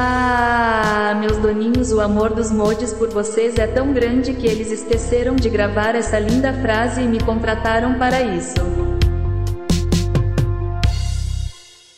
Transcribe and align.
Ah, 0.00 1.12
meus 1.12 1.38
doninhos, 1.38 1.90
o 1.90 2.00
amor 2.00 2.32
dos 2.32 2.52
mods 2.52 2.92
por 2.92 3.10
vocês 3.10 3.58
é 3.58 3.66
tão 3.66 3.92
grande 3.92 4.32
que 4.32 4.46
eles 4.46 4.70
esqueceram 4.70 5.34
de 5.34 5.50
gravar 5.50 5.96
essa 5.96 6.20
linda 6.20 6.52
frase 6.62 7.02
e 7.02 7.08
me 7.08 7.18
contrataram 7.18 7.98
para 7.98 8.20
isso. 8.22 8.54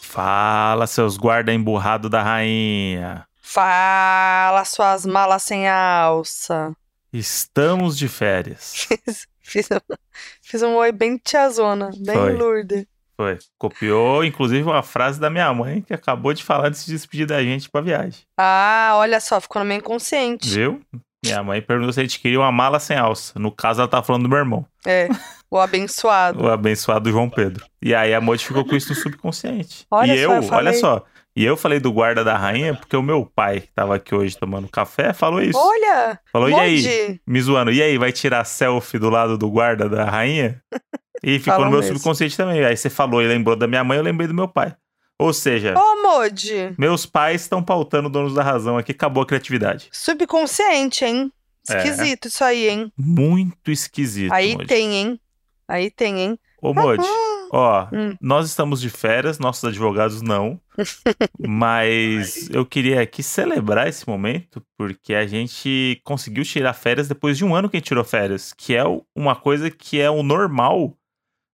Fala, 0.00 0.86
seus 0.86 1.18
guarda 1.18 1.52
emburrado 1.52 2.08
da 2.08 2.22
rainha. 2.22 3.26
Fala, 3.42 4.64
suas 4.64 5.04
malas 5.04 5.42
sem 5.42 5.68
alça. 5.68 6.74
Estamos 7.12 7.98
de 7.98 8.08
férias. 8.08 8.88
Fiz, 8.88 9.26
fiz, 9.40 9.68
um, 9.70 9.94
fiz 10.40 10.62
um 10.62 10.74
oi 10.76 10.90
bem 10.90 11.18
tiazona, 11.18 11.90
bem 11.98 12.16
Foi. 12.16 12.32
lourde. 12.32 12.88
Foi. 13.20 13.36
Copiou, 13.58 14.24
inclusive, 14.24 14.62
uma 14.62 14.82
frase 14.82 15.20
da 15.20 15.28
minha 15.28 15.52
mãe 15.52 15.82
que 15.82 15.92
acabou 15.92 16.32
de 16.32 16.42
falar 16.42 16.70
de 16.70 16.78
se 16.78 16.90
despedir 16.90 17.26
da 17.26 17.42
gente 17.42 17.68
pra 17.68 17.82
viagem. 17.82 18.20
Ah, 18.34 18.92
olha 18.94 19.20
só, 19.20 19.38
ficou 19.38 19.60
no 19.60 19.68
meio 19.68 19.80
inconsciente. 19.80 20.48
Viu? 20.48 20.80
Minha 21.22 21.42
mãe 21.42 21.60
perguntou 21.60 21.92
se 21.92 22.00
a 22.00 22.02
gente 22.02 22.18
queria 22.18 22.40
uma 22.40 22.50
mala 22.50 22.80
sem 22.80 22.96
alça. 22.96 23.38
No 23.38 23.52
caso, 23.52 23.82
ela 23.82 23.88
tá 23.88 24.02
falando 24.02 24.22
do 24.22 24.28
meu 24.30 24.38
irmão, 24.38 24.64
É, 24.86 25.06
o 25.50 25.58
abençoado. 25.58 26.40
o 26.42 26.48
abençoado 26.50 27.10
João 27.10 27.28
Pedro. 27.28 27.62
E 27.82 27.94
aí 27.94 28.14
a 28.14 28.22
Modi 28.22 28.42
ficou 28.42 28.64
com 28.64 28.74
isso 28.74 28.88
no 28.88 28.94
subconsciente. 28.94 29.84
Olha 29.90 30.14
e 30.14 30.16
só, 30.16 30.22
eu, 30.22 30.32
eu 30.36 30.42
falei. 30.44 30.68
olha 30.68 30.78
só. 30.80 31.04
E 31.36 31.44
eu 31.44 31.58
falei 31.58 31.78
do 31.78 31.92
guarda 31.92 32.24
da 32.24 32.38
rainha 32.38 32.74
porque 32.74 32.96
o 32.96 33.02
meu 33.02 33.26
pai, 33.26 33.60
que 33.60 33.72
tava 33.74 33.96
aqui 33.96 34.14
hoje 34.14 34.36
tomando 34.36 34.66
café, 34.66 35.12
falou 35.12 35.42
isso. 35.42 35.58
Olha, 35.58 36.18
Falou, 36.32 36.48
e 36.48 36.54
aí? 36.54 37.20
Me 37.26 37.40
zoando. 37.40 37.70
E 37.70 37.82
aí, 37.82 37.98
vai 37.98 38.12
tirar 38.12 38.44
selfie 38.44 38.98
do 38.98 39.10
lado 39.10 39.36
do 39.36 39.50
guarda 39.50 39.90
da 39.90 40.06
rainha? 40.06 40.60
E 41.22 41.38
ficou 41.38 41.54
Falam 41.54 41.64
no 41.66 41.70
meu 41.72 41.80
mesmo. 41.80 41.94
subconsciente 41.96 42.36
também. 42.36 42.64
Aí 42.64 42.76
você 42.76 42.88
falou 42.90 43.22
e 43.22 43.26
lembrou 43.28 43.54
da 43.56 43.66
minha 43.66 43.84
mãe, 43.84 43.98
eu 43.98 44.04
lembrei 44.04 44.26
do 44.28 44.34
meu 44.34 44.48
pai. 44.48 44.74
Ou 45.18 45.32
seja, 45.34 45.74
Ô, 45.78 46.02
Moji. 46.02 46.74
meus 46.78 47.04
pais 47.04 47.42
estão 47.42 47.62
pautando 47.62 48.08
donos 48.08 48.32
da 48.34 48.42
razão 48.42 48.78
aqui, 48.78 48.92
acabou 48.92 49.22
a 49.22 49.26
criatividade. 49.26 49.88
Subconsciente, 49.92 51.04
hein? 51.04 51.30
É. 51.68 51.76
Esquisito 51.76 52.28
isso 52.28 52.42
aí, 52.42 52.68
hein? 52.70 52.90
Muito 52.96 53.70
esquisito. 53.70 54.32
Aí 54.32 54.52
Modi. 54.54 54.66
tem, 54.66 54.94
hein? 54.94 55.20
Aí 55.68 55.90
tem, 55.90 56.18
hein? 56.20 56.38
Ô, 56.62 56.72
Modi, 56.72 57.04
ó, 57.52 57.86
Hum. 57.92 58.14
nós 58.20 58.46
estamos 58.48 58.80
de 58.80 58.88
férias, 58.88 59.38
nossos 59.38 59.64
advogados 59.64 60.22
não. 60.22 60.58
mas 61.38 62.48
eu 62.50 62.64
queria 62.64 63.00
aqui 63.02 63.22
celebrar 63.22 63.88
esse 63.88 64.08
momento, 64.08 64.62
porque 64.76 65.14
a 65.14 65.26
gente 65.26 66.00
conseguiu 66.04 66.44
tirar 66.44 66.72
férias 66.72 67.08
depois 67.08 67.36
de 67.36 67.44
um 67.44 67.54
ano 67.54 67.68
que 67.68 67.76
a 67.76 67.78
gente 67.78 67.86
tirou 67.88 68.04
férias, 68.04 68.52
que 68.56 68.74
é 68.74 68.84
o- 68.86 69.04
uma 69.14 69.34
coisa 69.36 69.70
que 69.70 70.00
é 70.00 70.10
o 70.10 70.22
normal 70.22 70.94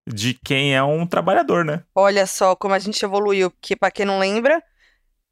de 0.07 0.33
quem 0.35 0.75
é 0.75 0.83
um 0.83 1.05
trabalhador, 1.07 1.63
né? 1.65 1.83
Olha 1.95 2.25
só 2.27 2.55
como 2.55 2.73
a 2.73 2.79
gente 2.79 3.03
evoluiu, 3.03 3.49
porque 3.51 3.75
pra 3.75 3.89
quem 3.91 4.05
não 4.05 4.19
lembra, 4.19 4.61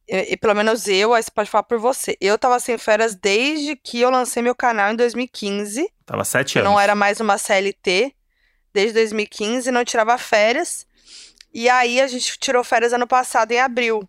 e, 0.07 0.33
e 0.33 0.37
pelo 0.37 0.53
menos 0.55 0.87
eu, 0.87 1.13
aí 1.13 1.21
você 1.23 1.31
pode 1.31 1.49
falar 1.49 1.63
por 1.63 1.77
você. 1.79 2.17
Eu 2.19 2.37
tava 2.37 2.59
sem 2.59 2.77
férias 2.77 3.15
desde 3.15 3.75
que 3.75 4.01
eu 4.01 4.09
lancei 4.09 4.41
meu 4.43 4.55
canal 4.55 4.91
em 4.91 4.95
2015. 4.95 5.87
Tava 6.05 6.23
sete 6.25 6.59
anos. 6.59 6.69
não 6.71 6.79
era 6.79 6.95
mais 6.95 7.19
uma 7.19 7.37
CLT 7.37 8.13
desde 8.73 8.93
2015, 8.93 9.69
não 9.71 9.85
tirava 9.85 10.17
férias. 10.17 10.85
E 11.53 11.69
aí 11.69 12.01
a 12.01 12.07
gente 12.07 12.37
tirou 12.39 12.63
férias 12.63 12.91
ano 12.93 13.05
passado 13.07 13.51
em 13.51 13.59
abril. 13.59 14.07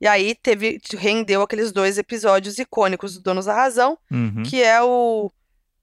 E 0.00 0.06
aí 0.06 0.34
teve 0.34 0.80
rendeu 0.96 1.42
aqueles 1.42 1.72
dois 1.72 1.98
episódios 1.98 2.58
icônicos 2.58 3.14
do 3.14 3.20
Donos 3.22 3.46
da 3.46 3.54
Razão, 3.54 3.98
Uhum. 4.10 4.42
que 4.44 4.62
é 4.62 4.80
o 4.82 5.30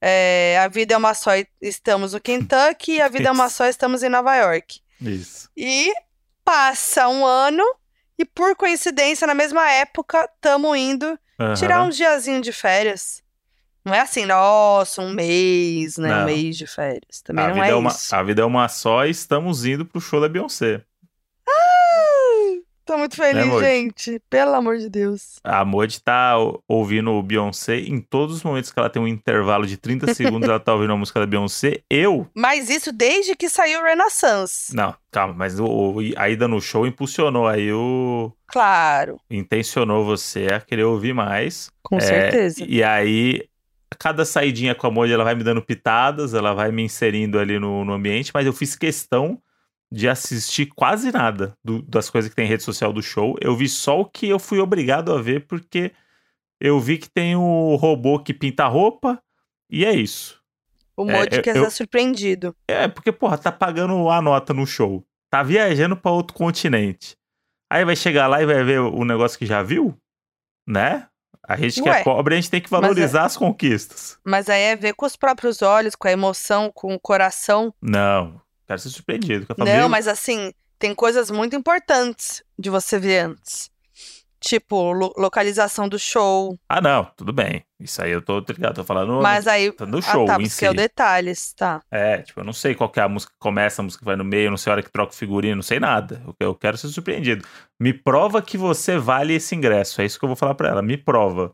é, 0.02 0.58
A 0.60 0.68
Vida 0.68 0.96
é 0.96 0.98
uma 0.98 1.14
só 1.14 1.32
estamos 1.62 2.14
no 2.14 2.20
Kentucky 2.20 2.94
e 2.94 3.02
A 3.02 3.08
Vida 3.08 3.30
é 3.30 3.32
uma 3.32 3.46
Isso. 3.46 3.58
só 3.58 3.66
estamos 3.68 4.02
em 4.04 4.10
Nova 4.10 4.36
York. 4.36 4.80
Isso. 5.00 5.50
E 5.56 5.94
passa 6.44 7.08
um 7.08 7.26
ano 7.26 7.64
e 8.18 8.26
por 8.26 8.56
coincidência 8.56 9.26
na 9.28 9.34
mesma 9.34 9.70
época 9.72 10.30
estamos 10.36 10.78
indo 10.78 11.18
Aham. 11.40 11.54
tirar 11.54 11.84
um 11.84 11.90
diazinho 11.90 12.42
de 12.42 12.52
férias. 12.52 13.22
Não 13.84 13.94
é 13.96 14.00
assim, 14.00 14.26
nossa, 14.26 15.02
um 15.02 15.12
mês, 15.12 15.98
né? 15.98 16.10
Não. 16.10 16.22
Um 16.22 16.26
mês 16.26 16.56
de 16.56 16.68
férias. 16.68 17.22
Também 17.24 17.46
a, 17.46 17.48
não 17.48 17.56
vida 17.56 17.68
é 17.68 17.72
é 17.72 17.76
uma, 17.76 17.90
isso. 17.90 18.16
a 18.16 18.24
vida 18.24 18.42
é 18.42 18.46
uma 18.46 18.68
só 18.70 19.06
e 19.06 19.10
estamos 19.10 19.66
indo 19.66 19.86
pro 19.86 20.00
show 20.00 20.22
da 20.22 20.30
Beyoncé. 20.30 20.84
Tô 22.92 22.98
muito 22.98 23.16
feliz, 23.16 23.36
Né, 23.46 23.46
Moji? 23.46 23.66
gente. 23.66 24.22
Pelo 24.30 24.54
amor 24.54 24.78
de 24.78 24.90
Deus. 24.90 25.40
A 25.46 25.64
Modi 25.64 26.02
tá 26.02 26.38
o- 26.38 26.62
ouvindo 26.68 27.12
o 27.12 27.24
Beyoncé 27.24 27.78
em 27.80 28.02
todos 28.02 28.36
os 28.36 28.44
momentos 28.44 28.70
que 28.70 28.78
ela 28.78 28.90
tem 28.90 29.02
um 29.02 29.08
intervalo 29.08 29.66
de 29.66 29.78
30 29.78 30.08
segundos, 30.14 30.50
ela 30.50 30.60
tá 30.60 30.74
ouvindo 30.74 30.92
a 30.92 30.98
música 30.98 31.20
da 31.22 31.26
Beyoncé. 31.26 31.80
Eu 31.90 32.28
Mas 32.36 32.70
isso 32.70 32.92
desde 32.92 33.34
que 33.36 33.48
saiu 33.48 33.82
Renaissance. 33.82 34.76
Não, 34.76 34.94
calma, 35.10 35.34
mas 35.34 35.58
o, 35.58 35.66
o- 35.66 36.00
a 36.18 36.30
ida 36.30 36.50
no 36.50 36.60
show 36.60 36.86
impulsionou 36.86 37.48
aí 37.48 37.72
o. 37.72 38.32
Claro, 38.48 39.18
Intencionou 39.30 40.04
você 40.04 40.48
a 40.48 40.60
querer 40.60 40.84
ouvir 40.84 41.14
mais. 41.14 41.72
com 41.82 41.96
É, 41.96 42.02
certeza. 42.02 42.66
E 42.68 42.84
aí, 42.84 43.46
cada 43.98 44.26
saidinha 44.26 44.76
com 44.76 44.86
a 44.88 44.92
Modi, 44.92 45.14
ela 45.14 45.24
vai 45.24 45.34
me 45.36 45.44
dando 45.46 45.62
pitadas, 45.62 46.34
ela 46.34 46.54
vai 46.54 46.70
me 46.74 46.82
inserindo 46.84 47.40
ali 47.40 47.58
no, 47.58 47.86
no 47.86 47.94
ambiente, 47.94 48.32
mas 48.34 48.46
eu 48.46 48.52
fiz 48.52 48.76
questão 48.76 49.40
de 49.92 50.08
assistir 50.08 50.68
quase 50.68 51.12
nada 51.12 51.54
do- 51.64 51.82
das 51.82 52.10
coisas 52.10 52.30
que 52.30 52.36
tem 52.36 52.46
em 52.46 52.48
rede 52.50 52.64
social 52.64 52.94
do 52.94 53.02
show. 53.04 53.36
Eu 53.42 53.56
vi 53.56 53.68
só 53.68 54.00
o 54.00 54.06
que 54.06 54.28
eu 54.30 54.40
fui 54.40 54.60
obrigado 54.60 55.12
a 55.14 55.22
ver, 55.22 55.46
porque 55.48 55.92
eu 56.60 56.80
vi 56.80 56.98
que 56.98 57.10
tem 57.10 57.36
o 57.36 57.76
robô 57.76 58.20
que 58.20 58.34
pinta 58.34 58.66
roupa, 58.68 59.22
e 59.70 59.84
é 59.86 59.92
isso. 59.94 60.40
O 60.96 61.10
é, 61.10 61.14
Moji 61.14 61.38
eu- 61.38 61.42
quer 61.42 61.56
eu- 61.58 61.66
ser 61.66 61.72
surpreendido. 61.72 62.56
É, 62.68 62.88
porque, 62.88 63.12
porra, 63.12 63.38
tá 63.38 63.52
pagando 63.52 64.10
a 64.10 64.22
nota 64.22 64.54
no 64.54 64.66
show. 64.66 65.04
Tá 65.30 65.42
viajando 65.44 65.96
pra 65.98 66.12
outro 66.12 66.36
continente. 66.36 67.16
Aí 67.72 67.84
vai 67.86 67.96
chegar 67.96 68.28
lá 68.28 68.42
e 68.42 68.46
vai 68.46 68.64
ver 68.64 68.80
o 68.80 69.04
negócio 69.06 69.40
que 69.40 69.46
já 69.46 69.64
viu? 69.64 69.98
Né? 70.68 71.08
A 71.48 71.56
gente 71.58 71.82
que 71.82 71.90
Ué, 71.90 72.02
é 72.02 72.04
pobre, 72.04 72.34
a 72.36 72.38
gente 72.38 72.52
tem 72.52 72.62
que 72.62 72.68
é- 72.68 72.70
valorizar 72.70 73.24
as 73.26 73.36
conquistas. 73.38 74.18
Mas 74.26 74.50
aí 74.50 74.62
é 74.62 74.76
ver 74.76 74.94
com 74.94 75.06
os 75.06 75.16
próprios 75.16 75.62
olhos, 75.62 75.96
com 75.96 76.08
a 76.08 76.12
emoção, 76.12 76.70
com 76.74 76.94
o 76.94 77.00
coração. 77.00 77.74
Não. 77.82 78.41
Quero 78.72 78.80
ser 78.82 78.90
surpreendido. 78.90 79.46
Quero 79.46 79.66
Não, 79.66 79.90
mas 79.90 80.08
assim, 80.08 80.54
tem 80.80 80.96
coisas 80.96 81.30
muito 81.30 81.56
importantes 81.56 82.42
de 82.58 82.70
você 82.70 82.98
ver 82.98 83.26
antes. 83.26 83.70
Tipo, 84.44 84.92
lo- 84.92 85.14
localização 85.18 85.88
do 85.88 86.00
show. 86.00 86.58
Ah, 86.68 86.82
não. 86.82 87.06
Tudo 87.16 87.32
bem. 87.32 87.64
Isso 87.80 88.02
aí 88.02 88.10
eu 88.12 88.22
tô 88.24 88.40
ligado. 88.40 88.76
Tô 88.76 88.84
falando 88.84 89.22
Mas 89.22 89.46
aí. 89.46 89.72
do 89.72 90.02
show 90.02 90.24
ah, 90.24 90.28
tá, 90.38 90.42
em 90.42 90.48
porque 90.50 90.66
é 90.66 90.70
o 90.70 90.72
si. 90.72 90.78
detalhes, 90.78 91.54
tá. 91.54 91.80
É, 91.92 92.20
tipo, 92.20 92.40
eu 92.40 92.44
não 92.44 92.54
sei 92.54 92.74
qual 92.74 92.90
que 92.90 93.00
é 93.00 93.04
a 93.04 93.08
música 93.10 93.32
que 93.34 93.38
começa, 93.40 93.82
a 93.82 93.84
música 93.84 94.00
que 94.00 94.06
vai 94.06 94.16
no 94.16 94.24
meio, 94.24 94.50
não 94.50 94.58
sei 94.58 94.72
a 94.72 94.74
hora 94.76 94.82
que 94.84 94.92
troca 94.92 95.14
o 95.14 95.16
figurino, 95.16 95.58
não 95.58 95.62
sei 95.62 95.80
nada. 95.80 96.24
Eu, 96.26 96.36
eu 96.40 96.56
quero 96.56 96.76
ser 96.78 96.88
surpreendido. 96.88 97.46
Me 97.80 97.94
prova 97.94 98.42
que 98.42 98.58
você 98.58 98.98
vale 98.98 99.36
esse 99.36 99.54
ingresso. 99.54 100.02
É 100.02 100.06
isso 100.06 100.18
que 100.18 100.26
eu 100.26 100.30
vou 100.30 100.36
falar 100.36 100.56
pra 100.56 100.70
ela. 100.70 100.82
Me 100.82 100.98
prova. 100.98 101.54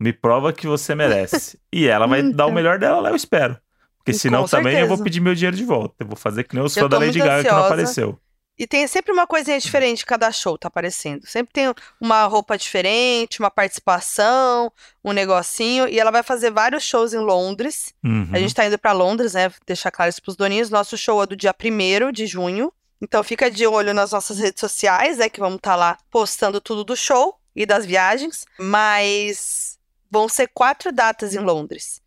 Me 0.00 0.12
prova 0.12 0.52
que 0.54 0.66
você 0.66 0.94
merece. 0.94 1.58
e 1.70 1.86
ela 1.86 2.06
vai 2.06 2.22
dar 2.22 2.28
o 2.28 2.30
Então. 2.32 2.50
melhor 2.52 2.78
dela 2.78 2.98
lá, 3.00 3.10
eu 3.10 3.16
espero. 3.16 3.58
Porque 4.04 4.12
senão 4.12 4.46
também 4.46 4.78
eu 4.78 4.88
vou 4.88 4.98
pedir 4.98 5.20
meu 5.20 5.34
dinheiro 5.34 5.56
de 5.56 5.64
volta. 5.64 5.94
Eu 6.00 6.06
vou 6.06 6.16
fazer 6.16 6.44
que 6.44 6.54
nem 6.54 6.64
Eu 6.64 6.68
fãs 6.68 6.88
da 6.88 6.98
Lady 6.98 7.18
Gaga 7.18 7.44
que 7.44 7.50
não 7.50 7.64
apareceu. 7.64 8.18
E 8.58 8.66
tem 8.66 8.86
sempre 8.86 9.12
uma 9.12 9.26
coisinha 9.26 9.58
diferente 9.58 10.04
cada 10.04 10.30
show 10.30 10.58
tá 10.58 10.68
aparecendo. 10.68 11.26
Sempre 11.26 11.52
tem 11.52 11.74
uma 12.00 12.24
roupa 12.26 12.58
diferente, 12.58 13.40
uma 13.40 13.50
participação, 13.50 14.70
um 15.02 15.12
negocinho. 15.12 15.88
E 15.88 15.98
ela 15.98 16.10
vai 16.10 16.22
fazer 16.22 16.50
vários 16.50 16.84
shows 16.84 17.14
em 17.14 17.18
Londres. 17.18 17.94
Uhum. 18.04 18.28
A 18.32 18.38
gente 18.38 18.54
tá 18.54 18.66
indo 18.66 18.78
pra 18.78 18.92
Londres, 18.92 19.34
né? 19.34 19.50
Deixar 19.66 19.90
claro 19.90 20.10
isso 20.10 20.22
pros 20.22 20.36
doninhos. 20.36 20.68
Nosso 20.68 20.98
show 20.98 21.22
é 21.22 21.26
do 21.26 21.36
dia 21.36 21.54
1 21.58 22.12
de 22.12 22.26
junho. 22.26 22.72
Então 23.00 23.24
fica 23.24 23.50
de 23.50 23.66
olho 23.66 23.94
nas 23.94 24.12
nossas 24.12 24.38
redes 24.38 24.60
sociais, 24.60 25.18
né? 25.18 25.28
Que 25.28 25.40
vamos 25.40 25.56
estar 25.56 25.74
lá 25.74 25.96
postando 26.10 26.60
tudo 26.60 26.84
do 26.84 26.96
show 26.96 27.38
e 27.56 27.64
das 27.64 27.86
viagens. 27.86 28.44
Mas 28.58 29.78
vão 30.10 30.28
ser 30.28 30.48
quatro 30.48 30.92
datas 30.92 31.34
em 31.34 31.38
Londres. 31.38 32.01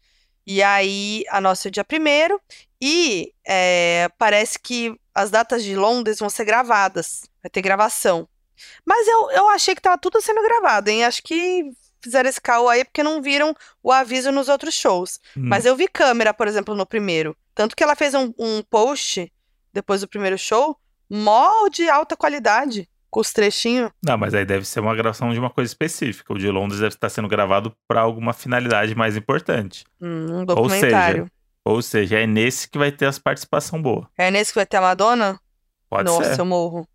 E 0.45 0.61
aí, 0.61 1.23
a 1.29 1.41
nossa 1.41 1.67
é 1.67 1.71
dia 1.71 1.83
1 1.83 2.39
E 2.79 3.33
é, 3.47 4.09
parece 4.17 4.59
que 4.59 4.95
as 5.13 5.31
datas 5.31 5.63
de 5.63 5.75
Londres 5.75 6.19
vão 6.19 6.29
ser 6.29 6.45
gravadas. 6.45 7.23
Vai 7.41 7.49
ter 7.49 7.61
gravação. 7.61 8.27
Mas 8.85 9.07
eu, 9.07 9.31
eu 9.31 9.49
achei 9.49 9.75
que 9.75 9.81
tava 9.81 9.97
tudo 9.97 10.21
sendo 10.21 10.41
gravado, 10.41 10.89
hein? 10.89 11.03
Acho 11.03 11.23
que 11.23 11.71
fizeram 12.01 12.29
esse 12.29 12.39
caô 12.39 12.69
aí 12.69 12.85
porque 12.85 13.01
não 13.01 13.21
viram 13.21 13.55
o 13.81 13.91
aviso 13.91 14.31
nos 14.31 14.47
outros 14.47 14.75
shows. 14.75 15.19
Hum. 15.35 15.41
Mas 15.47 15.65
eu 15.65 15.75
vi 15.75 15.87
câmera, 15.87 16.33
por 16.33 16.47
exemplo, 16.47 16.75
no 16.75 16.85
primeiro. 16.85 17.35
Tanto 17.55 17.75
que 17.75 17.83
ela 17.83 17.95
fez 17.95 18.13
um, 18.13 18.31
um 18.37 18.61
post 18.61 19.31
depois 19.73 20.01
do 20.01 20.07
primeiro 20.07 20.37
show, 20.37 20.77
mó 21.09 21.67
de 21.69 21.89
alta 21.89 22.15
qualidade, 22.15 22.87
com 23.15 23.21
os 23.21 23.31
trechinhos. 23.31 23.89
Não, 24.05 24.17
mas 24.17 24.33
aí 24.33 24.43
deve 24.43 24.65
ser 24.65 24.81
uma 24.81 24.93
gravação 24.93 25.31
de 25.31 25.39
uma 25.39 25.49
coisa 25.49 25.69
específica. 25.71 26.33
O 26.33 26.37
de 26.37 26.51
Londres 26.51 26.81
deve 26.81 26.95
estar 26.95 27.07
sendo 27.07 27.29
gravado 27.29 27.73
pra 27.87 28.01
alguma 28.01 28.33
finalidade 28.33 28.93
mais 28.93 29.15
importante. 29.15 29.85
Hum, 30.01 30.25
um 30.29 30.39
Ou 30.39 30.45
documentário. 30.45 31.23
seja, 31.23 31.31
ou 31.63 31.81
seja, 31.81 32.19
é 32.19 32.27
nesse 32.27 32.69
que 32.69 32.77
vai 32.77 32.91
ter 32.91 33.05
as 33.05 33.17
participação 33.17 33.81
boa. 33.81 34.09
É 34.17 34.29
nesse 34.29 34.51
que 34.51 34.59
vai 34.59 34.65
ter 34.65 34.75
a 34.75 34.81
Madonna? 34.81 35.39
Pode 35.89 36.03
Nossa, 36.11 36.35
ser. 36.35 36.41
eu 36.41 36.45
morro. 36.45 36.85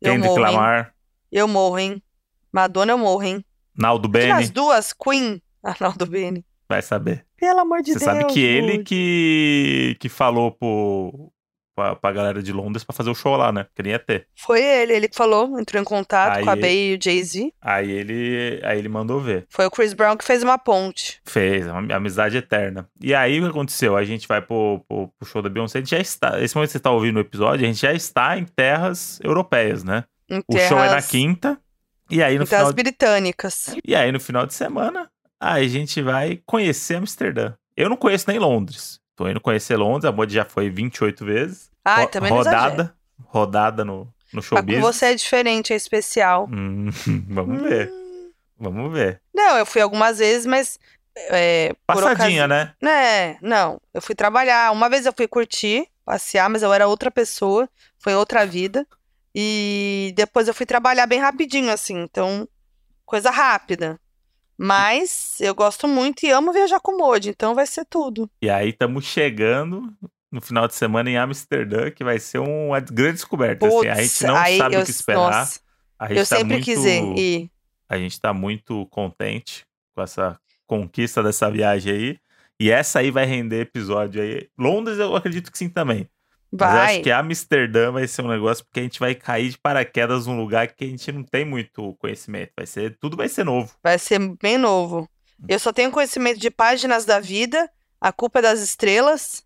Eu 0.00 0.12
Kendrick 0.14 0.28
morro, 0.28 0.38
hein? 0.48 0.54
Lamar, 0.56 0.94
Eu 1.30 1.46
morro, 1.48 1.78
hein? 1.78 2.02
Madonna, 2.50 2.92
eu 2.92 2.98
morro, 2.98 3.22
hein? 3.22 3.44
Naldo 3.76 4.08
Bene, 4.08 4.32
as 4.32 4.48
duas, 4.50 4.92
Queen, 4.94 5.40
Arnaldo 5.62 6.06
Bene. 6.06 6.44
vai 6.68 6.80
saber. 6.80 7.26
Pelo 7.36 7.60
amor 7.60 7.82
de 7.82 7.92
Você 7.92 7.98
Deus. 7.98 8.04
sabe 8.04 8.24
que 8.32 8.40
ele 8.40 8.72
Lud. 8.78 8.84
que, 8.84 9.96
que 10.00 10.08
falou 10.08 10.52
pro, 10.52 11.31
pra, 11.74 11.96
pra 11.96 12.12
galera 12.12 12.42
de 12.42 12.52
Londres 12.52 12.84
pra 12.84 12.94
fazer 12.94 13.10
o 13.10 13.14
show 13.14 13.36
lá, 13.36 13.50
né? 13.52 13.66
Que 13.74 13.82
nem 13.82 13.92
ia 13.92 13.98
ter. 13.98 14.26
Foi 14.36 14.62
ele, 14.62 14.92
ele 14.92 15.08
que 15.08 15.16
falou, 15.16 15.58
entrou 15.58 15.80
em 15.80 15.84
contato 15.84 16.38
Aí- 16.38 16.44
com 16.44 16.50
a 16.50 16.56
Bey 16.56 16.92
e 16.92 16.96
o 16.96 16.98
Jay-Z. 17.02 17.52
Aí 17.60 17.90
ele, 17.90 18.60
aí 18.64 18.78
ele 18.78 18.88
mandou 18.88 19.20
ver. 19.20 19.46
Foi 19.48 19.66
o 19.66 19.70
Chris 19.70 19.92
Brown 19.92 20.16
que 20.16 20.24
fez 20.24 20.42
uma 20.42 20.58
ponte. 20.58 21.20
Fez, 21.24 21.66
uma 21.66 21.94
amizade 21.94 22.36
eterna. 22.36 22.88
E 23.00 23.14
aí 23.14 23.38
o 23.40 23.44
que 23.44 23.50
aconteceu? 23.50 23.96
A 23.96 24.04
gente 24.04 24.26
vai 24.28 24.40
pro, 24.42 24.84
pro, 24.88 25.08
pro 25.18 25.28
show 25.28 25.40
da 25.42 25.48
Beyoncé, 25.48 25.78
a 25.78 25.80
gente 25.80 25.90
já 25.90 25.98
está. 25.98 26.40
Esse 26.40 26.54
momento 26.54 26.68
que 26.68 26.72
você 26.72 26.80
tá 26.80 26.90
ouvindo 26.90 27.16
o 27.16 27.20
episódio, 27.20 27.64
a 27.64 27.68
gente 27.68 27.80
já 27.80 27.92
está 27.92 28.36
em 28.38 28.44
terras 28.44 29.18
europeias, 29.22 29.82
né? 29.84 30.04
Em 30.30 30.38
O 30.48 30.58
show 30.58 30.78
é 30.78 30.82
na 30.82 30.88
terras- 30.88 31.08
quinta. 31.10 31.58
E 32.10 32.22
aí 32.22 32.36
no 32.36 32.44
em 32.44 32.46
terras 32.46 32.68
final. 32.68 32.74
britânicas. 32.74 33.74
E 33.86 33.94
aí 33.94 34.12
no 34.12 34.20
final 34.20 34.46
de 34.46 34.52
semana, 34.54 35.08
a 35.40 35.62
gente 35.62 36.00
vai 36.02 36.40
conhecer 36.44 36.96
Amsterdã. 36.96 37.54
Eu 37.76 37.88
não 37.88 37.96
conheço 37.96 38.26
nem 38.28 38.38
Londres. 38.38 39.00
Tô 39.22 39.28
indo 39.28 39.40
conhecer 39.40 39.76
Londres, 39.76 40.04
a 40.04 40.10
Modi 40.12 40.34
já 40.34 40.44
foi 40.44 40.68
28 40.68 41.24
vezes. 41.24 41.70
Ai, 41.84 42.04
Ro- 42.04 42.10
também 42.10 42.30
rodada, 42.32 42.94
rodada 43.26 43.84
no, 43.84 44.04
no 44.32 44.40
Mas 44.40 44.44
show 44.44 44.58
com 44.64 44.80
você 44.80 45.06
é 45.06 45.14
diferente, 45.14 45.72
é 45.72 45.76
especial. 45.76 46.48
Hum, 46.50 46.88
vamos 47.28 47.62
ver, 47.62 47.92
vamos 48.58 48.92
ver. 48.92 49.20
Não, 49.32 49.56
eu 49.56 49.64
fui 49.66 49.80
algumas 49.80 50.18
vezes, 50.18 50.44
mas. 50.46 50.78
É, 51.14 51.72
Passadinha, 51.86 52.46
ocasi- 52.46 52.48
né? 52.48 52.74
né? 52.82 53.38
Não, 53.42 53.80
eu 53.94 54.00
fui 54.02 54.14
trabalhar. 54.14 54.72
Uma 54.72 54.88
vez 54.88 55.06
eu 55.06 55.12
fui 55.16 55.28
curtir, 55.28 55.86
passear, 56.04 56.48
mas 56.50 56.62
eu 56.62 56.72
era 56.72 56.88
outra 56.88 57.10
pessoa, 57.10 57.68
foi 57.98 58.14
outra 58.14 58.44
vida. 58.46 58.86
E 59.34 60.12
depois 60.16 60.48
eu 60.48 60.54
fui 60.54 60.66
trabalhar 60.66 61.06
bem 61.06 61.20
rapidinho, 61.20 61.70
assim, 61.70 61.96
então, 62.02 62.48
coisa 63.04 63.30
rápida. 63.30 64.00
Mas 64.64 65.40
eu 65.40 65.56
gosto 65.56 65.88
muito 65.88 66.24
e 66.24 66.30
amo 66.30 66.52
viajar 66.52 66.78
com 66.78 66.92
o 66.92 66.96
Modi, 66.96 67.30
então 67.30 67.52
vai 67.52 67.66
ser 67.66 67.84
tudo. 67.84 68.30
E 68.40 68.48
aí 68.48 68.68
estamos 68.68 69.04
chegando 69.04 69.92
no 70.30 70.40
final 70.40 70.68
de 70.68 70.76
semana 70.76 71.10
em 71.10 71.16
Amsterdã, 71.16 71.90
que 71.90 72.04
vai 72.04 72.20
ser 72.20 72.38
uma 72.38 72.78
grande 72.78 73.14
descoberta. 73.14 73.66
assim. 73.66 73.88
a 73.88 73.94
gente 73.96 74.24
não 74.24 74.36
aí 74.36 74.58
sabe 74.58 74.76
eu, 74.76 74.80
o 74.82 74.84
que 74.84 74.90
esperar. 74.92 75.18
nossa, 75.18 75.60
a 75.98 76.06
gente 76.06 76.18
eu 76.18 76.26
tá 76.26 76.36
sempre 76.36 76.52
muito, 76.52 76.64
quis 76.64 76.84
ir. 76.84 77.50
A 77.88 77.98
gente 77.98 78.20
tá 78.20 78.32
muito 78.32 78.86
contente 78.86 79.66
com 79.96 80.00
essa 80.00 80.38
conquista 80.64 81.24
dessa 81.24 81.50
viagem 81.50 81.92
aí. 81.92 82.18
E 82.60 82.70
essa 82.70 83.00
aí 83.00 83.10
vai 83.10 83.24
render 83.24 83.62
episódio 83.62 84.22
aí. 84.22 84.48
Londres 84.56 84.96
eu 84.96 85.16
acredito 85.16 85.50
que 85.50 85.58
sim 85.58 85.68
também. 85.68 86.08
Mas 86.52 86.60
eu 86.60 86.76
Vai. 86.76 86.94
acho 86.94 87.02
que 87.02 87.10
Amsterdã 87.10 87.90
vai 87.90 88.06
ser 88.06 88.22
um 88.22 88.28
negócio 88.28 88.64
porque 88.64 88.80
a 88.80 88.82
gente 88.82 89.00
vai 89.00 89.14
cair 89.14 89.50
de 89.50 89.58
paraquedas 89.58 90.26
num 90.26 90.36
lugar 90.36 90.68
que 90.68 90.84
a 90.84 90.88
gente 90.88 91.10
não 91.10 91.22
tem 91.22 91.44
muito 91.44 91.94
conhecimento. 91.94 92.52
Vai 92.56 92.66
ser, 92.66 92.96
tudo 93.00 93.16
vai 93.16 93.28
ser 93.28 93.44
novo. 93.44 93.74
Vai 93.82 93.98
ser 93.98 94.18
bem 94.40 94.58
novo. 94.58 95.08
Eu 95.48 95.58
só 95.58 95.72
tenho 95.72 95.90
conhecimento 95.90 96.38
de 96.38 96.50
Páginas 96.50 97.04
da 97.04 97.18
Vida, 97.18 97.70
A 98.00 98.12
Culpa 98.12 98.40
é 98.40 98.42
das 98.42 98.60
Estrelas. 98.60 99.42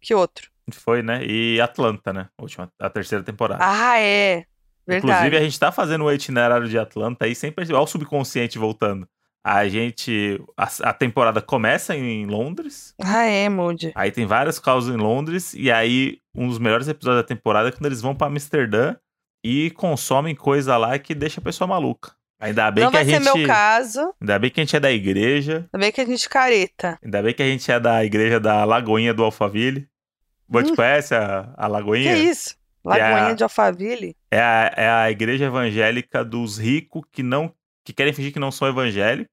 Que 0.00 0.14
outro? 0.14 0.50
Foi, 0.72 1.02
né? 1.02 1.24
E 1.24 1.60
Atlanta, 1.60 2.12
né? 2.12 2.28
A 2.36 2.42
última, 2.42 2.70
a 2.78 2.90
terceira 2.90 3.24
temporada. 3.24 3.64
Ah, 3.64 3.98
é. 3.98 4.44
Verdade. 4.86 5.12
Inclusive, 5.12 5.36
a 5.36 5.40
gente 5.40 5.58
tá 5.58 5.70
fazendo 5.70 6.04
o 6.04 6.12
itinerário 6.12 6.68
de 6.68 6.78
Atlanta 6.78 7.24
aí 7.24 7.34
sem 7.34 7.52
perceber. 7.52 7.76
Olha 7.76 7.84
o 7.84 7.86
subconsciente 7.86 8.58
voltando. 8.58 9.08
A 9.44 9.66
gente. 9.68 10.40
A, 10.56 10.68
a 10.90 10.92
temporada 10.92 11.40
começa 11.40 11.96
em 11.96 12.26
Londres. 12.26 12.94
Ah, 13.02 13.24
é, 13.24 13.48
Moody. 13.48 13.92
Aí 13.94 14.10
tem 14.10 14.26
várias 14.26 14.58
causas 14.58 14.94
em 14.94 14.98
Londres. 14.98 15.54
E 15.54 15.70
aí, 15.70 16.18
um 16.34 16.48
dos 16.48 16.58
melhores 16.58 16.88
episódios 16.88 17.22
da 17.22 17.26
temporada 17.26 17.68
é 17.68 17.72
quando 17.72 17.86
eles 17.86 18.00
vão 18.02 18.14
pra 18.14 18.26
Amsterdã 18.26 18.94
e 19.44 19.70
consomem 19.70 20.34
coisa 20.34 20.76
lá 20.76 20.98
que 20.98 21.14
deixa 21.14 21.40
a 21.40 21.44
pessoa 21.44 21.66
maluca. 21.68 22.12
Ainda 22.40 22.70
bem 22.70 22.84
Não 22.84 22.90
que 22.90 22.96
vai 22.98 23.02
a 23.02 23.06
ser 23.06 23.22
gente. 23.24 23.38
meu 23.38 23.46
caso. 23.46 24.14
Ainda 24.20 24.38
bem 24.38 24.50
que 24.50 24.60
a 24.60 24.64
gente 24.64 24.76
é 24.76 24.80
da 24.80 24.92
igreja. 24.92 25.68
Ainda 25.72 25.78
bem 25.84 25.92
que 25.92 26.00
a 26.00 26.04
gente 26.06 26.28
careta. 26.28 26.98
Ainda 27.02 27.22
bem 27.22 27.34
que 27.34 27.42
a 27.42 27.46
gente 27.46 27.72
é 27.72 27.80
da 27.80 28.04
igreja 28.04 28.38
da 28.38 28.64
Lagoinha 28.64 29.14
do 29.14 29.24
Alphaville. 29.24 29.88
Você 30.48 30.72
Hum. 30.72 30.76
conhece 30.76 31.14
a, 31.14 31.52
a 31.56 31.66
Lagoinha? 31.66 32.14
Que 32.14 32.20
isso? 32.22 32.56
Lagoinha 32.84 33.28
a- 33.28 33.32
de 33.32 33.42
Alphaville? 33.42 34.16
É 34.30 34.40
a, 34.40 34.72
é 34.76 34.88
a 34.88 35.10
igreja 35.10 35.46
evangélica 35.46 36.24
dos 36.24 36.58
ricos 36.58 37.02
que 37.10 37.22
não 37.22 37.52
que 37.88 37.92
querem 37.94 38.12
fingir 38.12 38.32
que 38.34 38.38
não 38.38 38.50
são 38.50 38.68
evangélicos 38.68 39.32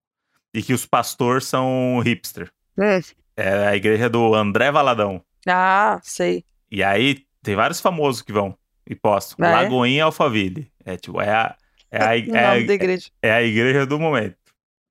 e 0.54 0.64
que 0.64 0.74
os 0.74 0.86
pastores 0.86 1.44
são 1.46 2.00
hipster. 2.00 2.50
Hum. 2.78 3.02
É 3.36 3.68
a 3.68 3.76
igreja 3.76 4.10
do 4.10 4.34
André 4.34 4.72
Valadão. 4.72 5.22
Ah, 5.46 6.00
sei. 6.02 6.46
E 6.72 6.82
aí 6.82 7.26
tem 7.44 7.54
vários 7.54 7.82
famosos 7.82 8.22
que 8.22 8.32
vão 8.32 8.58
e 8.90 8.96
postam. 8.96 9.46
Ah, 9.46 9.50
é? 9.50 9.54
Lagoinha 9.64 10.06
Alphaville. 10.06 10.72
É 10.86 10.96
tipo, 10.96 11.20
é 11.20 11.30
a, 11.30 11.56
é 11.92 12.02
a, 12.02 12.08
o 12.32 12.36
é 12.38 12.46
a, 12.46 12.58
igreja. 12.58 13.10
é 13.22 13.32
a 13.34 13.44
igreja 13.44 13.86
do 13.86 14.00
momento. 14.00 14.38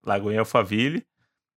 Lagoinha 0.04 0.40
Alphaville. 0.40 1.02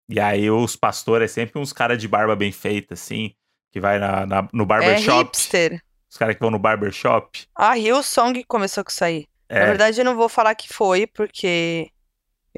E 0.10 0.18
aí 0.18 0.50
os 0.50 0.78
pastores 0.78 1.30
é 1.30 1.34
sempre 1.34 1.60
uns 1.60 1.74
caras 1.74 1.98
de 2.00 2.08
barba 2.08 2.38
bem 2.38 2.54
feita, 2.54 2.94
assim, 2.94 3.34
que 3.74 3.82
vai 3.82 4.00
na, 4.00 4.26
na- 4.26 4.48
no 4.54 4.64
É 4.64 4.66
barbershop. 4.66 5.26
hipster. 5.26 5.82
os 6.10 6.16
caras 6.18 6.36
que 6.36 6.40
vão 6.42 6.52
no 6.52 6.58
barbershop. 6.60 7.46
A 7.54 7.78
Hillsong 7.78 8.46
começou 8.46 8.86
com 8.86 8.90
isso 8.90 9.04
aí. 9.04 9.26
É, 9.50 9.60
Na 9.60 9.66
verdade, 9.66 10.00
eu 10.00 10.06
não 10.06 10.16
vou 10.16 10.30
falar 10.30 10.56
que 10.56 10.68
foi, 10.74 11.06
porque 11.08 11.90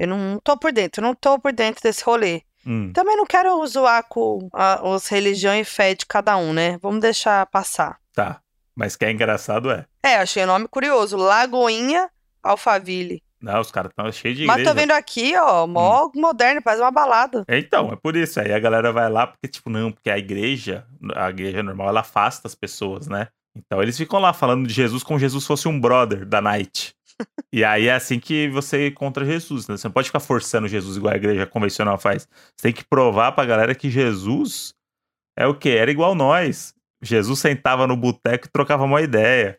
eu 0.00 0.08
não 0.08 0.38
tô 0.42 0.56
por 0.56 0.72
dentro. 0.72 1.02
Não 1.02 1.14
tô 1.14 1.38
por 1.38 1.52
dentro 1.52 1.82
desse 1.82 2.02
rolê. 2.04 2.42
hum, 2.66 2.92
Também 2.92 3.16
não 3.16 3.26
quero 3.26 3.64
zoar 3.66 4.04
com 4.08 4.48
a, 4.52 4.80
os 4.88 5.06
religião 5.08 5.54
e 5.54 5.64
fé 5.64 5.94
de 5.94 6.04
cada 6.06 6.36
um, 6.36 6.52
né? 6.52 6.78
Vamos 6.82 7.00
deixar 7.00 7.46
passar. 7.46 7.98
tá. 8.14 8.40
Mas 8.74 8.96
que 8.96 9.04
é 9.04 9.10
engraçado 9.10 9.70
é. 9.70 9.84
É, 10.02 10.16
achei 10.16 10.42
o 10.42 10.46
nome 10.46 10.66
curioso. 10.66 11.16
Lagoinha 11.16 12.08
Alphaville. 12.42 13.22
Não, 13.42 13.60
os 13.60 13.70
caras 13.70 13.90
estão 13.90 14.10
cheios 14.12 14.38
de 14.38 14.46
Mas 14.46 14.56
igreja. 14.58 14.70
tô 14.70 14.80
vendo 14.80 14.92
aqui, 14.92 15.34
ó, 15.36 15.66
mó 15.66 16.06
Hum. 16.06 16.10
moderno, 16.14 16.60
faz 16.62 16.78
uma 16.80 16.90
balada. 16.90 17.44
Então, 17.48 17.90
é 17.92 17.96
por 17.96 18.16
isso. 18.16 18.40
Aí 18.40 18.52
a 18.52 18.58
galera 18.58 18.92
vai 18.92 19.10
lá 19.10 19.26
porque, 19.26 19.48
tipo, 19.48 19.68
não, 19.70 19.90
porque 19.92 20.10
a 20.10 20.16
igreja, 20.18 20.86
a 21.14 21.30
igreja 21.30 21.62
normal, 21.62 21.88
ela 21.88 22.00
afasta 22.00 22.46
as 22.46 22.54
pessoas, 22.54 23.06
né? 23.06 23.28
Então 23.56 23.82
eles 23.82 23.96
ficam 23.98 24.20
lá 24.20 24.32
falando 24.32 24.66
de 24.66 24.72
Jesus 24.72 25.02
como 25.02 25.18
se 25.18 25.24
Jesus 25.24 25.46
fosse 25.46 25.66
um 25.68 25.78
brother 25.80 26.24
da 26.24 26.40
night. 26.40 26.94
E 27.52 27.64
aí 27.64 27.88
é 27.88 27.94
assim 27.94 28.18
que 28.20 28.48
você 28.48 28.88
encontra 28.88 29.24
Jesus, 29.24 29.66
né? 29.68 29.76
Você 29.76 29.86
não 29.88 29.92
pode 29.92 30.08
ficar 30.08 30.20
forçando 30.20 30.68
Jesus 30.68 30.96
igual 30.96 31.12
a 31.12 31.16
igreja 31.16 31.46
convencional 31.46 31.98
faz. 31.98 32.26
Você 32.56 32.62
tem 32.62 32.72
que 32.72 32.84
provar 32.84 33.32
pra 33.32 33.44
galera 33.44 33.74
que 33.74 33.90
Jesus 33.90 34.72
é 35.36 35.46
o 35.46 35.54
quê? 35.54 35.70
Era 35.70 35.90
igual 35.90 36.14
nós. 36.14 36.74
Jesus 37.02 37.38
sentava 37.38 37.86
no 37.86 37.96
boteco 37.96 38.46
e 38.46 38.50
trocava 38.50 38.84
uma 38.84 39.00
ideia. 39.00 39.58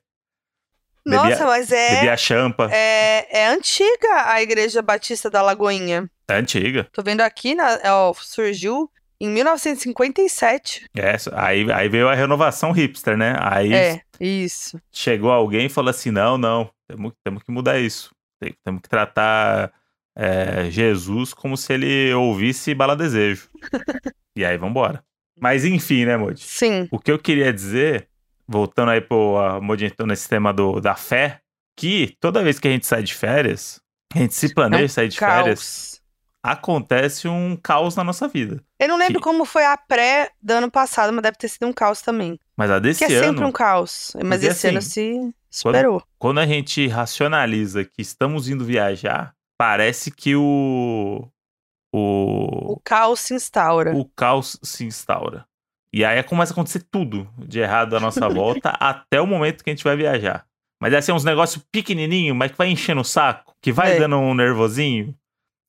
Bebia- 1.04 1.30
Nossa, 1.30 1.46
mas 1.48 1.72
é, 1.72 1.96
Bebia 1.96 2.16
champa. 2.18 2.70
é, 2.72 3.28
é 3.42 3.48
antiga 3.48 4.32
a 4.32 4.40
Igreja 4.42 4.82
Batista 4.84 5.30
da 5.32 5.42
Lagoinha. 5.42 6.08
É 6.30 6.36
antiga. 6.36 6.88
Tô 6.94 7.02
vendo 7.02 7.22
aqui, 7.22 7.56
na, 7.56 7.80
ó, 7.86 8.14
surgiu 8.14 8.88
em 9.20 9.28
1957. 9.30 10.86
É, 10.96 11.16
aí, 11.34 11.72
aí 11.72 11.90
veio 11.90 12.08
a 12.08 12.14
renovação 12.16 12.72
hipster, 12.72 13.18
né? 13.18 13.36
Aí 13.40 13.74
É, 13.74 14.02
isso. 14.26 14.80
chegou 14.92 15.32
alguém 15.32 15.66
e 15.66 15.70
falou 15.70 15.90
assim: 15.90 16.12
não, 16.12 16.38
não, 16.38 16.70
temos, 16.88 17.14
temos 17.24 17.44
que 17.44 17.52
mudar 17.52 17.80
isso. 17.80 18.12
Tem- 18.40 18.56
Temos 18.64 18.82
que 18.82 18.90
tratar 18.90 19.72
é, 20.18 20.70
Jesus 20.70 21.34
como 21.34 21.56
se 21.56 21.74
ele 21.74 22.14
ouvisse 22.14 22.74
Bala 22.74 22.96
Desejo. 22.96 23.50
e 24.36 24.44
aí, 24.46 24.58
vambora. 24.58 25.04
Mas 25.40 25.64
enfim, 25.66 26.06
né, 26.06 26.18
Modi? 26.18 26.42
Sim. 26.42 26.88
O 26.92 27.00
que 27.00 27.12
eu 27.12 27.18
queria 27.20 27.52
dizer, 27.54 28.08
voltando 28.48 28.90
aí 28.92 29.02
pro 29.02 29.60
Modi 29.62 29.86
entrou 29.86 30.08
nesse 30.08 30.28
tema 30.30 30.52
do, 30.54 30.80
da 30.80 30.96
fé, 30.96 31.40
que 31.78 32.16
toda 32.20 32.44
vez 32.44 32.60
que 32.60 32.68
a 32.68 32.72
gente 32.72 32.86
sai 32.86 33.02
de 33.04 33.14
férias, 33.14 33.80
a 34.14 34.18
gente 34.20 34.34
se 34.36 34.54
planeja 34.54 34.88
sair 34.88 35.08
de 35.08 35.18
férias, 35.18 35.60
Caos. 35.60 36.02
acontece 36.44 37.28
um 37.28 37.56
caos 37.56 37.96
na 37.96 38.04
nossa 38.04 38.28
vida. 38.28 38.62
Eu 38.80 38.88
não 38.88 38.98
lembro 38.98 39.16
Que- 39.20 39.24
como 39.24 39.46
foi 39.46 39.66
a 39.66 39.78
pré 39.78 40.30
do 40.42 40.52
ano 40.52 40.70
passado, 40.70 41.14
mas 41.14 41.24
deve 41.24 41.38
ter 41.38 41.48
sido 41.48 41.66
um 41.68 41.74
caos 41.74 42.02
também. 42.02 42.40
Mas 42.62 42.72
a 42.72 42.80
desse 42.80 43.06
Que 43.06 43.14
é 43.14 43.18
ano. 43.18 43.28
sempre 43.28 43.46
um 43.46 43.52
caos. 43.52 44.14
Mas 44.24 44.44
esse 44.44 44.68
ano 44.68 44.78
assim, 44.78 45.34
se 45.50 45.60
superou. 45.62 46.04
quando 46.20 46.40
a 46.40 46.46
gente 46.46 46.88
racionaliza 46.88 47.84
que 47.84 48.02
estamos 48.02 48.48
indo 48.48 48.64
viajar, 48.64 49.34
parece 49.58 50.12
que 50.12 50.36
o 50.36 51.28
o, 51.94 52.74
O 52.74 52.80
caos 52.84 53.20
se 53.20 53.34
instaura. 53.34 53.96
o 53.96 54.06
caos 54.16 54.58
se 54.64 54.86
instaura. 54.86 55.46
E 55.94 56.06
aí 56.06 56.22
começa 56.24 56.54
a 56.54 56.56
acontecer 56.56 56.86
tudo 56.90 57.28
de 57.38 57.60
errado 57.60 57.96
à 57.98 58.00
nossa 58.00 58.30
volta 58.30 58.70
até 58.80 59.20
o 59.20 59.28
momento 59.28 59.64
que 59.64 59.70
a 59.70 59.74
gente 59.74 59.84
vai 59.84 59.96
viajar. 59.98 60.46
Mas 60.82 60.94
é 60.94 60.98
assim, 60.98 61.12
uns 61.12 61.24
negócios 61.24 61.64
pequenininho, 61.72 62.34
mas 62.34 62.52
que 62.52 62.58
vai 62.58 62.68
enchendo 62.70 63.02
o 63.02 63.06
saco, 63.06 63.54
que 63.62 63.72
vai 63.72 63.98
É. 63.98 64.00
dando 64.00 64.18
um 64.18 64.34
nervosinho 64.34 65.14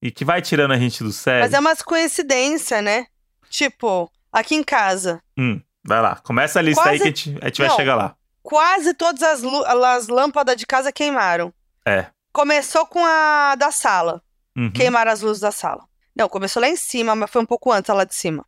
e 0.03 0.11
que 0.11 0.25
vai 0.25 0.41
tirando 0.41 0.73
a 0.73 0.79
gente 0.79 1.03
do 1.03 1.13
sério. 1.13 1.41
Mas 1.45 1.53
é 1.55 1.59
umas 1.59 1.83
coincidências, 1.83 2.83
né? 2.85 3.07
Tipo, 3.51 4.11
aqui 4.33 4.55
em 4.55 4.63
casa, 4.63 5.21
Hum, 5.37 5.61
vai 5.85 6.01
lá, 6.03 6.17
começa 6.17 6.59
a 6.59 6.63
lista 6.63 6.83
aí 6.89 6.99
Quase- 6.99 6.99
que 6.99 7.03
a 7.03 7.07
gente, 7.33 7.45
a 7.45 7.47
gente 7.49 7.59
vai 7.61 7.69
Não. 7.69 7.77
chegar 7.77 7.95
lá. 7.97 8.17
quase 8.43 8.95
todas 8.95 9.23
as, 9.23 9.43
as 9.45 10.09
lâmpadas 10.09 10.57
de 10.57 10.67
casa 10.67 10.93
queimaram. 10.93 11.53
É. 11.87 12.07
Começou 12.33 12.87
com 12.87 13.05
a 13.05 13.55
da 13.57 13.71
sala. 13.71 14.23
Uhum. 14.57 14.71
Queimaram 14.73 15.11
as 15.13 15.21
luzes 15.23 15.41
da 15.41 15.51
sala. 15.53 15.85
Não, 16.15 16.29
começou 16.29 16.61
lá 16.61 16.69
em 16.69 16.77
cima, 16.77 17.15
mas 17.15 17.31
foi 17.31 17.43
um 17.43 17.47
pouco 17.47 17.71
antes 17.73 17.95
lá 17.95 18.05
de 18.05 18.15
cima. 18.15 18.45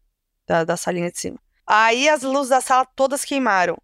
Da, 0.47 0.65
da 0.65 0.77
salinha 0.77 1.11
de 1.11 1.19
cima. 1.19 1.39
Aí 1.67 2.09
as 2.09 2.23
luzes 2.23 2.51
da 2.51 2.61
sala 2.61 2.85
todas 2.95 3.25
queimaram. 3.25 3.77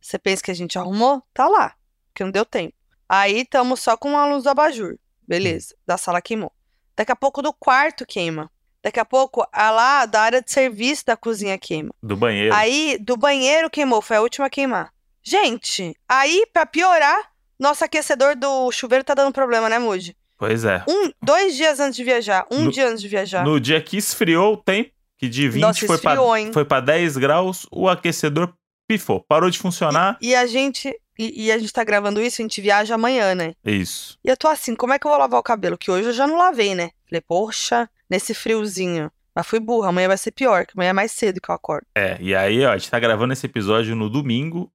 Você 0.00 0.18
pensa 0.18 0.42
que 0.42 0.50
a 0.50 0.54
gente 0.54 0.78
arrumou? 0.78 1.22
Tá 1.32 1.48
lá. 1.48 1.74
Porque 2.08 2.22
não 2.22 2.30
deu 2.30 2.44
tempo. 2.44 2.74
Aí 3.08 3.40
estamos 3.40 3.80
só 3.80 3.96
com 3.96 4.16
a 4.18 4.26
luz 4.26 4.44
do 4.44 4.50
abajur. 4.50 4.98
Beleza. 5.26 5.74
Da 5.86 5.96
sala 5.96 6.20
queimou. 6.20 6.52
Daqui 6.96 7.10
a 7.12 7.16
pouco 7.16 7.40
do 7.40 7.52
quarto 7.52 8.04
queima. 8.06 8.50
Daqui 8.84 9.00
a 9.00 9.04
pouco 9.04 9.46
a 9.50 9.70
lá 9.70 10.04
da 10.04 10.20
área 10.20 10.42
de 10.42 10.50
serviço 10.52 11.06
da 11.06 11.16
cozinha 11.16 11.56
queima. 11.58 11.90
Do 12.02 12.14
banheiro. 12.16 12.54
Aí 12.54 12.98
do 13.00 13.16
banheiro 13.16 13.70
queimou. 13.70 14.02
Foi 14.02 14.18
a 14.18 14.20
última 14.20 14.46
a 14.46 14.50
queimar. 14.50 14.92
Gente, 15.22 15.96
aí, 16.06 16.44
pra 16.52 16.66
piorar, 16.66 17.30
nosso 17.58 17.82
aquecedor 17.82 18.36
do 18.36 18.70
chuveiro 18.70 19.02
tá 19.02 19.14
dando 19.14 19.32
problema, 19.32 19.70
né, 19.70 19.78
Moody? 19.78 20.14
Pois 20.36 20.64
é. 20.66 20.84
Um, 20.86 21.10
dois 21.22 21.56
dias 21.56 21.80
antes 21.80 21.96
de 21.96 22.04
viajar. 22.04 22.46
Um 22.50 22.64
No- 22.64 22.70
dia 22.70 22.86
antes 22.86 23.00
de 23.00 23.08
viajar. 23.08 23.42
No 23.42 23.58
dia 23.58 23.80
que 23.80 23.96
esfriou 23.96 24.52
o 24.52 24.56
tempo, 24.58 24.90
que 25.16 25.28
de 25.28 25.48
20 25.48 25.62
Nossa, 25.62 25.86
foi, 25.86 25.96
pra, 25.98 26.10
esfriou, 26.12 26.36
hein? 26.36 26.52
foi 26.52 26.64
pra 26.66 26.80
10 26.80 27.16
graus, 27.16 27.66
o 27.72 27.88
aquecedor 27.88 28.52
pifou. 28.86 29.24
Parou 29.26 29.48
de 29.48 29.58
funcionar. 29.58 30.18
E 30.20 30.34
a 30.34 30.46
gente. 30.46 30.94
E, 31.18 31.46
e 31.46 31.52
a 31.52 31.56
gente 31.56 31.72
tá 31.72 31.84
gravando 31.84 32.20
isso, 32.20 32.42
a 32.42 32.44
gente 32.44 32.60
viaja 32.60 32.96
amanhã, 32.96 33.34
né? 33.34 33.54
Isso. 33.64 34.18
E 34.22 34.28
eu 34.28 34.36
tô 34.36 34.48
assim, 34.48 34.74
como 34.74 34.92
é 34.92 34.98
que 34.98 35.06
eu 35.06 35.10
vou 35.10 35.18
lavar 35.18 35.38
o 35.40 35.44
cabelo? 35.44 35.78
Que 35.78 35.90
hoje 35.90 36.08
eu 36.08 36.12
já 36.12 36.26
não 36.26 36.36
lavei, 36.36 36.74
né? 36.74 36.90
Falei, 37.08 37.22
poxa, 37.26 37.88
nesse 38.14 38.32
friozinho. 38.34 39.10
Mas 39.36 39.46
fui 39.48 39.58
burra, 39.58 39.88
amanhã 39.88 40.06
vai 40.06 40.16
ser 40.16 40.30
pior, 40.30 40.64
que 40.64 40.74
amanhã 40.76 40.90
é 40.90 40.92
mais 40.92 41.10
cedo 41.10 41.40
que 41.40 41.50
eu 41.50 41.54
acordo. 41.56 41.84
É, 41.96 42.16
e 42.20 42.36
aí, 42.36 42.64
ó, 42.64 42.70
a 42.70 42.76
gente 42.78 42.88
tá 42.88 43.00
gravando 43.00 43.32
esse 43.32 43.44
episódio 43.44 43.96
no 43.96 44.08
domingo, 44.08 44.70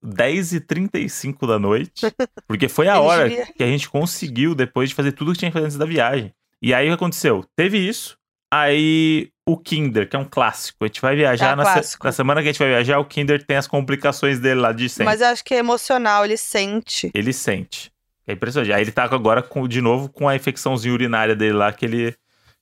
10h35 0.54 1.48
da 1.48 1.58
noite. 1.58 2.06
Porque 2.48 2.68
foi 2.68 2.88
a 2.88 3.00
hora 3.00 3.30
que 3.30 3.64
a 3.64 3.68
gente 3.68 3.90
conseguiu 3.90 4.54
depois 4.54 4.90
de 4.90 4.96
fazer 4.96 5.12
tudo 5.14 5.32
que 5.32 5.40
tinha 5.40 5.50
que 5.50 5.54
fazer 5.54 5.66
antes 5.68 5.78
da 5.78 5.86
viagem. 5.86 6.34
E 6.62 6.74
aí 6.74 6.88
o 6.88 6.90
que 6.90 6.96
aconteceu? 6.96 7.46
Teve 7.56 7.78
isso. 7.78 8.18
Aí 8.52 9.30
o 9.48 9.56
Kinder, 9.58 10.10
que 10.10 10.16
é 10.16 10.20
um 10.20 10.26
clássico. 10.26 10.84
A 10.84 10.88
gente 10.88 11.02
vai 11.02 11.16
viajar 11.16 11.54
É 11.54 11.56
na, 11.56 11.82
se- 11.84 11.98
na 12.04 12.12
semana 12.12 12.42
que 12.42 12.50
a 12.50 12.52
gente 12.52 12.60
vai 12.60 12.68
viajar, 12.70 13.00
o 13.00 13.06
Kinder 13.06 13.44
tem 13.46 13.56
as 13.58 13.68
complicações 13.68 14.40
dele 14.40 14.60
lá 14.60 14.72
de 14.74 14.90
sempre. 14.90 15.06
Mas 15.06 15.22
eu 15.22 15.28
acho 15.28 15.44
que 15.44 15.54
é 15.54 15.58
emocional, 15.58 16.26
ele 16.26 16.36
sente. 16.38 17.12
Ele 17.14 17.32
sente. 17.32 17.92
É 18.28 18.34
impressionante. 18.34 18.74
Aí 18.74 18.82
ele 18.82 18.92
tá 18.92 19.04
agora 19.04 19.42
com, 19.42 19.68
de 19.68 19.80
novo 19.82 20.10
com 20.10 20.28
a 20.28 20.36
infecçãozinha 20.36 20.94
urinária 20.94 21.36
dele 21.36 21.54
lá 21.54 21.72
que 21.72 21.86
ele, 21.86 22.16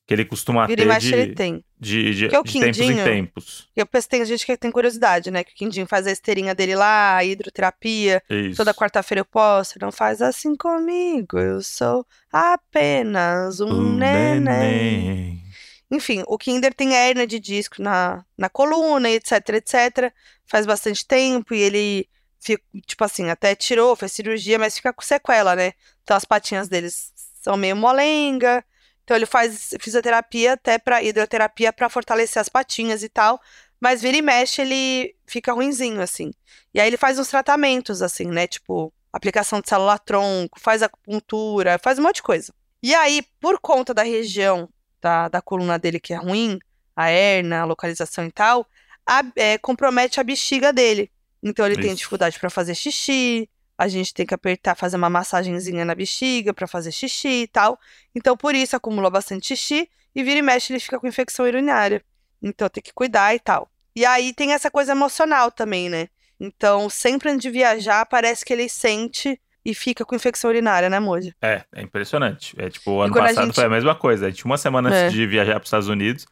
que 0.08 0.14
ele 0.14 0.24
costuma 0.24 0.66
Vira 0.66 0.84
ter 0.84 0.88
mexe, 0.88 1.14
ele 1.14 1.28
de, 1.28 1.36
tem. 1.36 1.64
de, 1.78 2.14
de, 2.14 2.26
Porque 2.30 2.38
o 2.38 2.44
de 2.44 2.60
tempos 2.62 2.80
em 2.80 2.96
tempos. 2.96 3.70
Eu 3.76 3.86
penso, 3.86 4.08
tem 4.08 4.24
gente 4.26 4.46
que 4.46 4.56
tem 4.56 4.72
curiosidade, 4.72 5.30
né? 5.30 5.44
Que 5.44 5.52
o 5.52 5.56
Quindinho 5.56 5.86
faz 5.86 6.08
a 6.08 6.12
esteirinha 6.12 6.56
dele 6.56 6.76
lá, 6.76 7.18
a 7.18 7.26
hidroterapia. 7.26 8.24
Isso. 8.30 8.56
Toda 8.56 8.74
quarta-feira 8.74 9.20
eu 9.20 9.26
posto. 9.26 9.78
Não 9.82 9.92
faz 9.92 10.22
assim 10.22 10.56
comigo, 10.56 11.38
eu 11.38 11.62
sou 11.62 12.06
apenas 12.32 13.60
um, 13.60 13.68
Um 13.68 13.98
neném. 13.98 14.40
neném. 14.40 15.44
Enfim, 15.92 16.24
o 16.26 16.38
Kinder 16.38 16.74
tem 16.74 16.96
hérnia 16.96 17.28
de 17.28 17.38
disco 17.38 17.82
na, 17.82 18.24
na 18.38 18.48
coluna, 18.48 19.10
etc, 19.10 19.34
etc. 19.56 20.14
Faz 20.46 20.66
bastante 20.66 21.06
tempo 21.06 21.54
e 21.54 21.60
ele, 21.60 22.10
fica, 22.40 22.64
tipo 22.86 23.04
assim, 23.04 23.30
até 23.30 23.56
tirou, 23.56 23.94
fez 23.94 24.14
cirurgia, 24.14 24.58
mas 24.58 24.78
fica 24.78 24.94
com 24.94 25.02
sequela, 25.02 25.54
né? 25.54 25.74
Então 26.04 26.16
as 26.16 26.24
patinhas 26.24 26.70
deles 26.70 27.12
são 27.42 27.58
meio 27.58 27.76
molenga. 27.76 28.64
Então 29.08 29.16
ele 29.16 29.26
faz 29.26 29.74
fisioterapia 29.80 30.52
até 30.52 30.78
para 30.78 31.02
hidroterapia 31.02 31.72
para 31.72 31.88
fortalecer 31.88 32.42
as 32.42 32.50
patinhas 32.50 33.04
e 33.04 33.08
tal. 33.08 33.40
Mas 33.80 34.02
vira 34.02 34.18
e 34.18 34.22
mexe, 34.22 34.62
ele 34.62 35.16
fica 35.26 35.54
ruinzinho, 35.54 36.02
assim. 36.02 36.34
E 36.74 36.82
aí 36.82 36.88
ele 36.88 36.98
faz 36.98 37.18
uns 37.18 37.30
tratamentos, 37.30 38.02
assim, 38.02 38.26
né? 38.26 38.48
Tipo, 38.48 38.94
aplicação 39.14 39.62
de 39.62 39.70
célula-tronco, 39.70 40.60
faz 40.60 40.84
acupuntura, 40.84 41.80
faz 41.82 41.98
um 41.98 42.02
monte 42.02 42.16
de 42.16 42.24
coisa. 42.24 42.54
E 42.84 42.94
aí, 42.94 43.24
por 43.40 43.58
conta 43.62 43.94
da 43.94 44.04
região 44.04 44.68
da, 45.02 45.30
da 45.30 45.42
coluna 45.42 45.80
dele 45.80 46.02
que 46.02 46.14
é 46.14 46.18
ruim, 46.18 46.60
a 46.94 47.10
hernia, 47.10 47.62
a 47.62 47.66
localização 47.66 48.26
e 48.26 48.32
tal, 48.32 48.68
a- 49.06 49.24
é, 49.38 49.58
compromete 49.58 50.20
a 50.20 50.24
bexiga 50.24 50.74
dele. 50.74 51.10
Então 51.42 51.66
ele 51.66 51.78
tem 51.78 51.92
Isso. 51.92 51.96
dificuldade 52.00 52.38
para 52.38 52.50
fazer 52.50 52.76
xixi, 52.76 53.50
a 53.78 53.88
gente 53.88 54.14
tem 54.14 54.26
que 54.26 54.34
apertar, 54.34 54.76
fazer 54.76 54.98
uma 54.98 55.10
massagenzinha 55.10 55.86
na 55.86 55.94
bexiga 55.94 56.54
para 56.54 56.66
fazer 56.68 56.92
xixi 56.92 57.44
e 57.44 57.48
tal. 57.48 57.80
Então 58.16 58.36
por 58.36 58.56
isso 58.56 58.76
acumula 58.76 59.10
bastante 59.10 59.48
xixi 59.56 59.90
e 60.16 60.24
vira 60.24 60.40
e 60.40 60.42
mexe 60.42 60.74
ele 60.74 60.80
fica 60.80 61.00
com 61.00 61.08
infecção 61.08 61.46
urinária. 61.46 62.04
Então 62.42 62.68
tem 62.70 62.82
que 62.82 62.94
cuidar 62.94 63.36
e 63.36 63.40
tal. 63.40 63.70
E 63.96 64.06
aí 64.06 64.34
tem 64.34 64.54
essa 64.54 64.70
coisa 64.72 64.92
emocional 64.94 65.52
também, 65.52 65.90
né? 65.90 66.08
Então 66.40 66.90
sempre 66.90 67.30
antes 67.30 67.42
de 67.42 67.50
viajar 67.52 68.06
parece 68.06 68.44
que 68.46 68.54
ele 68.54 68.68
sente 68.70 69.40
e 69.66 69.74
fica 69.76 70.06
com 70.06 70.16
infecção 70.16 70.50
urinária, 70.50 70.90
né, 70.90 70.98
Moji? 71.00 71.36
É, 71.42 71.64
é 71.76 71.82
impressionante. 71.82 72.56
É 72.58 72.70
tipo, 72.70 73.02
ano 73.02 73.14
passado 73.14 73.46
gente- 73.48 73.56
foi 73.56 73.66
a 73.66 73.70
mesma 73.70 73.94
coisa. 73.94 74.28
A 74.28 74.30
gente, 74.30 74.46
uma 74.46 74.58
semana 74.58 74.94
É. 74.96 75.04
antes 75.04 75.14
de 75.14 75.28
viajar 75.28 75.54
para 75.56 75.62
os 75.64 75.68
Estados 75.68 75.88
Unidos, 75.90 76.26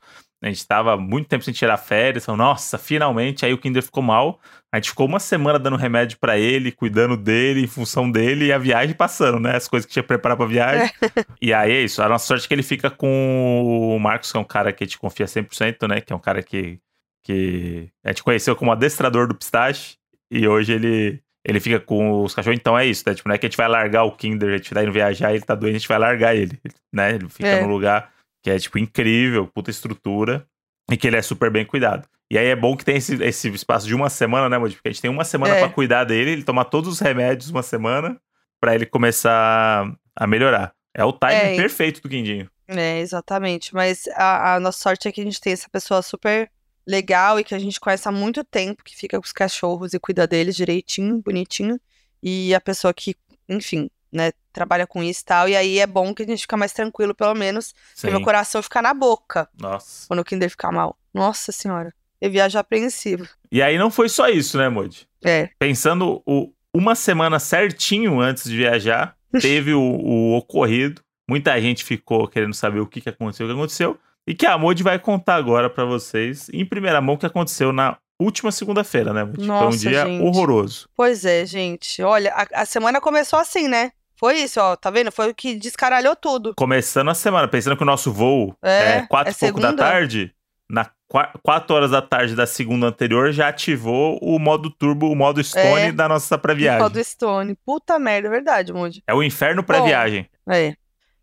a 0.48 0.52
gente 0.52 0.68
tava 0.68 0.96
muito 0.96 1.28
tempo 1.28 1.44
sem 1.44 1.54
tirar 1.54 1.78
férias. 1.78 2.24
Então, 2.24 2.38
nossa, 2.38 2.78
finalmente. 2.78 3.46
Aí 3.46 3.54
o 3.54 3.58
Kinder 3.58 3.82
ficou 3.82 4.04
mal. 4.04 4.40
A 4.72 4.78
gente 4.78 4.90
ficou 4.90 5.08
uma 5.08 5.20
semana 5.20 5.58
dando 5.58 5.76
remédio 5.76 6.18
para 6.20 6.38
ele, 6.38 6.72
cuidando 6.72 7.16
dele, 7.18 7.62
em 7.64 7.68
função 7.68 8.12
dele, 8.12 8.46
e 8.48 8.54
a 8.54 8.58
viagem 8.58 8.94
passando, 8.96 9.40
né? 9.40 9.56
As 9.56 9.68
coisas 9.68 9.86
que 9.88 9.94
tinha 9.94 10.04
que 10.04 10.08
preparar 10.08 10.38
pra 10.38 10.46
viagem. 10.46 10.92
E 11.42 11.54
aí 11.54 11.72
é 11.72 11.82
isso. 11.82 12.02
A 12.04 12.10
nossa 12.10 12.26
sorte 12.28 12.46
é 12.46 12.48
que 12.48 12.54
ele 12.54 12.62
fica 12.64 12.90
com 12.90 13.96
o 13.96 14.00
Marcos, 14.00 14.32
que 14.32 14.38
é 14.38 14.40
um 14.42 14.44
cara 14.46 14.72
que 14.72 14.84
a 14.84 14.88
gente 14.88 14.98
confia 15.00 15.26
100%, 15.26 15.88
né? 15.88 16.02
Que 16.02 16.12
é 16.14 16.16
um 16.16 16.20
cara 16.20 16.44
que, 16.44 16.78
que 17.24 17.90
a 18.04 18.10
gente 18.10 18.22
conheceu 18.24 18.56
como 18.56 18.72
adestrador 18.72 19.28
do 19.28 19.36
pistache. 19.36 19.96
E 20.30 20.48
hoje 20.48 20.74
ele, 20.74 21.22
ele 21.44 21.60
fica 21.60 21.80
com 21.80 22.24
os 22.24 22.36
cachorros. 22.36 22.60
Então 22.60 22.78
é 22.78 22.86
isso, 22.86 23.04
né? 23.08 23.16
Tipo, 23.16 23.30
não 23.30 23.36
é 23.36 23.38
que 23.38 23.46
a 23.46 23.50
gente 23.50 23.58
vai 23.58 23.68
largar 23.68 24.04
o 24.04 24.12
Kinder, 24.12 24.50
a 24.54 24.58
gente 24.58 24.74
tá 24.74 24.84
indo 24.84 24.92
viajar, 24.92 25.32
ele 25.34 25.42
tá 25.44 25.56
doente, 25.56 25.76
a 25.76 25.80
gente 25.80 25.88
vai 25.88 26.00
largar 26.00 26.36
ele, 26.36 26.60
né? 26.94 27.16
Ele 27.16 27.30
fica 27.30 27.48
É. 27.48 27.62
num 27.62 27.70
lugar 27.70 28.12
que 28.46 28.50
é, 28.52 28.60
tipo, 28.60 28.78
incrível, 28.78 29.48
puta 29.48 29.72
estrutura, 29.72 30.46
e 30.92 30.96
que 30.96 31.08
ele 31.08 31.16
é 31.18 31.22
super 31.24 31.50
bem 31.50 31.66
cuidado. 31.66 32.08
E 32.30 32.38
aí 32.38 32.46
é 32.46 32.56
bom 32.56 32.78
que 32.78 32.86
tem 32.86 32.98
esse, 32.98 33.16
esse 33.24 33.50
espaço 33.50 33.88
de 33.88 33.96
uma 33.96 34.08
semana, 34.08 34.48
né, 34.48 34.56
Moody? 34.60 34.76
Porque 34.76 34.88
a 34.88 34.92
gente 34.92 35.02
tem 35.02 35.10
uma 35.10 35.24
semana 35.24 35.56
É. 35.56 35.60
pra 35.62 35.70
cuidar 35.70 36.04
dele, 36.04 36.30
ele 36.30 36.44
toma 36.44 36.64
todos 36.64 36.88
os 36.94 37.00
remédios 37.00 37.50
uma 37.50 37.64
semana 37.64 38.22
pra 38.62 38.76
ele 38.76 38.86
começar 38.86 39.92
a 40.16 40.28
melhorar. 40.28 40.76
É 40.94 41.04
o 41.04 41.12
timing 41.12 41.34
É, 41.34 41.56
perfeito 41.56 42.04
do 42.04 42.08
Quindinho. 42.08 42.48
É, 42.68 43.00
exatamente. 43.00 43.74
Mas 43.74 44.08
a, 44.14 44.54
a 44.54 44.60
nossa 44.60 44.78
sorte 44.78 45.08
é 45.08 45.12
que 45.12 45.22
a 45.22 45.24
gente 45.24 45.42
tem 45.42 45.52
essa 45.54 45.68
pessoa 45.68 46.04
super 46.04 46.48
legal 46.86 47.40
e 47.40 47.44
que 47.44 47.56
a 47.56 47.60
gente 47.60 47.80
conhece 47.80 48.08
há 48.08 48.12
muito 48.12 48.44
tempo, 48.44 48.84
que 48.84 48.96
fica 48.96 49.18
com 49.18 49.26
os 49.26 49.34
cachorros 49.34 49.96
e 49.96 50.00
cuida 50.00 50.28
deles 50.28 50.56
direitinho, 50.56 51.20
bonitinho. 51.20 51.80
E 52.22 52.54
a 52.54 52.62
pessoa 52.62 52.94
que, 52.94 53.16
enfim, 53.50 53.90
né, 54.16 54.32
trabalha 54.54 54.88
com 54.88 55.04
isso 55.04 55.22
e 55.22 55.26
tal. 55.26 55.50
E 55.50 55.56
aí 55.56 55.80
é 55.80 55.86
bom 55.86 56.14
que 56.14 56.24
a 56.24 56.26
gente 56.26 56.42
fica 56.42 56.56
mais 56.56 56.72
tranquilo, 56.72 57.14
pelo 57.14 57.36
menos. 57.36 57.76
Sim. 57.94 58.08
E 58.08 58.12
meu 58.12 58.22
coração 58.22 58.64
fica 58.64 58.82
na 58.82 58.94
boca 58.94 59.48
Nossa. 59.60 60.08
quando 60.08 60.22
o 60.22 60.24
Kinder 60.24 60.50
ficar 60.50 60.72
mal. 60.72 60.98
Nossa 61.14 61.52
senhora. 61.52 61.94
Eu 62.22 62.32
viajo 62.32 62.58
apreensivo. 62.58 63.28
E 63.52 63.62
aí 63.62 63.78
não 63.78 63.92
foi 63.92 64.08
só 64.08 64.30
isso, 64.30 64.58
né, 64.58 64.70
Moody? 64.70 65.08
É. 65.24 65.50
Pensando 65.60 66.24
o, 66.26 66.52
uma 66.74 66.96
semana 66.96 67.40
certinho 67.40 68.20
antes 68.20 68.46
de 68.46 68.56
viajar, 68.56 69.16
teve 69.40 69.74
o, 69.74 69.82
o 69.82 70.38
ocorrido. 70.38 71.02
Muita 71.30 71.60
gente 71.60 71.84
ficou 71.84 72.28
querendo 72.28 72.54
saber 72.54 72.80
o 72.80 72.88
que, 72.88 73.02
que 73.02 73.10
aconteceu, 73.10 73.46
o 73.46 73.50
que 73.50 73.56
aconteceu. 73.56 74.00
E 74.26 74.34
que 74.34 74.46
a 74.46 74.58
Moody 74.58 74.82
vai 74.82 74.98
contar 74.98 75.36
agora 75.36 75.70
pra 75.70 75.86
vocês, 75.86 76.50
em 76.52 76.66
primeira 76.66 77.02
mão, 77.02 77.16
o 77.16 77.18
que 77.18 77.26
aconteceu 77.26 77.72
na 77.72 77.98
última 78.20 78.52
segunda-feira, 78.52 79.14
né, 79.14 79.24
Moody? 79.24 79.46
Foi 79.46 79.56
um 79.56 79.60
Nossa, 79.60 79.78
dia 79.78 80.06
gente. 80.06 80.24
horroroso. 80.24 80.90
Pois 80.96 81.26
é, 81.26 81.46
gente. 81.46 82.02
Olha, 82.02 82.34
a, 82.34 82.62
a 82.62 82.66
semana 82.66 83.02
começou 83.02 83.38
assim, 83.38 83.68
né? 83.68 83.92
Foi 84.18 84.38
isso, 84.38 84.60
ó. 84.62 84.76
Tá 84.76 84.90
vendo? 84.90 85.12
Foi 85.12 85.30
o 85.30 85.36
que 85.36 85.56
descaralhou 85.56 86.16
tudo. 86.16 86.54
Começando 86.56 87.10
a 87.10 87.14
semana, 87.14 87.48
pensando 87.48 87.76
que 87.76 87.84
o 87.84 87.86
nosso 87.86 88.12
voo 88.12 88.56
É, 88.64 88.98
é 89.00 89.08
quatro 89.08 89.32
é 89.32 89.36
e 89.36 89.40
pouco 89.40 89.60
da 89.60 89.74
tarde, 89.74 90.34
na 90.70 90.90
qua- 91.08 91.32
quatro 91.44 91.76
horas 91.76 91.92
da 91.92 92.02
tarde 92.02 92.36
da 92.36 92.48
segunda 92.48 92.88
anterior, 92.88 93.32
já 93.32 93.48
ativou 93.50 94.18
o 94.22 94.40
modo 94.40 94.70
turbo, 94.70 95.10
o 95.12 95.16
modo 95.16 95.44
Stone 95.44 95.82
É. 95.90 95.92
da 95.92 96.08
nossa 96.08 96.38
pré-viagem. 96.38 96.82
Ó, 96.82 96.90
do 96.90 97.04
Stone. 97.04 97.56
Puta 97.66 98.00
merda, 98.00 98.28
é 98.28 98.32
verdade, 98.32 98.72
Moody. 98.74 99.04
É 99.06 99.14
o 99.14 99.22
inferno 99.22 99.64
pré-viagem. 99.64 100.30
É. 100.50 100.76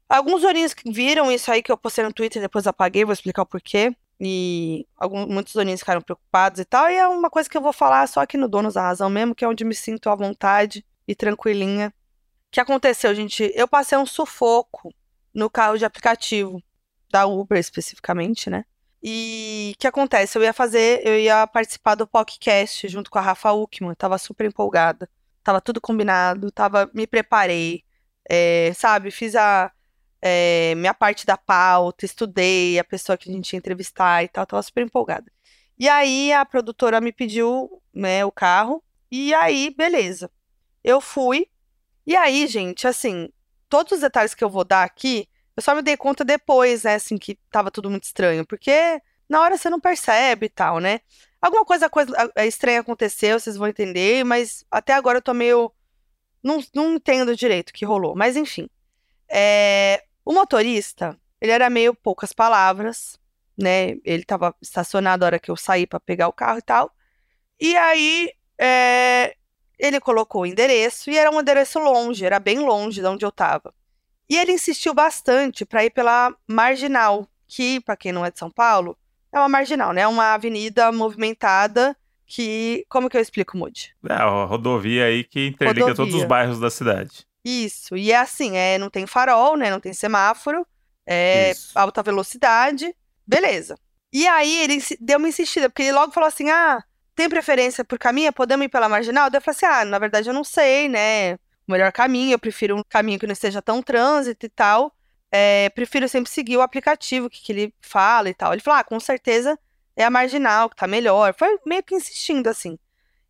Alguns 0.09 0.43
doninhos 0.43 0.75
que 0.75 0.91
viram 0.93 1.33
isso 1.33 1.51
aí 1.51 1.63
que 1.63 1.73
eu 1.73 1.77
postei 1.79 2.05
no 2.05 2.13
Twitter, 2.13 2.43
depois 2.43 2.67
apaguei, 2.67 3.05
vou 3.05 3.15
explicar 3.15 3.43
o 3.43 3.47
porquê. 3.47 3.95
E 4.21 4.87
alguns, 4.99 5.27
muitos 5.27 5.55
doninhos 5.55 5.81
ficaram 5.81 6.01
preocupados 6.03 6.61
e 6.61 6.65
tal. 6.65 6.89
E 6.91 6.95
é 6.95 7.09
uma 7.09 7.29
coisa 7.31 7.49
que 7.49 7.57
eu 7.57 7.63
vou 7.63 7.73
falar 7.73 8.07
só 8.07 8.21
aqui 8.21 8.37
no 8.37 8.47
Donos 8.47 8.75
da 8.75 8.83
Razão 8.83 9.09
mesmo, 9.11 9.35
que 9.35 9.45
é 9.45 9.49
onde 9.49 9.65
me 9.65 9.75
sinto 9.75 10.11
à 10.11 10.15
vontade 10.15 10.85
e 11.09 11.15
tranquilinha. 11.15 11.93
Que 12.53 12.61
aconteceu, 12.61 13.15
gente? 13.15 13.51
Eu 13.55 13.67
passei 13.67 13.97
um 13.97 14.05
sufoco 14.05 14.95
no 15.33 15.49
carro 15.49 15.79
de 15.79 15.87
aplicativo, 15.87 16.63
da 17.11 17.25
Uber 17.27 17.59
especificamente, 17.59 18.51
né? 18.51 18.67
E 19.03 19.73
o 19.75 19.81
que 19.81 19.87
acontece? 19.87 20.37
Eu 20.37 20.43
ia 20.43 20.53
fazer, 20.53 21.01
eu 21.03 21.19
ia 21.19 21.47
participar 21.47 21.95
do 21.95 22.07
podcast 22.07 22.87
junto 22.89 23.11
com 23.11 23.19
a 23.19 23.23
Rafa 23.23 23.53
Uckman, 23.53 23.95
tava 23.95 24.19
super 24.19 24.47
empolgada. 24.47 25.09
Tava 25.43 25.63
tudo 25.63 25.81
combinado, 25.81 26.53
tava, 26.53 26.91
me 26.93 27.07
preparei, 27.07 27.85
é, 28.29 28.71
sabe? 28.75 29.11
Fiz 29.11 29.35
a 29.35 29.73
é, 30.21 30.75
minha 30.77 30.93
parte 30.93 31.25
da 31.25 31.39
pauta, 31.39 32.05
estudei 32.05 32.79
a 32.79 32.85
pessoa 32.85 33.17
que 33.17 33.31
a 33.31 33.33
gente 33.33 33.55
ia 33.55 33.59
entrevistar 33.59 34.23
e 34.25 34.29
tal, 34.29 34.47
tava 34.47 34.63
super 34.63 34.85
empolgada. 34.85 35.33
E 35.79 35.89
aí 35.89 36.35
a 36.35 36.45
produtora 36.45 37.01
me 37.01 37.13
pediu, 37.13 37.83
né, 37.95 38.27
o 38.27 38.31
carro, 38.31 38.85
e 39.11 39.33
aí, 39.33 39.75
beleza. 39.75 40.31
Eu 40.85 41.01
fui, 41.01 41.49
e 42.07 42.17
aí, 42.17 42.47
gente, 42.47 42.87
assim, 42.87 43.29
todos 43.69 43.93
os 43.93 44.01
detalhes 44.01 44.35
que 44.35 44.45
eu 44.45 44.51
vou 44.51 44.65
dar 44.65 44.83
aqui, 44.85 45.29
eu 45.57 45.63
só 45.63 45.75
me 45.75 45.83
dei 45.83 45.97
conta 45.97 46.25
depois, 46.25 46.85
né, 46.85 46.95
assim, 46.95 47.19
que 47.19 47.39
tava 47.51 47.71
tudo 47.71 47.91
muito 47.91 48.05
estranho, 48.05 48.47
porque 48.47 49.01
na 49.29 49.41
hora 49.41 49.57
você 49.57 49.71
não 49.71 49.81
percebe 49.81 50.47
e 50.47 50.49
tal, 50.49 50.79
né? 50.79 51.01
Alguma 51.41 51.65
coisa, 51.65 51.89
coisa 51.91 52.13
é, 52.37 52.47
estranha 52.47 52.81
aconteceu, 52.81 53.41
vocês 53.41 53.57
vão 53.57 53.67
entender, 53.67 54.25
mas 54.25 54.65
até 54.71 54.93
agora 54.95 55.19
eu 55.19 55.23
tô 55.23 55.35
meio. 55.35 55.73
Não, 56.43 56.63
não 56.75 56.95
entendo 56.95 57.35
direito 57.37 57.71
o 57.71 57.73
que 57.73 57.85
rolou, 57.85 58.15
mas 58.15 58.37
enfim. 58.37 58.69
É, 59.29 60.05
o 60.25 60.33
motorista, 60.33 61.19
ele 61.41 61.53
era 61.53 61.71
meio 61.71 61.95
poucas 61.95 62.33
palavras, 62.33 63.19
né? 63.57 63.97
Ele 64.05 64.25
tava 64.25 64.55
estacionado 64.61 65.25
a 65.25 65.27
hora 65.27 65.39
que 65.39 65.51
eu 65.51 65.57
saí 65.57 65.87
pra 65.87 65.99
pegar 65.99 66.29
o 66.29 66.33
carro 66.33 66.59
e 66.59 66.63
tal. 66.63 66.95
E 67.61 67.77
aí, 67.77 68.31
é, 68.59 69.35
ele 69.83 69.99
colocou 69.99 70.43
o 70.43 70.47
endereço 70.47 71.11
e 71.11 71.19
era 71.19 71.29
um 71.29 71.41
endereço 71.41 71.81
longe, 71.81 72.25
era 72.25 72.39
bem 72.39 72.61
longe 72.61 73.01
de 73.01 73.07
onde 73.07 73.25
eu 73.25 73.33
tava. 73.33 73.75
E 74.31 74.37
ele 74.39 74.53
insistiu 74.53 74.95
bastante 74.95 75.65
para 75.65 75.85
ir 75.85 75.91
pela 75.91 76.33
Marginal, 76.47 77.29
que, 77.49 77.81
para 77.81 77.97
quem 77.97 78.13
não 78.13 78.25
é 78.25 78.31
de 78.31 78.39
São 78.39 78.49
Paulo, 78.49 78.97
é 79.33 79.39
uma 79.39 79.49
marginal, 79.49 79.93
né? 79.93 80.07
Uma 80.07 80.35
avenida 80.35 80.93
movimentada 80.93 81.97
que. 82.27 82.85
Como 82.89 83.11
que 83.11 83.17
eu 83.17 83.21
explico, 83.21 83.57
Moody? 83.57 83.93
É, 84.09 84.13
a 84.13 84.45
rodovia 84.45 85.07
aí 85.07 85.25
que 85.25 85.49
interliga 85.49 85.87
rodovia. 85.87 85.97
todos 85.97 86.15
os 86.15 86.25
bairros 86.25 86.61
da 86.61 86.71
cidade. 86.71 87.27
Isso. 87.45 87.97
E 87.97 88.13
é 88.13 88.17
assim, 88.17 88.57
é, 88.57 88.79
não 88.79 88.89
tem 88.89 89.07
farol, 89.07 89.57
né? 89.57 89.71
Não 89.71 89.81
tem 89.81 89.93
semáforo, 89.93 90.67
é 91.05 91.51
Isso. 91.51 91.77
alta 91.77 92.03
velocidade. 92.03 92.95
Beleza. 93.27 93.77
E 94.13 94.27
aí 94.29 94.63
ele 94.63 94.79
deu 95.01 95.19
uma 95.19 95.29
insistida, 95.29 95.69
porque 95.69 95.83
ele 95.83 95.93
logo 95.93 96.13
falou 96.13 96.29
assim: 96.29 96.51
ah, 96.51 96.85
tem 97.23 97.29
preferência 97.29 97.85
por 97.85 97.99
caminho? 97.99 98.33
Podemos 98.33 98.67
ir 98.67 98.69
pela 98.69 98.89
marginal? 98.89 99.31
Daí 99.31 99.39
eu 99.39 99.43
falei 99.43 99.57
assim: 99.57 99.67
ah, 99.67 99.85
na 99.85 99.99
verdade 99.99 100.29
eu 100.29 100.35
não 100.35 100.43
sei, 100.43 100.89
né? 100.89 101.35
O 101.35 101.73
melhor 101.73 101.93
caminho, 101.93 102.33
eu 102.33 102.39
prefiro 102.39 102.77
um 102.77 102.83
caminho 102.83 103.19
que 103.19 103.27
não 103.27 103.33
esteja 103.33 103.63
tão 103.63 103.81
trânsito 103.81 104.47
e 104.47 104.49
tal. 104.49 104.93
É, 105.31 105.71
prefiro 105.71 106.09
sempre 106.09 106.31
seguir 106.31 106.57
o 106.57 106.61
aplicativo, 106.61 107.31
que, 107.31 107.41
que 107.41 107.53
ele 107.53 107.75
fala 107.81 108.29
e 108.29 108.35
tal. 108.35 108.53
Ele 108.53 108.61
falou: 108.61 108.81
ah, 108.81 108.85
com 108.85 108.99
certeza 108.99 109.57
é 109.95 110.05
a 110.05 110.11
marginal 110.11 110.69
que 110.69 110.77
tá 110.77 110.87
melhor. 110.87 111.35
Foi 111.39 111.59
meio 111.65 111.83
que 111.83 111.95
insistindo 111.95 112.49
assim. 112.49 112.77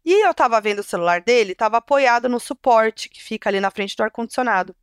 E 0.05 0.27
eu 0.27 0.33
tava 0.35 0.61
vendo 0.61 0.79
o 0.79 0.85
celular 0.85 1.21
dele, 1.21 1.55
tava 1.55 1.77
apoiado 1.77 2.29
no 2.29 2.41
suporte 2.41 3.09
que 3.09 3.23
fica 3.23 3.51
ali 3.51 3.61
na 3.61 3.71
frente 3.71 3.97
do 3.97 4.03
ar-condicionado. 4.03 4.75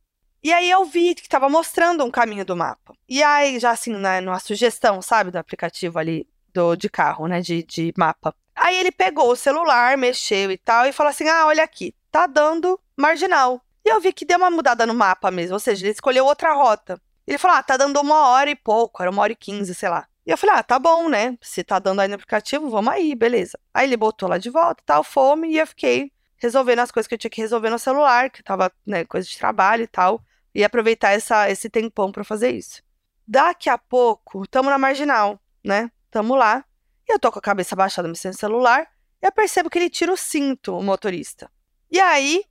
E 0.42 0.52
aí 0.52 0.70
eu 0.70 0.84
vi 0.86 1.14
que 1.14 1.28
tava 1.28 1.48
mostrando 1.50 2.02
um 2.02 2.10
caminho 2.10 2.44
do 2.44 2.56
mapa. 2.56 2.94
E 3.06 3.22
aí, 3.22 3.58
já 3.58 3.72
assim, 3.72 3.92
na, 3.92 4.20
numa 4.22 4.38
sugestão, 4.38 5.02
sabe, 5.02 5.30
do 5.30 5.36
aplicativo 5.36 5.98
ali 5.98 6.26
do, 6.54 6.76
de 6.76 6.88
carro, 6.88 7.26
né? 7.26 7.40
De, 7.40 7.62
de 7.62 7.92
mapa. 7.98 8.34
Aí 8.60 8.76
ele 8.76 8.92
pegou 8.92 9.30
o 9.30 9.36
celular, 9.36 9.96
mexeu 9.96 10.50
e 10.50 10.58
tal, 10.58 10.84
e 10.84 10.92
falou 10.92 11.08
assim: 11.08 11.26
ah, 11.28 11.46
olha 11.46 11.64
aqui, 11.64 11.94
tá 12.10 12.26
dando 12.26 12.78
marginal. 12.94 13.62
E 13.82 13.88
eu 13.88 13.98
vi 14.00 14.12
que 14.12 14.26
deu 14.26 14.36
uma 14.36 14.50
mudada 14.50 14.84
no 14.84 14.92
mapa 14.92 15.30
mesmo, 15.30 15.54
ou 15.54 15.60
seja, 15.60 15.86
ele 15.86 15.92
escolheu 15.92 16.26
outra 16.26 16.52
rota. 16.52 17.00
Ele 17.26 17.38
falou: 17.38 17.56
ah, 17.56 17.62
tá 17.62 17.78
dando 17.78 17.98
uma 17.98 18.28
hora 18.28 18.50
e 18.50 18.54
pouco, 18.54 19.02
era 19.02 19.10
uma 19.10 19.22
hora 19.22 19.32
e 19.32 19.36
quinze, 19.36 19.74
sei 19.74 19.88
lá. 19.88 20.06
E 20.26 20.30
eu 20.30 20.36
falei, 20.36 20.56
ah, 20.56 20.62
tá 20.62 20.78
bom, 20.78 21.08
né? 21.08 21.38
Se 21.40 21.64
tá 21.64 21.78
dando 21.78 22.00
aí 22.00 22.08
no 22.08 22.14
aplicativo, 22.14 22.68
vamos 22.68 22.92
aí, 22.92 23.14
beleza. 23.14 23.58
Aí 23.72 23.86
ele 23.86 23.96
botou 23.96 24.28
lá 24.28 24.36
de 24.36 24.50
volta, 24.50 24.82
tal, 24.84 25.02
fome, 25.02 25.48
e 25.50 25.58
eu 25.58 25.66
fiquei 25.66 26.12
resolvendo 26.36 26.80
as 26.80 26.90
coisas 26.90 27.08
que 27.08 27.14
eu 27.14 27.18
tinha 27.18 27.30
que 27.30 27.40
resolver 27.40 27.70
no 27.70 27.78
celular, 27.78 28.30
que 28.30 28.42
tava, 28.42 28.70
né, 28.86 29.04
coisa 29.04 29.26
de 29.26 29.38
trabalho 29.38 29.84
e 29.84 29.86
tal, 29.86 30.22
e 30.54 30.62
aproveitar 30.62 31.12
essa, 31.12 31.50
esse 31.50 31.70
tempão 31.70 32.12
para 32.12 32.22
fazer 32.22 32.50
isso. 32.50 32.82
Daqui 33.26 33.70
a 33.70 33.78
pouco, 33.78 34.46
tamo 34.46 34.68
na 34.70 34.78
marginal, 34.78 35.40
né? 35.64 35.90
Tamo 36.10 36.34
lá, 36.34 36.64
eu 37.12 37.18
tô 37.18 37.30
com 37.30 37.38
a 37.38 37.42
cabeça 37.42 37.76
baixada 37.76 38.08
no 38.08 38.16
celular, 38.16 38.86
e 39.22 39.26
eu 39.26 39.32
percebo 39.32 39.68
que 39.68 39.78
ele 39.78 39.90
tira 39.90 40.12
o 40.12 40.16
cinto, 40.16 40.76
o 40.76 40.82
motorista. 40.82 41.50
E 41.90 41.98
aí, 42.00 42.44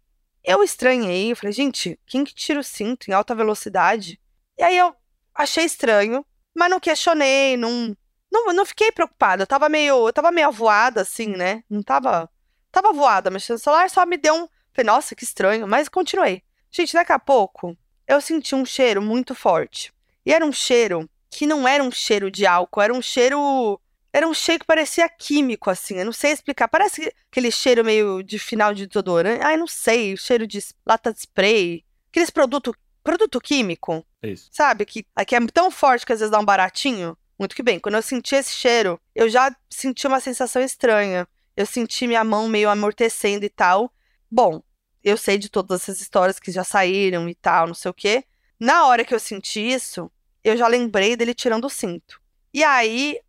eu 0.43 0.63
estranhei, 0.63 1.31
eu 1.31 1.35
falei, 1.35 1.53
gente, 1.53 1.99
quem 2.05 2.23
que 2.23 2.33
tira 2.33 2.59
o 2.59 2.63
cinto 2.63 3.09
em 3.09 3.13
alta 3.13 3.35
velocidade? 3.35 4.19
E 4.57 4.63
aí 4.63 4.77
eu 4.77 4.95
achei 5.33 5.65
estranho, 5.65 6.25
mas 6.55 6.69
não 6.69 6.79
questionei, 6.79 7.55
não, 7.55 7.95
não, 8.31 8.53
não 8.53 8.65
fiquei 8.65 8.91
preocupada. 8.91 9.43
Eu 9.43 9.47
tava 9.47 9.69
meio, 9.69 10.07
eu 10.07 10.13
tava 10.13 10.31
meio 10.31 10.47
avoada, 10.47 11.01
assim, 11.01 11.27
né? 11.27 11.63
Não 11.69 11.81
tava. 11.81 12.29
Tava 12.71 12.93
voada, 12.93 13.31
mexendo 13.31 13.55
no 13.55 13.63
celular, 13.63 13.89
só 13.89 14.05
me 14.05 14.17
deu 14.17 14.35
um. 14.35 14.47
Falei, 14.73 14.85
nossa, 14.85 15.15
que 15.15 15.23
estranho, 15.23 15.67
mas 15.67 15.89
continuei. 15.89 16.43
Gente, 16.69 16.93
daqui 16.93 17.11
a 17.11 17.19
pouco 17.19 17.75
eu 18.07 18.21
senti 18.21 18.53
um 18.53 18.65
cheiro 18.65 19.01
muito 19.01 19.33
forte. 19.33 19.91
E 20.25 20.33
era 20.33 20.45
um 20.45 20.51
cheiro 20.51 21.09
que 21.29 21.47
não 21.47 21.67
era 21.67 21.83
um 21.83 21.91
cheiro 21.91 22.29
de 22.29 22.45
álcool, 22.45 22.81
era 22.81 22.93
um 22.93 23.01
cheiro. 23.01 23.79
Era 24.11 24.27
um 24.27 24.33
cheiro 24.33 24.61
que 24.61 24.65
parecia 24.65 25.07
químico, 25.07 25.69
assim. 25.69 25.97
Eu 25.97 26.05
não 26.05 26.11
sei 26.11 26.31
explicar. 26.31 26.67
Parece 26.67 27.13
aquele 27.31 27.51
cheiro 27.51 27.85
meio 27.85 28.23
de 28.23 28.39
final 28.39 28.73
de 28.73 28.87
desodorante. 28.87 29.43
Ai, 29.43 29.55
não 29.55 29.67
sei. 29.67 30.17
Cheiro 30.17 30.47
de 30.47 30.59
lata 30.85 31.13
de 31.13 31.19
spray. 31.19 31.85
Aqueles 32.09 32.29
produtos 32.29 32.73
produto 33.03 33.39
químico. 33.39 34.05
Isso. 34.21 34.49
Sabe? 34.51 34.85
Que 34.85 35.05
aqui 35.15 35.35
é 35.35 35.39
tão 35.47 35.71
forte 35.71 36.05
que 36.05 36.13
às 36.13 36.19
vezes 36.19 36.31
dá 36.31 36.39
um 36.39 36.45
baratinho. 36.45 37.17
Muito 37.37 37.55
que 37.55 37.63
bem. 37.63 37.79
Quando 37.79 37.95
eu 37.95 38.01
senti 38.01 38.35
esse 38.35 38.53
cheiro, 38.53 38.99
eu 39.15 39.29
já 39.29 39.55
senti 39.69 40.05
uma 40.05 40.19
sensação 40.19 40.61
estranha. 40.61 41.27
Eu 41.55 41.65
senti 41.65 42.05
minha 42.05 42.23
mão 42.23 42.47
meio 42.47 42.69
amortecendo 42.69 43.45
e 43.45 43.49
tal. 43.49 43.91
Bom, 44.29 44.61
eu 45.03 45.17
sei 45.17 45.37
de 45.37 45.49
todas 45.49 45.81
essas 45.81 46.01
histórias 46.01 46.39
que 46.39 46.51
já 46.51 46.63
saíram 46.63 47.29
e 47.29 47.35
tal, 47.35 47.67
não 47.67 47.73
sei 47.73 47.89
o 47.89 47.93
quê. 47.93 48.25
Na 48.59 48.85
hora 48.85 49.05
que 49.05 49.13
eu 49.13 49.19
senti 49.19 49.59
isso, 49.59 50.11
eu 50.43 50.57
já 50.57 50.67
lembrei 50.67 51.15
dele 51.15 51.33
tirando 51.33 51.65
o 51.65 51.69
cinto. 51.69 52.21
E 52.53 52.63
aí, 52.63 53.19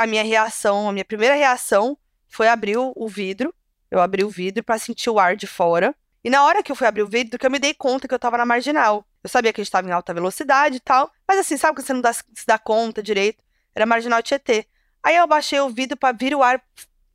a 0.00 0.06
minha 0.06 0.24
reação, 0.24 0.88
a 0.88 0.92
minha 0.92 1.04
primeira 1.04 1.34
reação 1.34 1.94
foi 2.26 2.48
abrir 2.48 2.78
o 2.78 3.06
vidro. 3.06 3.54
Eu 3.90 4.00
abri 4.00 4.24
o 4.24 4.30
vidro 4.30 4.64
para 4.64 4.78
sentir 4.78 5.10
o 5.10 5.18
ar 5.18 5.36
de 5.36 5.46
fora. 5.46 5.94
E 6.24 6.30
na 6.30 6.42
hora 6.42 6.62
que 6.62 6.72
eu 6.72 6.76
fui 6.76 6.86
abrir 6.86 7.02
o 7.02 7.06
vidro, 7.06 7.38
que 7.38 7.44
eu 7.44 7.50
me 7.50 7.58
dei 7.58 7.74
conta 7.74 8.08
que 8.08 8.14
eu 8.14 8.18
tava 8.18 8.38
na 8.38 8.46
marginal. 8.46 9.04
Eu 9.22 9.28
sabia 9.28 9.52
que 9.52 9.60
a 9.60 9.64
gente 9.64 9.70
tava 9.70 9.86
em 9.86 9.92
alta 9.92 10.14
velocidade 10.14 10.76
e 10.76 10.80
tal, 10.80 11.12
mas 11.28 11.38
assim, 11.38 11.58
sabe 11.58 11.76
que 11.76 11.82
você 11.82 11.92
não 11.92 12.00
dá, 12.00 12.14
se 12.14 12.46
dá 12.46 12.58
conta 12.58 13.02
direito? 13.02 13.44
Era 13.74 13.84
marginal 13.84 14.22
Tietê. 14.22 14.66
Aí 15.02 15.16
eu 15.16 15.26
baixei 15.26 15.60
o 15.60 15.68
vidro 15.68 15.98
para 15.98 16.16
vir 16.16 16.34
o 16.34 16.42
ar, 16.42 16.62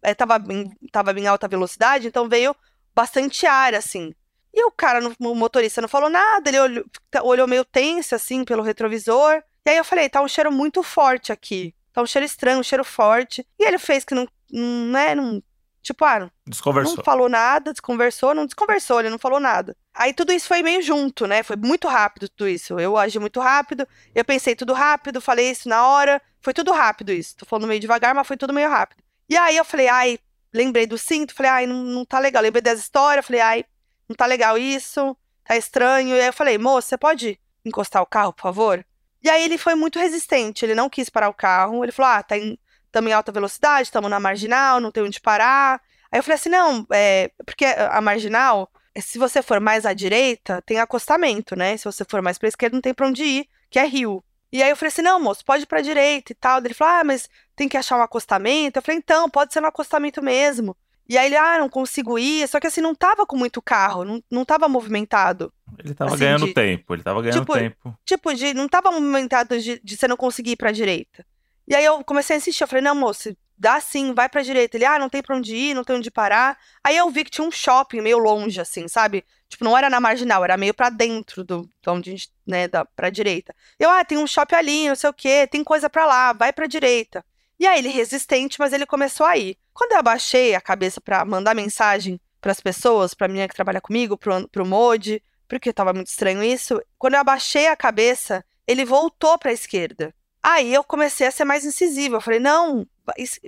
é, 0.04 0.14
tava, 0.14 0.38
em, 0.54 0.70
tava 0.92 1.12
em 1.20 1.26
alta 1.26 1.48
velocidade, 1.48 2.08
então 2.08 2.30
veio 2.30 2.56
bastante 2.94 3.48
ar, 3.48 3.74
assim. 3.74 4.14
E 4.54 4.64
o 4.64 4.70
cara, 4.70 5.00
o 5.20 5.36
motorista, 5.36 5.82
não 5.82 5.90
falou 5.90 6.10
nada, 6.10 6.48
ele 6.52 6.60
olhou, 6.60 6.86
olhou 7.24 7.48
meio 7.48 7.66
tenso, 7.66 8.14
assim, 8.14 8.46
pelo 8.46 8.62
retrovisor. 8.62 9.42
E 9.66 9.72
aí 9.72 9.78
eu 9.78 9.84
falei, 9.84 10.08
tá 10.08 10.22
um 10.22 10.28
cheiro 10.28 10.52
muito 10.52 10.84
forte 10.84 11.32
aqui. 11.32 11.74
Tá 11.96 12.02
um 12.02 12.06
cheiro 12.06 12.26
estranho, 12.26 12.60
um 12.60 12.64
cheiro 12.64 12.84
forte. 12.84 13.48
E 13.58 13.64
ele 13.66 13.80
fez 13.80 14.04
que 14.04 14.14
não, 14.14 14.28
não, 14.52 14.92
né, 14.92 15.16
não 15.16 15.42
Tipo, 15.86 16.04
ah, 16.04 16.32
Desconversou. 16.48 16.98
não 16.98 17.04
falou 17.04 17.30
nada, 17.30 17.72
desconversou, 17.72 18.34
não 18.34 18.48
desconversou, 18.48 19.00
ele 19.00 19.12
não 19.12 19.20
falou 19.20 19.40
nada. 19.40 19.78
Aí 19.94 20.16
tudo 20.16 20.34
isso 20.34 20.48
foi 20.48 20.64
meio 20.64 20.82
junto, 20.82 21.28
né? 21.28 21.44
Foi 21.44 21.56
muito 21.56 21.88
rápido 21.88 22.28
tudo 22.28 22.50
isso. 22.50 22.80
Eu 22.80 22.98
agi 22.98 23.20
muito 23.20 23.40
rápido, 23.40 23.88
eu 24.16 24.26
pensei 24.26 24.56
tudo 24.56 24.74
rápido, 24.74 25.22
falei 25.22 25.52
isso 25.52 25.70
na 25.70 25.86
hora. 25.86 26.20
Foi 26.42 26.56
tudo 26.56 26.72
rápido 26.72 27.12
isso. 27.12 27.36
Tô 27.38 27.46
falando 27.46 27.68
meio 27.68 27.80
devagar, 27.80 28.16
mas 28.16 28.26
foi 28.26 28.36
tudo 28.36 28.52
meio 28.52 28.68
rápido. 28.68 29.04
E 29.30 29.38
aí 29.38 29.56
eu 29.56 29.64
falei, 29.64 29.88
ai, 29.88 30.18
lembrei 30.52 30.88
do 30.88 30.98
cinto, 30.98 31.36
falei, 31.36 31.52
ai, 31.52 31.68
não, 31.68 31.84
não 31.84 32.04
tá 32.04 32.18
legal. 32.18 32.42
Lembrei 32.42 32.64
das 32.64 32.80
histórias, 32.80 33.24
falei, 33.24 33.42
ai, 33.42 33.64
não 34.10 34.16
tá 34.16 34.26
legal 34.26 34.58
isso, 34.58 35.16
tá 35.44 35.56
estranho. 35.56 36.16
E 36.16 36.20
aí 36.20 36.28
eu 36.28 36.34
falei, 36.34 36.58
moço, 36.58 36.88
você 36.88 36.98
pode 36.98 37.40
encostar 37.64 38.02
o 38.02 38.08
carro, 38.08 38.34
por 38.34 38.42
favor? 38.42 38.84
E 39.26 39.30
aí 39.30 39.44
ele 39.44 39.58
foi 39.58 39.74
muito 39.74 39.98
resistente, 39.98 40.64
ele 40.64 40.76
não 40.76 40.88
quis 40.88 41.10
parar 41.10 41.30
o 41.30 41.34
carro. 41.34 41.84
Ele 41.84 41.92
falou, 41.92 42.12
ah, 42.12 42.22
tá 42.22 42.38
em 42.38 42.60
estamos 42.86 43.10
em 43.10 43.14
alta 43.14 43.32
velocidade, 43.32 43.88
estamos 43.88 44.08
na 44.08 44.20
marginal, 44.20 44.80
não 44.80 44.92
tem 44.92 45.02
onde 45.04 45.20
parar. 45.20 45.82
Aí 46.12 46.20
eu 46.20 46.24
falei 46.24 46.36
assim, 46.36 46.50
não, 46.50 46.86
é, 46.94 47.32
porque 47.44 47.66
a 47.66 48.00
marginal, 48.02 48.72
se 49.02 49.18
você 49.18 49.42
for 49.42 49.60
mais 49.60 49.84
à 49.84 49.94
direita, 49.94 50.62
tem 50.62 50.80
acostamento, 50.80 51.56
né? 51.56 51.76
Se 51.76 51.86
você 51.86 52.06
for 52.08 52.22
mais 52.22 52.38
para 52.38 52.50
esquerda, 52.50 52.76
não 52.76 52.82
tem 52.82 52.94
para 52.94 53.08
onde 53.08 53.24
ir, 53.24 53.50
que 53.68 53.80
é 53.80 53.86
rio. 53.86 54.24
E 54.52 54.62
aí 54.62 54.70
eu 54.70 54.76
falei 54.76 54.90
assim, 54.90 55.02
não, 55.02 55.20
moço, 55.20 55.44
pode 55.44 55.64
ir 55.64 55.66
pra 55.66 55.82
direita 55.82 56.32
e 56.32 56.36
tal. 56.36 56.60
Ele 56.60 56.76
falou, 56.76 56.94
ah, 56.94 57.04
mas 57.04 57.28
tem 57.56 57.68
que 57.68 57.78
achar 57.78 57.98
um 57.98 58.04
acostamento. 58.04 58.78
Eu 58.78 58.84
falei, 58.84 59.00
então, 59.00 59.28
pode 59.28 59.52
ser 59.52 59.60
no 59.60 59.68
acostamento 59.68 60.22
mesmo. 60.22 60.78
E 61.08 61.18
aí 61.18 61.28
ele, 61.28 61.38
ah, 61.38 61.60
não 61.60 61.70
consigo 61.70 62.18
ir. 62.18 62.48
Só 62.48 62.60
que 62.60 62.68
assim, 62.68 62.82
não 62.82 62.96
tava 62.96 63.26
com 63.26 63.38
muito 63.38 63.62
carro, 63.62 64.04
não, 64.04 64.24
não 64.30 64.46
tava 64.46 64.68
movimentado. 64.68 65.54
Ele 65.78 65.94
tava 65.94 66.12
assim, 66.12 66.20
ganhando 66.20 66.48
de, 66.48 66.54
tempo, 66.54 66.94
ele 66.94 67.04
tava 67.04 67.22
ganhando 67.22 67.40
tipo, 67.40 67.54
tempo. 67.54 67.98
Tipo, 68.06 68.34
de, 68.34 68.54
não 68.54 68.68
tava 68.68 68.92
movimentado 68.92 69.60
de, 69.60 69.80
de 69.84 69.98
você 69.98 70.08
não 70.08 70.18
conseguir 70.18 70.52
ir 70.52 70.56
pra 70.56 70.72
direita. 70.72 71.26
E 71.68 71.76
aí 71.76 71.84
eu 71.84 72.04
comecei 72.04 72.36
a 72.36 72.38
insistir, 72.38 72.64
eu 72.64 72.68
falei, 72.68 72.84
não, 72.84 72.96
moço, 72.96 73.36
dá 73.58 73.80
sim, 73.80 74.14
vai 74.14 74.30
pra 74.30 74.42
direita. 74.42 74.78
Ele, 74.78 74.86
ah, 74.86 75.00
não 75.00 75.10
tem 75.10 75.22
pra 75.22 75.36
onde 75.36 75.56
ir, 75.56 75.74
não 75.74 75.84
tem 75.84 75.96
onde 75.96 76.12
parar. 76.12 76.58
Aí 76.84 76.96
eu 76.98 77.10
vi 77.10 77.24
que 77.24 77.32
tinha 77.32 77.48
um 77.48 77.52
shopping 77.52 78.02
meio 78.02 78.18
longe, 78.18 78.60
assim, 78.60 78.88
sabe? 78.88 79.24
Tipo, 79.48 79.64
não 79.64 79.78
era 79.78 79.90
na 79.90 80.00
marginal, 80.00 80.44
era 80.44 80.58
meio 80.58 80.74
pra 80.74 80.90
dentro 80.90 81.44
do, 81.44 81.70
de 81.82 81.90
onde 81.90 82.10
a 82.10 82.14
gente, 82.14 82.30
né, 82.46 82.68
da, 82.68 82.84
pra 82.86 83.10
direita. 83.10 83.56
Eu, 83.80 83.90
ah, 83.90 84.04
tem 84.04 84.18
um 84.18 84.28
shopping 84.28 84.56
ali, 84.56 84.90
não 84.90 84.96
sei 84.96 85.10
o 85.10 85.14
quê, 85.14 85.48
tem 85.48 85.64
coisa 85.64 85.90
pra 85.90 86.06
lá, 86.06 86.34
vai 86.34 86.52
pra 86.52 86.68
direita. 86.68 87.24
E 87.60 87.66
aí 87.66 87.80
ele 87.80 87.90
resistente, 87.90 88.60
mas 88.60 88.74
ele 88.74 88.86
começou 88.86 89.26
a 89.26 89.38
ir. 89.38 89.58
Quando 89.74 89.94
eu 89.94 90.00
abaixei 90.00 90.56
a 90.56 90.62
cabeça 90.62 91.00
pra 91.00 91.24
mandar 91.24 91.56
mensagem 91.56 92.20
pras 92.42 92.60
pessoas, 92.60 93.14
pra 93.14 93.28
menina 93.28 93.48
que 93.48 93.56
trabalha 93.56 93.82
comigo, 93.82 94.18
pro, 94.18 94.48
pro 94.50 94.66
Modi, 94.66 95.22
porque 95.48 95.74
tava 95.74 95.94
muito 95.94 96.08
estranho 96.08 96.44
isso, 96.44 96.82
quando 96.98 97.16
eu 97.16 97.20
abaixei 97.20 97.68
a 97.68 97.76
cabeça, 97.76 98.44
ele 98.68 98.86
voltou 98.86 99.38
pra 99.38 99.54
esquerda. 99.54 100.14
Aí 100.44 100.72
eu 100.72 100.84
comecei 100.84 101.26
a 101.26 101.32
ser 101.32 101.44
mais 101.44 101.66
incisiva. 101.66 102.18
Eu 102.18 102.22
falei, 102.22 102.40
não, 102.40 102.86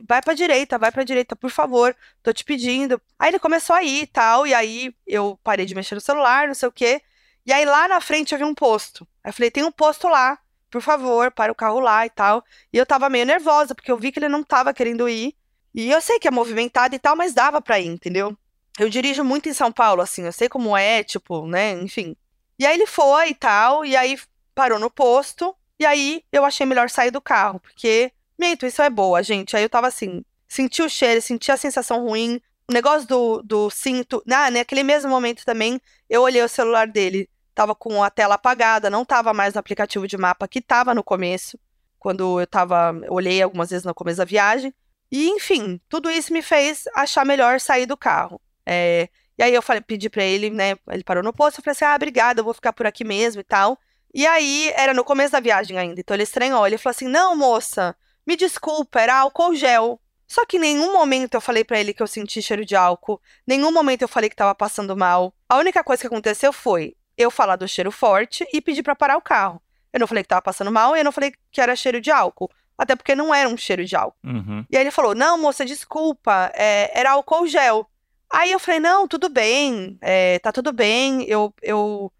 vai 0.07 0.21
pra 0.21 0.33
direita, 0.33 0.79
vai 0.79 0.91
pra 0.91 1.03
direita, 1.03 1.35
por 1.35 1.51
favor, 1.51 1.95
tô 2.23 2.33
te 2.33 2.43
pedindo. 2.43 2.99
Aí 3.19 3.29
ele 3.29 3.39
começou 3.39 3.75
a 3.75 3.83
ir 3.83 4.07
tal, 4.07 4.47
e 4.47 4.53
aí 4.53 4.95
eu 5.05 5.39
parei 5.43 5.65
de 5.65 5.75
mexer 5.75 5.93
no 5.93 6.01
celular, 6.01 6.47
não 6.47 6.55
sei 6.55 6.67
o 6.67 6.71
quê. 6.71 7.01
E 7.45 7.53
aí 7.53 7.65
lá 7.65 7.87
na 7.87 8.01
frente 8.01 8.35
vi 8.35 8.43
um 8.43 8.55
posto. 8.55 9.07
Aí 9.23 9.29
eu 9.29 9.33
falei, 9.33 9.51
tem 9.51 9.63
um 9.63 9.71
posto 9.71 10.07
lá, 10.07 10.39
por 10.69 10.81
favor, 10.81 11.31
para 11.31 11.51
o 11.51 11.55
carro 11.55 11.79
lá 11.79 12.05
e 12.05 12.09
tal. 12.09 12.43
E 12.71 12.77
eu 12.77 12.85
tava 12.85 13.09
meio 13.09 13.25
nervosa, 13.25 13.73
porque 13.73 13.91
eu 13.91 13.97
vi 13.97 14.11
que 14.11 14.19
ele 14.19 14.29
não 14.29 14.43
tava 14.43 14.73
querendo 14.73 15.07
ir. 15.07 15.35
E 15.73 15.91
eu 15.91 16.01
sei 16.01 16.19
que 16.19 16.27
é 16.27 16.31
movimentado 16.31 16.95
e 16.95 16.99
tal, 16.99 17.15
mas 17.15 17.33
dava 17.33 17.61
pra 17.61 17.79
ir, 17.79 17.87
entendeu? 17.87 18.35
Eu 18.79 18.89
dirijo 18.89 19.23
muito 19.23 19.49
em 19.49 19.53
São 19.53 19.71
Paulo, 19.71 20.01
assim, 20.01 20.23
eu 20.23 20.31
sei 20.31 20.49
como 20.49 20.75
é, 20.77 21.03
tipo, 21.03 21.47
né, 21.47 21.73
enfim. 21.73 22.15
E 22.59 22.65
aí 22.65 22.75
ele 22.75 22.87
foi 22.87 23.29
e 23.29 23.35
tal, 23.35 23.85
e 23.85 23.95
aí 23.95 24.19
parou 24.53 24.79
no 24.79 24.89
posto. 24.89 25.55
E 25.79 25.85
aí 25.85 26.23
eu 26.31 26.43
achei 26.43 26.65
melhor 26.65 26.89
sair 26.89 27.11
do 27.11 27.21
carro, 27.21 27.59
porque 27.59 28.11
minha 28.37 28.53
intuição 28.53 28.85
é 28.85 28.89
boa, 28.89 29.21
gente. 29.23 29.55
Aí 29.55 29.63
eu 29.63 29.69
tava 29.69 29.87
assim, 29.87 30.23
senti 30.47 30.81
o 30.81 30.89
cheiro, 30.89 31.21
senti 31.21 31.51
a 31.51 31.57
sensação 31.57 32.03
ruim, 32.05 32.41
o 32.67 32.73
negócio 32.73 33.07
do, 33.07 33.41
do 33.43 33.69
cinto. 33.69 34.23
Ah, 34.31 34.51
naquele 34.51 34.83
mesmo 34.83 35.09
momento 35.09 35.45
também, 35.45 35.79
eu 36.09 36.21
olhei 36.21 36.41
o 36.43 36.49
celular 36.49 36.87
dele. 36.87 37.29
Tava 37.57 37.73
com 37.73 38.03
a 38.03 38.11
tela 38.11 38.35
apagada, 38.35 38.87
não 38.87 39.03
tava 39.03 39.33
mais 39.33 39.55
no 39.55 39.59
aplicativo 39.59 40.07
de 40.07 40.15
mapa 40.15 40.47
que 40.47 40.61
tava 40.61 40.93
no 40.93 41.03
começo. 41.03 41.57
Quando 41.97 42.39
eu 42.39 42.45
tava. 42.45 42.93
Olhei 43.09 43.41
algumas 43.41 43.71
vezes 43.71 43.83
no 43.83 43.95
começo 43.95 44.19
da 44.19 44.25
viagem. 44.25 44.71
E, 45.11 45.27
enfim, 45.29 45.81
tudo 45.89 46.07
isso 46.07 46.31
me 46.31 46.43
fez 46.43 46.83
achar 46.93 47.25
melhor 47.25 47.59
sair 47.59 47.87
do 47.87 47.97
carro. 47.97 48.39
É, 48.63 49.09
e 49.39 49.41
aí 49.41 49.51
eu 49.51 49.63
falei, 49.63 49.81
pedi 49.81 50.07
pra 50.07 50.23
ele, 50.23 50.51
né? 50.51 50.75
Ele 50.87 51.03
parou 51.03 51.23
no 51.23 51.33
posto, 51.33 51.57
eu 51.57 51.63
falei 51.63 51.71
assim: 51.71 51.85
ah, 51.85 51.95
obrigada, 51.95 52.41
eu 52.41 52.43
vou 52.43 52.53
ficar 52.53 52.73
por 52.73 52.85
aqui 52.85 53.03
mesmo 53.03 53.41
e 53.41 53.43
tal. 53.43 53.79
E 54.13 54.27
aí, 54.27 54.71
era 54.75 54.93
no 54.93 55.03
começo 55.03 55.31
da 55.31 55.39
viagem 55.39 55.79
ainda, 55.79 55.99
então 55.99 56.15
ele 56.15 56.21
estranhou. 56.21 56.67
Ele 56.67 56.77
falou 56.77 56.91
assim: 56.91 57.07
não, 57.07 57.35
moça, 57.35 57.95
me 58.23 58.35
desculpa, 58.35 59.01
era 59.01 59.17
álcool 59.17 59.55
gel. 59.55 59.99
Só 60.27 60.45
que 60.45 60.57
em 60.57 60.59
nenhum 60.59 60.93
momento 60.93 61.33
eu 61.33 61.41
falei 61.41 61.63
para 61.63 61.79
ele 61.79 61.91
que 61.91 62.03
eu 62.03 62.07
senti 62.07 62.39
cheiro 62.39 62.63
de 62.63 62.75
álcool, 62.75 63.19
nenhum 63.47 63.71
momento 63.71 64.03
eu 64.03 64.07
falei 64.07 64.29
que 64.29 64.35
tava 64.35 64.53
passando 64.53 64.95
mal. 64.95 65.33
A 65.49 65.57
única 65.57 65.83
coisa 65.83 66.01
que 66.01 66.07
aconteceu 66.07 66.53
foi 66.53 66.95
eu 67.17 67.31
falar 67.31 67.55
do 67.55 67.67
cheiro 67.67 67.91
forte 67.91 68.47
e 68.53 68.61
pedir 68.61 68.83
para 68.83 68.95
parar 68.95 69.17
o 69.17 69.21
carro. 69.21 69.61
Eu 69.91 69.99
não 69.99 70.07
falei 70.07 70.23
que 70.23 70.29
tava 70.29 70.41
passando 70.41 70.71
mal 70.71 70.95
e 70.95 70.99
eu 70.99 71.03
não 71.03 71.11
falei 71.11 71.33
que 71.51 71.59
era 71.59 71.75
cheiro 71.75 71.99
de 71.99 72.11
álcool. 72.11 72.51
Até 72.77 72.95
porque 72.95 73.15
não 73.15 73.33
era 73.33 73.49
um 73.49 73.57
cheiro 73.57 73.83
de 73.83 73.95
álcool. 73.95 74.17
Uhum. 74.23 74.63
E 74.69 74.77
aí 74.77 74.83
ele 74.83 74.91
falou: 74.91 75.15
Não, 75.15 75.37
moça, 75.37 75.65
desculpa, 75.65 76.51
é, 76.53 76.91
era 76.97 77.11
álcool 77.11 77.47
gel. 77.47 77.89
Aí 78.31 78.51
eu 78.51 78.59
falei: 78.59 78.79
Não, 78.79 79.07
tudo 79.07 79.29
bem, 79.29 79.97
é, 79.99 80.37
tá 80.39 80.51
tudo 80.51 80.71
bem, 80.71 81.23
eu, 81.23 81.51
eu, 81.63 82.13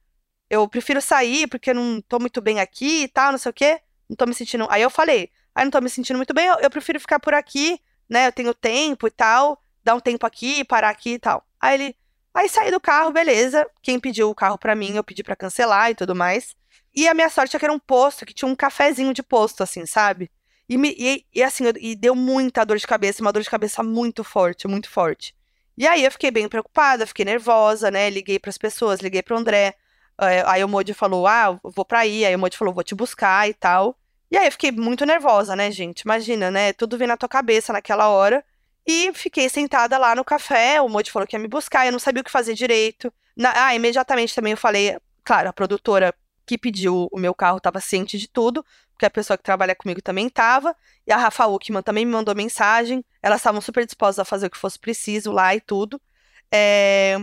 eu 0.50 0.68
prefiro 0.68 1.00
sair 1.00 1.48
porque 1.48 1.70
eu 1.70 1.76
não 1.76 2.02
tô 2.02 2.18
muito 2.18 2.42
bem 2.42 2.60
aqui 2.60 3.04
e 3.04 3.08
tal, 3.08 3.32
não 3.32 3.38
sei 3.38 3.52
o 3.52 3.54
quê. 3.54 3.80
Não 4.10 4.16
tô 4.16 4.26
me 4.26 4.34
sentindo. 4.34 4.66
Aí 4.72 4.82
eu 4.82 4.90
falei: 4.90 5.30
Aí 5.54 5.64
não 5.64 5.72
tô 5.72 5.80
me 5.80 5.90
sentindo 5.90 6.18
muito 6.18 6.34
bem, 6.34 6.48
eu, 6.48 6.56
eu 6.56 6.70
prefiro 6.72 7.00
ficar 7.00 7.20
por 7.20 7.36
aqui, 7.36 7.80
né? 8.10 8.28
Eu 8.28 8.32
tenho 8.32 8.54
tempo 8.54 9.06
e 9.08 9.12
tal, 9.12 9.62
dar 9.84 9.94
um 9.94 10.00
tempo 10.00 10.26
aqui, 10.26 10.64
parar 10.64 10.90
aqui 10.90 11.14
e 11.14 11.20
tal. 11.20 11.46
Aí 11.60 11.76
ele. 11.76 11.96
Aí 12.38 12.48
saí 12.48 12.70
do 12.70 12.80
carro, 12.80 13.12
beleza. 13.12 13.68
Quem 13.82 14.00
pediu 14.00 14.30
o 14.30 14.36
carro 14.36 14.60
para 14.60 14.76
mim, 14.76 14.92
eu 14.96 15.04
pedi 15.04 15.24
para 15.24 15.36
cancelar 15.36 15.90
e 15.90 15.96
tudo 15.96 16.14
mais. 16.14 16.56
E 16.96 17.08
a 17.08 17.14
minha 17.16 17.32
sorte 17.32 17.56
é 17.56 17.60
que 17.60 17.66
era 17.66 17.74
um 17.74 17.80
posto, 17.80 18.28
que 18.28 18.34
tinha 18.34 18.48
um 18.48 18.56
cafezinho 18.56 19.12
de 19.12 19.24
posto, 19.24 19.64
assim, 19.64 19.88
sabe? 19.88 20.30
E, 20.70 20.78
me, 20.78 20.94
e, 21.00 21.26
e 21.34 21.42
assim, 21.42 21.64
e 21.80 21.96
deu 21.96 22.14
muita 22.14 22.64
dor 22.64 22.78
de 22.78 22.86
cabeça, 22.86 23.24
uma 23.24 23.34
dor 23.34 23.42
de 23.42 23.50
cabeça 23.50 23.82
muito 23.82 24.24
forte, 24.24 24.68
muito 24.68 24.88
forte. 24.88 25.34
E 25.76 25.88
aí 25.88 26.06
eu 26.06 26.12
fiquei 26.12 26.30
bem 26.30 26.48
preocupada, 26.48 27.08
fiquei 27.08 27.26
nervosa, 27.26 27.90
né? 27.90 28.08
Liguei 28.08 28.38
para 28.38 28.52
as 28.52 28.58
pessoas, 28.60 29.00
liguei 29.00 29.24
para 29.24 29.36
André. 29.36 29.74
Eh, 30.22 30.44
aí 30.46 30.64
o 30.64 30.68
Modi 30.70 30.94
falou: 30.94 31.26
"Ah, 31.26 31.60
vou 31.64 31.86
para 31.86 32.02
aí". 32.02 32.24
Aí 32.24 32.36
o 32.36 32.40
Modi 32.40 32.56
falou: 32.56 32.72
"Vou 32.72 32.84
te 32.84 32.94
buscar" 32.94 33.50
e 33.50 33.54
tal. 33.56 33.98
E 34.30 34.38
aí 34.38 34.46
eu 34.46 34.52
fiquei 34.52 34.72
muito 34.72 35.08
nervosa, 35.08 35.56
né, 35.56 35.72
gente? 35.72 36.02
Imagina, 36.02 36.52
né? 36.52 36.72
Tudo 36.72 37.00
vem 37.00 37.08
na 37.08 37.18
tua 37.18 37.30
cabeça 37.30 37.74
naquela 37.74 38.10
hora. 38.10 38.46
E 38.88 39.12
fiquei 39.14 39.50
sentada 39.50 39.98
lá 39.98 40.16
no 40.16 40.24
café, 40.24 40.82
o 40.82 40.88
Modi 40.88 41.12
falou 41.12 41.28
que 41.28 41.36
ia 41.36 41.40
me 41.40 41.48
buscar, 41.50 41.86
eu 41.86 41.92
não 41.92 42.00
sabia 42.00 42.22
o 42.22 42.24
que 42.24 42.32
fazer 42.32 42.54
direito. 42.54 43.14
Na, 43.36 43.66
ah, 43.66 43.76
imediatamente 43.76 44.34
também 44.34 44.52
eu 44.52 44.58
falei, 44.58 44.98
claro, 45.26 45.50
a 45.50 45.54
produtora 45.54 46.16
que 46.46 46.58
pediu 46.58 47.10
o 47.12 47.20
meu 47.20 47.36
carro 47.36 47.58
estava 47.58 47.82
ciente 47.82 48.18
de 48.18 48.30
tudo, 48.30 48.66
porque 48.94 49.06
a 49.06 49.10
pessoa 49.10 49.38
que 49.38 49.44
trabalha 49.44 49.76
comigo 49.76 50.02
também 50.02 50.28
estava, 50.28 50.74
e 51.06 51.12
a 51.12 51.18
Rafa 51.18 51.46
Uckman 51.46 51.84
também 51.84 52.06
me 52.06 52.14
mandou 52.14 52.34
mensagem, 52.34 53.04
elas 53.22 53.42
estavam 53.42 53.60
super 53.60 53.86
dispostas 53.86 54.20
a 54.20 54.26
fazer 54.26 54.48
o 54.48 54.50
que 54.50 54.58
fosse 54.58 54.80
preciso 54.80 55.34
lá 55.34 55.54
e 55.54 55.60
tudo. 55.60 56.02
É... 56.50 57.18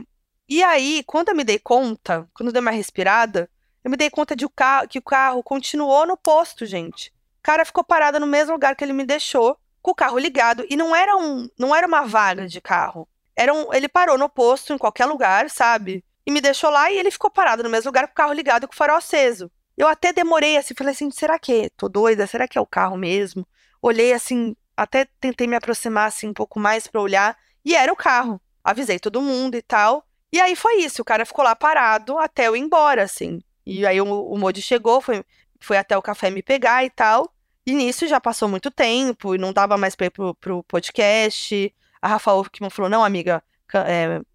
E 0.46 0.62
aí, 0.62 1.02
quando 1.06 1.30
eu 1.30 1.34
me 1.34 1.42
dei 1.42 1.58
conta, 1.58 2.28
quando 2.34 2.48
eu 2.48 2.52
dei 2.52 2.60
uma 2.60 2.70
respirada, 2.70 3.48
eu 3.82 3.90
me 3.90 3.96
dei 3.96 4.10
conta 4.10 4.36
de 4.36 4.44
o 4.44 4.50
carro, 4.50 4.86
que 4.86 4.98
o 4.98 5.02
carro 5.02 5.42
continuou 5.42 6.06
no 6.06 6.16
posto, 6.16 6.66
gente. 6.66 7.08
O 7.38 7.42
cara 7.42 7.64
ficou 7.64 7.82
parado 7.82 8.20
no 8.20 8.26
mesmo 8.26 8.52
lugar 8.52 8.76
que 8.76 8.84
ele 8.84 8.92
me 8.92 9.06
deixou, 9.06 9.58
com 9.84 9.90
o 9.90 9.94
carro 9.94 10.18
ligado, 10.18 10.64
e 10.70 10.76
não 10.76 10.96
era 10.96 11.14
um, 11.14 11.46
não 11.58 11.76
era 11.76 11.86
uma 11.86 12.06
vaga 12.06 12.48
de 12.48 12.58
carro. 12.58 13.06
Era 13.36 13.52
um, 13.52 13.70
ele 13.74 13.86
parou 13.86 14.16
no 14.16 14.30
posto 14.30 14.72
em 14.72 14.78
qualquer 14.78 15.04
lugar, 15.04 15.50
sabe? 15.50 16.02
E 16.24 16.30
me 16.30 16.40
deixou 16.40 16.70
lá 16.70 16.90
e 16.90 16.96
ele 16.96 17.10
ficou 17.10 17.30
parado 17.30 17.62
no 17.62 17.68
mesmo 17.68 17.90
lugar 17.90 18.06
com 18.06 18.12
o 18.12 18.16
carro 18.16 18.32
ligado 18.32 18.64
e 18.64 18.66
com 18.66 18.72
o 18.72 18.76
farol 18.76 18.96
aceso. 18.96 19.50
Eu 19.76 19.86
até 19.86 20.10
demorei 20.10 20.56
assim, 20.56 20.72
falei 20.74 20.94
assim, 20.94 21.10
será 21.10 21.38
que 21.38 21.68
tô 21.76 21.86
doida? 21.86 22.26
Será 22.26 22.48
que 22.48 22.56
é 22.56 22.60
o 22.62 22.66
carro 22.66 22.96
mesmo? 22.96 23.46
Olhei 23.82 24.14
assim, 24.14 24.56
até 24.74 25.06
tentei 25.20 25.46
me 25.46 25.54
aproximar 25.54 26.08
assim 26.08 26.28
um 26.28 26.34
pouco 26.34 26.58
mais 26.58 26.86
para 26.86 27.02
olhar 27.02 27.36
e 27.62 27.76
era 27.76 27.92
o 27.92 27.96
carro. 27.96 28.40
Avisei 28.64 28.98
todo 28.98 29.20
mundo 29.20 29.54
e 29.54 29.60
tal. 29.60 30.02
E 30.32 30.40
aí 30.40 30.56
foi 30.56 30.76
isso, 30.76 31.02
o 31.02 31.04
cara 31.04 31.26
ficou 31.26 31.44
lá 31.44 31.54
parado 31.54 32.18
até 32.18 32.48
eu 32.48 32.56
ir 32.56 32.60
embora, 32.60 33.02
assim. 33.02 33.42
E 33.66 33.86
aí 33.86 34.00
o, 34.00 34.06
o 34.06 34.38
Modi 34.38 34.62
chegou, 34.62 35.02
foi, 35.02 35.22
foi 35.60 35.76
até 35.76 35.94
o 35.94 36.00
café 36.00 36.30
me 36.30 36.42
pegar 36.42 36.86
e 36.86 36.88
tal. 36.88 37.33
E 37.66 37.72
nisso 37.72 38.06
já 38.06 38.20
passou 38.20 38.48
muito 38.48 38.70
tempo 38.70 39.34
e 39.34 39.38
não 39.38 39.52
dava 39.52 39.76
mais 39.76 39.94
pra 39.96 40.06
ir 40.06 40.10
pro, 40.10 40.34
pro 40.34 40.62
podcast. 40.64 41.74
A 42.00 42.08
Rafa 42.08 42.32
Wolfman 42.32 42.70
falou: 42.70 42.90
não, 42.90 43.04
amiga, 43.04 43.42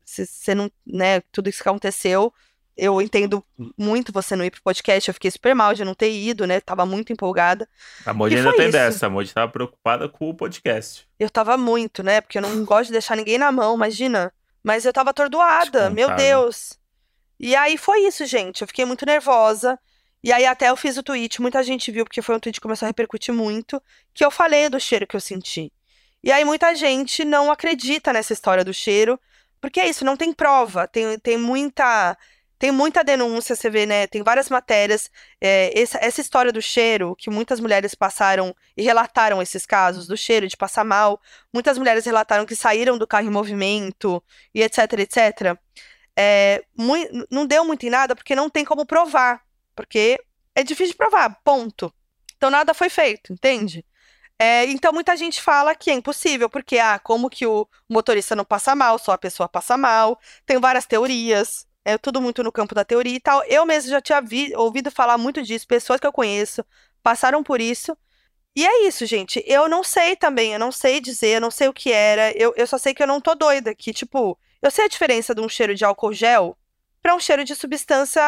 você 0.04 0.52
é, 0.52 0.56
não, 0.56 0.72
né, 0.86 1.22
tudo 1.32 1.50
isso 1.50 1.62
que 1.62 1.70
aconteceu. 1.70 2.34
Eu 2.76 3.02
entendo 3.02 3.44
muito 3.78 4.14
você 4.14 4.38
não 4.38 4.46
ir 4.46 4.52
pro 4.52 4.62
podcast. 4.62 5.10
Eu 5.10 5.14
fiquei 5.14 5.30
super 5.30 5.54
mal 5.54 5.74
de 5.74 5.84
não 5.84 5.94
ter 5.94 6.12
ido, 6.12 6.48
né? 6.48 6.62
Tava 6.62 6.86
muito 6.86 7.12
empolgada. 7.12 7.68
A 8.06 8.14
Modi 8.14 8.38
ainda 8.38 8.56
tem 8.56 8.70
isso. 8.70 8.72
dessa. 8.72 9.08
A 9.08 9.10
Modi 9.10 9.34
tava 9.34 9.52
preocupada 9.52 10.08
com 10.08 10.30
o 10.30 10.34
podcast. 10.34 11.06
Eu 11.20 11.30
tava 11.30 11.58
muito, 11.58 12.02
né? 12.02 12.22
Porque 12.22 12.38
eu 12.38 12.42
não 12.42 12.64
gosto 12.64 12.86
de 12.86 12.94
deixar 12.94 13.18
ninguém 13.18 13.38
na 13.38 13.52
mão, 13.52 13.76
imagina. 13.76 14.32
Mas 14.64 14.86
eu 14.86 14.94
tava 14.94 15.10
atordoada, 15.10 15.90
meu 15.90 16.16
Deus. 16.16 16.80
E 17.38 17.54
aí 17.54 17.78
foi 17.78 18.00
isso, 18.08 18.26
gente. 18.26 18.62
Eu 18.62 18.68
fiquei 18.68 18.86
muito 18.86 19.06
nervosa. 19.06 19.78
E 20.24 20.34
aí 20.34 20.46
até 20.46 20.70
eu 20.70 20.76
fiz 20.76 20.98
o 20.98 21.04
tweet, 21.04 21.42
muita 21.42 21.64
gente 21.64 21.92
viu, 21.92 22.06
porque 22.06 22.22
foi 22.22 22.36
um 22.36 22.40
tweet 22.40 22.56
que 22.56 22.62
começou 22.62 22.86
a 22.86 22.90
repercutir 22.90 23.34
muito, 23.34 23.82
que 24.14 24.24
eu 24.24 24.32
falei 24.32 24.70
do 24.70 24.80
cheiro 24.80 25.08
que 25.08 25.16
eu 25.16 25.22
senti. 25.22 25.72
E 26.24 26.32
aí 26.32 26.44
muita 26.44 26.76
gente 26.76 27.24
não 27.24 27.52
acredita 27.52 28.12
nessa 28.12 28.34
história 28.34 28.64
do 28.64 28.74
cheiro, 28.74 29.20
porque 29.62 29.80
é 29.80 29.88
isso, 29.90 30.06
não 30.06 30.18
tem 30.18 30.34
prova, 30.34 30.88
tem, 30.88 31.18
tem 31.20 31.38
muita 31.38 32.18
tem 32.58 32.72
muita 32.72 33.06
denúncia, 33.06 33.56
você 33.56 33.70
vê, 33.70 33.86
né? 33.86 34.06
Tem 34.06 34.22
várias 34.22 34.50
matérias. 34.50 35.10
É, 35.40 35.72
essa, 35.80 35.98
essa 36.02 36.20
história 36.20 36.52
do 36.52 36.62
cheiro, 36.62 37.16
que 37.16 37.30
muitas 37.30 37.58
mulheres 37.58 37.96
passaram 37.96 38.54
e 38.76 38.84
relataram 38.84 39.42
esses 39.42 39.66
casos 39.66 40.08
do 40.08 40.18
cheiro, 40.18 40.46
de 40.46 40.58
passar 40.58 40.84
mal. 40.84 41.22
Muitas 41.54 41.78
mulheres 41.78 42.06
relataram 42.06 42.46
que 42.46 42.58
saíram 42.58 42.98
do 42.98 43.08
carro 43.08 43.28
em 43.28 43.32
movimento 43.32 44.22
e 44.54 44.62
etc, 44.62 44.92
etc 45.00 45.58
é, 46.22 46.66
não 47.32 47.46
deu 47.46 47.64
muito 47.64 47.86
em 47.86 47.90
nada 47.90 48.14
porque 48.14 48.36
não 48.36 48.50
tem 48.50 48.66
como 48.66 48.86
provar. 48.86 49.42
Porque 49.80 50.20
é 50.54 50.62
difícil 50.62 50.92
de 50.92 50.98
provar, 50.98 51.40
ponto. 51.42 51.90
Então 52.36 52.50
nada 52.50 52.74
foi 52.74 52.90
feito, 52.90 53.32
entende? 53.32 53.86
É, 54.38 54.66
então 54.66 54.92
muita 54.92 55.16
gente 55.16 55.42
fala 55.42 55.74
que 55.74 55.90
é 55.90 55.94
impossível, 55.94 56.50
porque 56.50 56.78
ah, 56.78 57.00
como 57.00 57.30
que 57.30 57.46
o 57.48 57.66
motorista 57.90 58.36
não 58.36 58.44
passa 58.44 58.76
mal, 58.76 59.00
só 59.00 59.14
a 59.14 59.18
pessoa 59.18 59.48
passa 59.48 59.78
mal. 59.78 60.20
Tem 60.46 60.60
várias 60.60 60.86
teorias, 60.86 61.66
é 61.86 61.98
tudo 61.98 62.20
muito 62.20 62.44
no 62.44 62.52
campo 62.52 62.76
da 62.76 62.84
teoria 62.84 63.16
e 63.16 63.22
tal. 63.22 63.42
Eu 63.46 63.66
mesmo 63.66 63.90
já 63.90 64.02
tinha 64.02 64.20
vi, 64.20 64.54
ouvido 64.54 64.92
falar 64.92 65.18
muito 65.18 65.42
disso, 65.42 65.66
pessoas 65.66 65.98
que 65.98 66.06
eu 66.08 66.12
conheço 66.12 66.62
passaram 67.02 67.42
por 67.42 67.62
isso. 67.62 67.98
E 68.58 68.68
é 68.68 68.86
isso, 68.86 69.06
gente. 69.06 69.42
Eu 69.48 69.70
não 69.70 69.82
sei 69.82 70.14
também, 70.18 70.52
eu 70.52 70.60
não 70.60 70.74
sei 70.74 71.00
dizer, 71.00 71.36
eu 71.36 71.42
não 71.42 71.52
sei 71.52 71.70
o 71.70 71.74
que 71.74 71.94
era. 71.94 72.34
Eu, 72.38 72.54
eu 72.58 72.68
só 72.68 72.78
sei 72.78 72.94
que 72.94 73.02
eu 73.02 73.08
não 73.08 73.22
tô 73.22 73.34
doida, 73.34 73.74
que, 73.74 73.94
tipo, 73.94 74.38
eu 74.62 74.70
sei 74.70 74.86
a 74.86 74.90
diferença 74.90 75.34
de 75.34 75.40
um 75.40 75.48
cheiro 75.48 75.74
de 75.74 75.86
álcool 75.86 76.12
gel 76.12 76.58
para 77.02 77.16
um 77.16 77.20
cheiro 77.20 77.46
de 77.46 77.56
substância, 77.56 78.22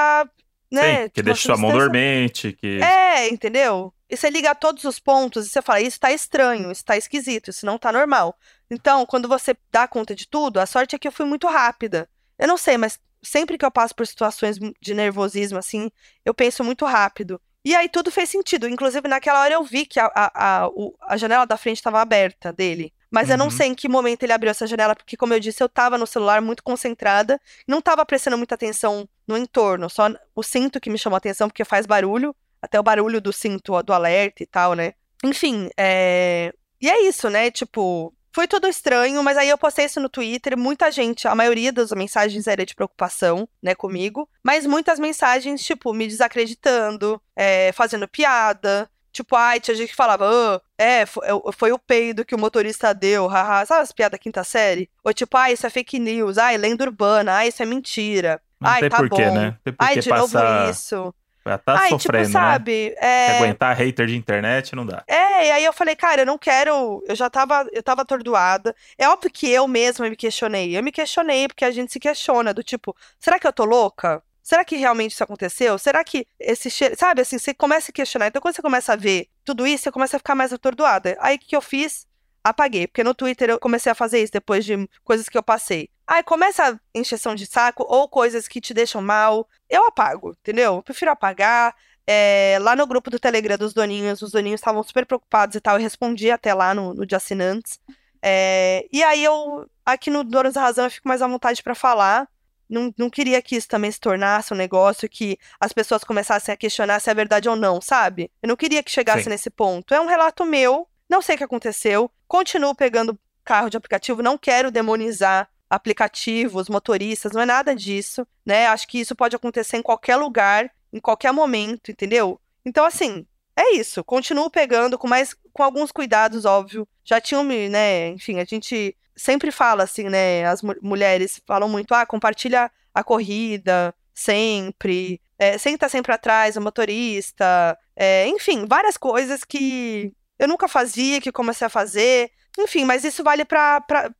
né? 0.71 1.03
Sim, 1.03 1.09
que 1.09 1.21
deixa 1.21 1.41
sua 1.41 1.57
mão 1.57 1.71
dormente. 1.71 2.53
Que... 2.53 2.79
É, 2.81 3.29
entendeu? 3.29 3.93
E 4.09 4.15
você 4.15 4.29
liga 4.29 4.55
todos 4.55 4.83
os 4.83 4.99
pontos 4.99 5.45
e 5.45 5.49
você 5.49 5.61
fala, 5.61 5.81
isso 5.81 5.99
tá 5.99 6.11
estranho, 6.11 6.71
isso 6.71 6.83
tá 6.83 6.97
esquisito, 6.97 7.49
isso 7.49 7.65
não 7.65 7.77
tá 7.77 7.91
normal. 7.91 8.37
Então, 8.69 9.05
quando 9.05 9.27
você 9.27 9.55
dá 9.71 9.87
conta 9.87 10.15
de 10.15 10.27
tudo, 10.27 10.59
a 10.59 10.65
sorte 10.65 10.95
é 10.95 10.99
que 10.99 11.07
eu 11.07 11.11
fui 11.11 11.25
muito 11.25 11.47
rápida. 11.47 12.09
Eu 12.39 12.47
não 12.47 12.57
sei, 12.57 12.77
mas 12.77 12.99
sempre 13.21 13.57
que 13.57 13.65
eu 13.65 13.71
passo 13.71 13.95
por 13.95 14.07
situações 14.07 14.57
de 14.81 14.93
nervosismo, 14.93 15.57
assim, 15.57 15.91
eu 16.25 16.33
penso 16.33 16.63
muito 16.63 16.85
rápido. 16.85 17.39
E 17.63 17.75
aí 17.75 17.87
tudo 17.87 18.11
fez 18.11 18.29
sentido. 18.29 18.67
Inclusive, 18.67 19.07
naquela 19.07 19.41
hora 19.41 19.53
eu 19.53 19.63
vi 19.63 19.85
que 19.85 19.99
a, 19.99 20.11
a, 20.15 20.65
a, 20.65 20.69
a 21.07 21.17
janela 21.17 21.45
da 21.45 21.57
frente 21.57 21.77
estava 21.77 22.01
aberta 22.01 22.51
dele. 22.51 22.93
Mas 23.11 23.27
uhum. 23.27 23.33
eu 23.33 23.37
não 23.37 23.45
uhum. 23.45 23.51
sei 23.51 23.67
em 23.67 23.75
que 23.75 23.89
momento 23.89 24.23
ele 24.23 24.31
abriu 24.31 24.49
essa 24.49 24.65
janela, 24.65 24.95
porque, 24.95 25.17
como 25.17 25.33
eu 25.33 25.39
disse, 25.39 25.61
eu 25.61 25.67
tava 25.67 25.97
no 25.97 26.07
celular 26.07 26.41
muito 26.41 26.63
concentrada, 26.63 27.39
não 27.67 27.81
tava 27.81 28.05
prestando 28.05 28.37
muita 28.37 28.55
atenção 28.55 29.07
no 29.27 29.37
entorno, 29.37 29.89
só 29.89 30.09
o 30.33 30.41
cinto 30.41 30.79
que 30.79 30.89
me 30.89 30.97
chamou 30.97 31.15
a 31.15 31.17
atenção, 31.17 31.49
porque 31.49 31.65
faz 31.65 31.85
barulho, 31.85 32.33
até 32.61 32.79
o 32.79 32.83
barulho 32.83 33.19
do 33.19 33.33
cinto, 33.33 33.83
do 33.83 33.93
alerta 33.93 34.41
e 34.41 34.45
tal, 34.45 34.73
né? 34.73 34.93
Enfim, 35.23 35.69
é... 35.77 36.53
E 36.79 36.89
é 36.89 37.07
isso, 37.07 37.29
né? 37.29 37.51
Tipo, 37.51 38.13
foi 38.33 38.47
tudo 38.47 38.67
estranho, 38.67 39.21
mas 39.21 39.37
aí 39.37 39.49
eu 39.49 39.57
postei 39.57 39.85
isso 39.85 39.99
no 39.99 40.09
Twitter, 40.09 40.57
muita 40.57 40.89
gente, 40.89 41.27
a 41.27 41.35
maioria 41.35 41.71
das 41.71 41.91
mensagens 41.91 42.47
era 42.47 42.65
de 42.65 42.73
preocupação, 42.73 43.47
né, 43.61 43.75
comigo, 43.75 44.27
mas 44.41 44.65
muitas 44.65 44.99
mensagens, 44.99 45.61
tipo, 45.61 45.93
me 45.93 46.07
desacreditando, 46.07 47.21
é, 47.35 47.71
fazendo 47.73 48.07
piada, 48.07 48.89
Tipo, 49.11 49.35
ai, 49.35 49.59
tinha 49.59 49.75
gente 49.75 49.89
que 49.89 49.95
falava, 49.95 50.25
oh, 50.29 50.61
é, 50.77 51.05
foi, 51.05 51.23
foi, 51.53 51.71
o 51.71 51.79
peido 51.79 52.23
que 52.23 52.33
o 52.33 52.39
motorista 52.39 52.93
deu, 52.93 53.27
haha. 53.27 53.65
Sabe 53.65 53.81
as 53.81 53.91
piadas 53.91 54.19
quinta 54.19 54.43
série? 54.43 54.89
Ou 55.03 55.13
tipo, 55.13 55.35
ai, 55.37 55.53
isso 55.53 55.67
é 55.67 55.69
fake 55.69 55.99
news, 55.99 56.37
ai, 56.37 56.57
lenda 56.57 56.83
urbana, 56.83 57.33
ai, 57.33 57.49
isso 57.49 57.61
é 57.61 57.65
mentira. 57.65 58.41
Não 58.59 58.69
ai, 58.69 58.81
tem 58.81 58.89
tá 58.89 58.97
porquê, 58.97 59.25
bom. 59.25 59.33
né? 59.33 59.57
Tem 59.63 59.73
ai, 59.77 59.99
de 59.99 60.09
passar... 60.09 60.59
novo 60.59 60.71
isso. 60.71 61.13
Já 61.45 61.57
tá 61.57 61.73
Ai, 61.73 61.89
sofrendo, 61.89 61.99
tipo, 61.99 62.17
né? 62.17 62.25
sabe? 62.25 62.95
É... 62.99 63.37
Aguentar 63.37 63.75
hater 63.75 64.05
de 64.05 64.15
internet 64.15 64.75
não 64.75 64.85
dá. 64.85 65.03
É, 65.07 65.47
e 65.47 65.51
aí 65.51 65.65
eu 65.65 65.73
falei, 65.73 65.95
cara, 65.95 66.21
eu 66.21 66.25
não 66.25 66.37
quero. 66.37 67.03
Eu 67.07 67.15
já 67.15 67.29
tava, 67.29 67.67
eu 67.71 67.81
tava 67.81 68.03
atordoada. 68.03 68.75
É 68.97 69.09
óbvio 69.09 69.31
que 69.31 69.49
eu 69.49 69.67
mesma 69.67 70.07
me 70.07 70.15
questionei. 70.15 70.77
Eu 70.77 70.83
me 70.83 70.91
questionei 70.91 71.47
porque 71.47 71.65
a 71.65 71.71
gente 71.71 71.91
se 71.91 71.99
questiona, 71.99 72.53
do 72.53 72.61
tipo, 72.61 72.95
será 73.19 73.39
que 73.39 73.47
eu 73.47 73.53
tô 73.53 73.65
louca? 73.65 74.21
Será 74.51 74.65
que 74.65 74.75
realmente 74.75 75.13
isso 75.13 75.23
aconteceu? 75.23 75.77
Será 75.79 76.03
que 76.03 76.27
esse 76.37 76.69
cheiro. 76.69 76.93
Sabe 76.99 77.21
assim, 77.21 77.37
você 77.37 77.53
começa 77.53 77.89
a 77.89 77.93
questionar. 77.93 78.27
Então, 78.27 78.41
quando 78.41 78.53
você 78.53 78.61
começa 78.61 78.91
a 78.91 78.97
ver 78.97 79.29
tudo 79.45 79.65
isso, 79.65 79.83
você 79.83 79.91
começa 79.93 80.17
a 80.17 80.19
ficar 80.19 80.35
mais 80.35 80.51
atordoada. 80.51 81.15
Aí 81.21 81.37
o 81.37 81.39
que 81.39 81.55
eu 81.55 81.61
fiz? 81.61 82.05
Apaguei. 82.43 82.85
Porque 82.85 83.01
no 83.01 83.15
Twitter 83.15 83.49
eu 83.49 83.57
comecei 83.57 83.89
a 83.89 83.95
fazer 83.95 84.21
isso 84.21 84.33
depois 84.33 84.65
de 84.65 84.89
coisas 85.05 85.29
que 85.29 85.37
eu 85.37 85.41
passei. 85.41 85.89
Aí 86.05 86.21
começa 86.21 86.69
a 86.73 86.79
encheção 86.93 87.33
de 87.33 87.45
saco 87.45 87.85
ou 87.87 88.09
coisas 88.09 88.45
que 88.45 88.59
te 88.59 88.73
deixam 88.73 89.01
mal. 89.01 89.47
Eu 89.69 89.85
apago, 89.87 90.31
entendeu? 90.31 90.75
Eu 90.75 90.83
prefiro 90.83 91.11
apagar. 91.11 91.73
É, 92.05 92.57
lá 92.59 92.75
no 92.75 92.85
grupo 92.85 93.09
do 93.09 93.17
Telegram 93.17 93.57
dos 93.57 93.73
doninhos, 93.73 94.21
os 94.21 94.31
doninhos 94.31 94.59
estavam 94.59 94.83
super 94.83 95.05
preocupados 95.05 95.55
e 95.55 95.61
tal. 95.61 95.77
Eu 95.77 95.81
respondi 95.81 96.29
até 96.29 96.53
lá 96.53 96.73
no, 96.73 96.93
no 96.93 97.05
de 97.05 97.15
assinantes. 97.15 97.79
É, 98.21 98.85
e 98.91 99.01
aí 99.01 99.23
eu, 99.23 99.65
aqui 99.85 100.09
no 100.09 100.25
Donos 100.25 100.55
da 100.55 100.61
Razão, 100.61 100.83
eu 100.87 100.91
fico 100.91 101.07
mais 101.07 101.21
à 101.21 101.27
vontade 101.27 101.63
pra 101.63 101.73
falar. 101.73 102.27
Não, 102.71 102.93
não 102.97 103.09
queria 103.09 103.41
que 103.41 103.57
isso 103.57 103.67
também 103.67 103.91
se 103.91 103.99
tornasse 103.99 104.53
um 104.53 104.57
negócio 104.57 105.09
que 105.09 105.37
as 105.59 105.73
pessoas 105.73 106.05
começassem 106.05 106.53
a 106.53 106.57
questionar 106.57 107.01
se 107.01 107.09
é 107.09 107.13
verdade 107.13 107.49
ou 107.49 107.55
não, 107.55 107.81
sabe? 107.81 108.31
Eu 108.41 108.47
não 108.47 108.55
queria 108.55 108.81
que 108.81 108.89
chegasse 108.89 109.25
Sim. 109.25 109.29
nesse 109.29 109.49
ponto. 109.49 109.93
É 109.93 109.99
um 109.99 110.07
relato 110.07 110.45
meu, 110.45 110.87
não 111.09 111.21
sei 111.21 111.35
o 111.35 111.37
que 111.37 111.43
aconteceu. 111.43 112.09
Continuo 112.29 112.73
pegando 112.73 113.19
carro 113.43 113.69
de 113.69 113.75
aplicativo, 113.75 114.23
não 114.23 114.37
quero 114.37 114.71
demonizar 114.71 115.49
aplicativos, 115.69 116.69
motoristas, 116.69 117.33
não 117.33 117.41
é 117.41 117.45
nada 117.45 117.75
disso, 117.75 118.25
né? 118.45 118.67
Acho 118.67 118.87
que 118.87 118.99
isso 118.99 119.15
pode 119.15 119.35
acontecer 119.35 119.75
em 119.75 119.81
qualquer 119.81 120.15
lugar, 120.15 120.71
em 120.93 120.99
qualquer 120.99 121.33
momento, 121.33 121.91
entendeu? 121.91 122.39
Então, 122.65 122.85
assim, 122.85 123.25
é 123.55 123.75
isso. 123.75 124.01
Continuo 124.03 124.49
pegando 124.49 124.97
com 124.97 125.07
mais, 125.07 125.35
com 125.51 125.63
alguns 125.63 125.91
cuidados, 125.91 126.45
óbvio. 126.45 126.87
Já 127.03 127.19
tinham 127.19 127.43
me, 127.43 127.67
né? 127.67 128.09
Enfim, 128.09 128.39
a 128.39 128.45
gente 128.45 128.95
sempre 129.15 129.51
fala 129.51 129.83
assim, 129.83 130.09
né? 130.09 130.45
As 130.45 130.61
mu- 130.61 130.75
mulheres 130.81 131.41
falam 131.45 131.67
muito, 131.69 131.93
ah, 131.93 132.05
compartilha 132.05 132.71
a 132.93 133.03
corrida 133.03 133.93
sempre, 134.13 135.21
é, 135.39 135.57
senta 135.57 135.87
sempre 135.89 136.13
atrás, 136.13 136.55
o 136.57 136.61
motorista, 136.61 137.77
é, 137.95 138.27
enfim, 138.27 138.65
várias 138.67 138.97
coisas 138.97 139.43
que 139.43 140.11
eu 140.37 140.47
nunca 140.47 140.67
fazia, 140.67 141.21
que 141.21 141.31
comecei 141.31 141.65
a 141.65 141.69
fazer. 141.69 142.29
Enfim, 142.59 142.83
mas 142.83 143.03
isso 143.05 143.23
vale 143.23 143.45
pra, 143.45 143.79
pra 143.81 144.11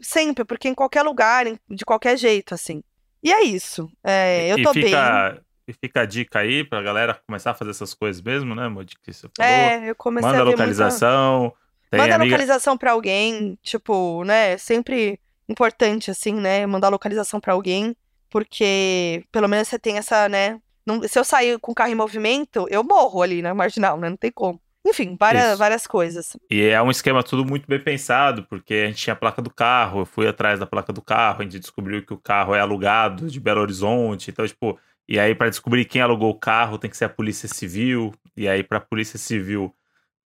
sempre, 0.00 0.44
porque 0.44 0.68
em 0.68 0.74
qualquer 0.74 1.02
lugar, 1.02 1.44
de 1.68 1.84
qualquer 1.84 2.16
jeito, 2.16 2.54
assim. 2.54 2.82
E 3.22 3.32
é 3.32 3.42
isso. 3.42 3.90
É, 4.04 4.48
eu 4.52 4.58
e 4.58 4.62
tô 4.62 4.72
bem. 4.72 4.84
fica, 4.84 5.42
E 5.66 5.72
fica 5.72 6.00
a 6.02 6.06
dica 6.06 6.38
aí 6.38 6.64
pra 6.64 6.82
galera 6.82 7.20
começar 7.26 7.50
a 7.50 7.54
fazer 7.54 7.70
essas 7.72 7.92
coisas 7.92 8.22
mesmo, 8.22 8.54
né, 8.54 8.68
Modi? 8.68 8.94
Que 9.02 9.12
você 9.12 9.28
falou. 9.36 9.50
É, 9.52 9.90
eu 9.90 9.94
comecei 9.94 10.28
Manda 10.30 10.42
a 10.42 10.44
ver 10.44 10.50
localização. 10.52 11.52
Tem 11.90 12.00
Manda 12.00 12.14
amiga... 12.14 12.30
localização 12.30 12.76
pra 12.78 12.92
alguém, 12.92 13.58
tipo, 13.62 14.22
né? 14.24 14.56
Sempre 14.56 15.18
importante, 15.48 16.10
assim, 16.10 16.34
né? 16.34 16.64
Mandar 16.66 16.88
localização 16.88 17.40
pra 17.40 17.52
alguém, 17.52 17.96
porque 18.30 19.24
pelo 19.32 19.48
menos 19.48 19.68
você 19.68 19.78
tem 19.78 19.98
essa, 19.98 20.28
né? 20.28 20.60
não- 20.86 21.02
se 21.06 21.18
eu 21.18 21.24
sair 21.24 21.58
com 21.58 21.72
o 21.72 21.74
carro 21.74 21.90
em 21.90 21.94
movimento, 21.94 22.66
eu 22.70 22.82
morro 22.82 23.22
ali 23.22 23.42
na 23.42 23.54
marginal, 23.54 23.98
né? 23.98 24.08
Não 24.08 24.16
tem 24.16 24.32
como. 24.32 24.60
Enfim, 24.86 25.14
várias, 25.18 25.48
Isso. 25.50 25.58
várias 25.58 25.86
coisas. 25.86 26.36
E 26.50 26.62
é 26.62 26.80
um 26.82 26.90
esquema 26.90 27.22
tudo 27.22 27.44
muito 27.44 27.66
bem 27.68 27.78
pensado, 27.78 28.44
porque 28.48 28.74
a 28.74 28.86
gente 28.86 28.96
tinha 29.02 29.12
a 29.12 29.16
placa 29.16 29.42
do 29.42 29.50
carro, 29.50 30.00
eu 30.00 30.06
fui 30.06 30.26
atrás 30.26 30.58
da 30.58 30.66
placa 30.66 30.92
do 30.92 31.02
carro, 31.02 31.40
a 31.40 31.42
gente 31.42 31.58
descobriu 31.58 32.04
que 32.04 32.14
o 32.14 32.18
carro 32.18 32.54
é 32.54 32.60
alugado 32.60 33.30
de 33.30 33.38
Belo 33.38 33.60
Horizonte, 33.60 34.30
então, 34.30 34.46
tipo, 34.46 34.78
e 35.06 35.18
aí 35.18 35.34
pra 35.34 35.50
descobrir 35.50 35.84
quem 35.84 36.00
alugou 36.00 36.30
o 36.30 36.38
carro 36.38 36.78
tem 36.78 36.90
que 36.90 36.96
ser 36.96 37.04
a 37.04 37.08
Polícia 37.10 37.46
Civil, 37.46 38.12
e 38.34 38.48
aí 38.48 38.62
pra 38.62 38.80
Polícia 38.80 39.18
Civil 39.18 39.72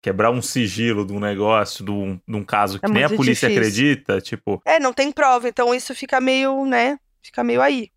quebrar 0.03 0.31
um 0.31 0.41
sigilo 0.43 1.05
de 1.07 1.13
um 1.13 1.19
negócio, 1.19 1.83
de 1.85 1.91
um, 1.91 2.19
de 2.27 2.35
um 2.35 2.45
caso 2.45 2.79
que 2.79 2.85
É 2.85 2.89
nem 2.89 3.05
a 3.05 3.09
polícia 3.09 3.49
difícil. 3.49 3.49
acredita, 3.49 4.21
tipo, 4.21 4.61
É, 4.65 4.79
não 4.79 4.93
tem 4.93 5.11
prova, 5.11 5.49
então 5.49 5.73
isso 5.73 5.95
fica 5.95 6.21
meio, 6.21 6.65
né? 6.65 6.99
Fica 7.23 7.43
meio 7.43 7.61
aí. 7.61 7.89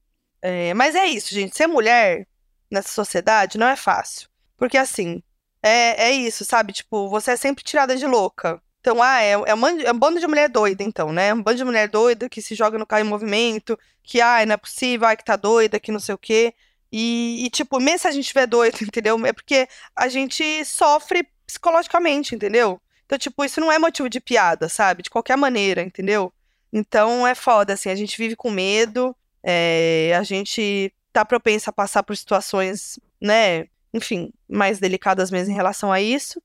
É, 0.42 0.72
mas 0.74 0.94
é 0.94 1.06
isso, 1.06 1.34
gente. 1.34 1.56
Ser 1.56 1.66
mulher 1.66 2.26
nessa 2.70 2.90
sociedade 2.90 3.58
não 3.58 3.66
é 3.68 3.76
fácil. 3.76 4.28
Porque 4.56 4.78
assim, 4.78 5.22
é, 5.62 6.08
é 6.08 6.12
isso, 6.12 6.44
sabe? 6.44 6.72
Tipo, 6.72 7.08
você 7.08 7.32
é 7.32 7.36
sempre 7.36 7.64
tirada 7.64 7.96
de 7.96 8.06
louca. 8.06 8.62
Então, 8.80 9.02
ah, 9.02 9.20
é, 9.20 9.32
é, 9.32 9.54
um, 9.54 9.60
bando- 9.60 9.82
é 9.82 9.92
um 9.92 9.98
bando 9.98 10.20
de 10.20 10.26
mulher 10.28 10.48
doida, 10.48 10.84
então, 10.84 11.12
né? 11.12 11.34
Um 11.34 11.42
bando 11.42 11.58
de 11.58 11.64
mulher 11.64 11.88
doida 11.88 12.28
que 12.28 12.40
se 12.40 12.54
joga 12.54 12.78
no 12.78 12.86
carro 12.86 13.04
em 13.04 13.08
movimento, 13.08 13.76
que, 14.04 14.20
ai, 14.20 14.46
não 14.46 14.54
é 14.54 14.56
possível, 14.56 15.08
ai, 15.08 15.16
que 15.16 15.24
tá 15.24 15.34
doida, 15.36 15.80
que 15.80 15.90
não 15.92 15.98
sei 16.00 16.14
o 16.14 16.18
quê. 16.18 16.54
E, 16.92 17.44
e, 17.46 17.50
tipo, 17.50 17.80
mesmo 17.80 17.98
se 18.00 18.08
a 18.08 18.12
gente 18.12 18.22
estiver 18.22 18.46
doido, 18.46 18.78
entendeu? 18.84 19.18
É 19.26 19.32
porque 19.32 19.68
a 19.96 20.08
gente 20.08 20.64
sofre 20.64 21.28
psicologicamente, 21.46 22.34
entendeu? 22.34 22.80
Então, 23.04 23.16
tipo, 23.16 23.44
isso 23.44 23.60
não 23.60 23.70
é 23.70 23.78
motivo 23.78 24.10
de 24.10 24.20
piada, 24.20 24.68
sabe? 24.68 25.02
De 25.02 25.10
qualquer 25.10 25.36
maneira, 25.36 25.82
entendeu? 25.82 26.32
Então 26.72 27.26
é 27.26 27.34
foda, 27.34 27.72
assim, 27.72 27.88
a 27.88 27.94
gente 27.94 28.18
vive 28.18 28.34
com 28.36 28.50
medo, 28.50 29.16
é, 29.42 30.12
a 30.18 30.22
gente 30.22 30.92
tá 31.12 31.24
propensa 31.24 31.70
a 31.70 31.72
passar 31.72 32.02
por 32.02 32.16
situações, 32.16 32.98
né, 33.20 33.66
enfim, 33.94 34.32
mais 34.48 34.78
delicadas 34.78 35.30
mesmo 35.30 35.52
em 35.52 35.56
relação 35.56 35.90
a 35.90 36.00
isso. 36.00 36.42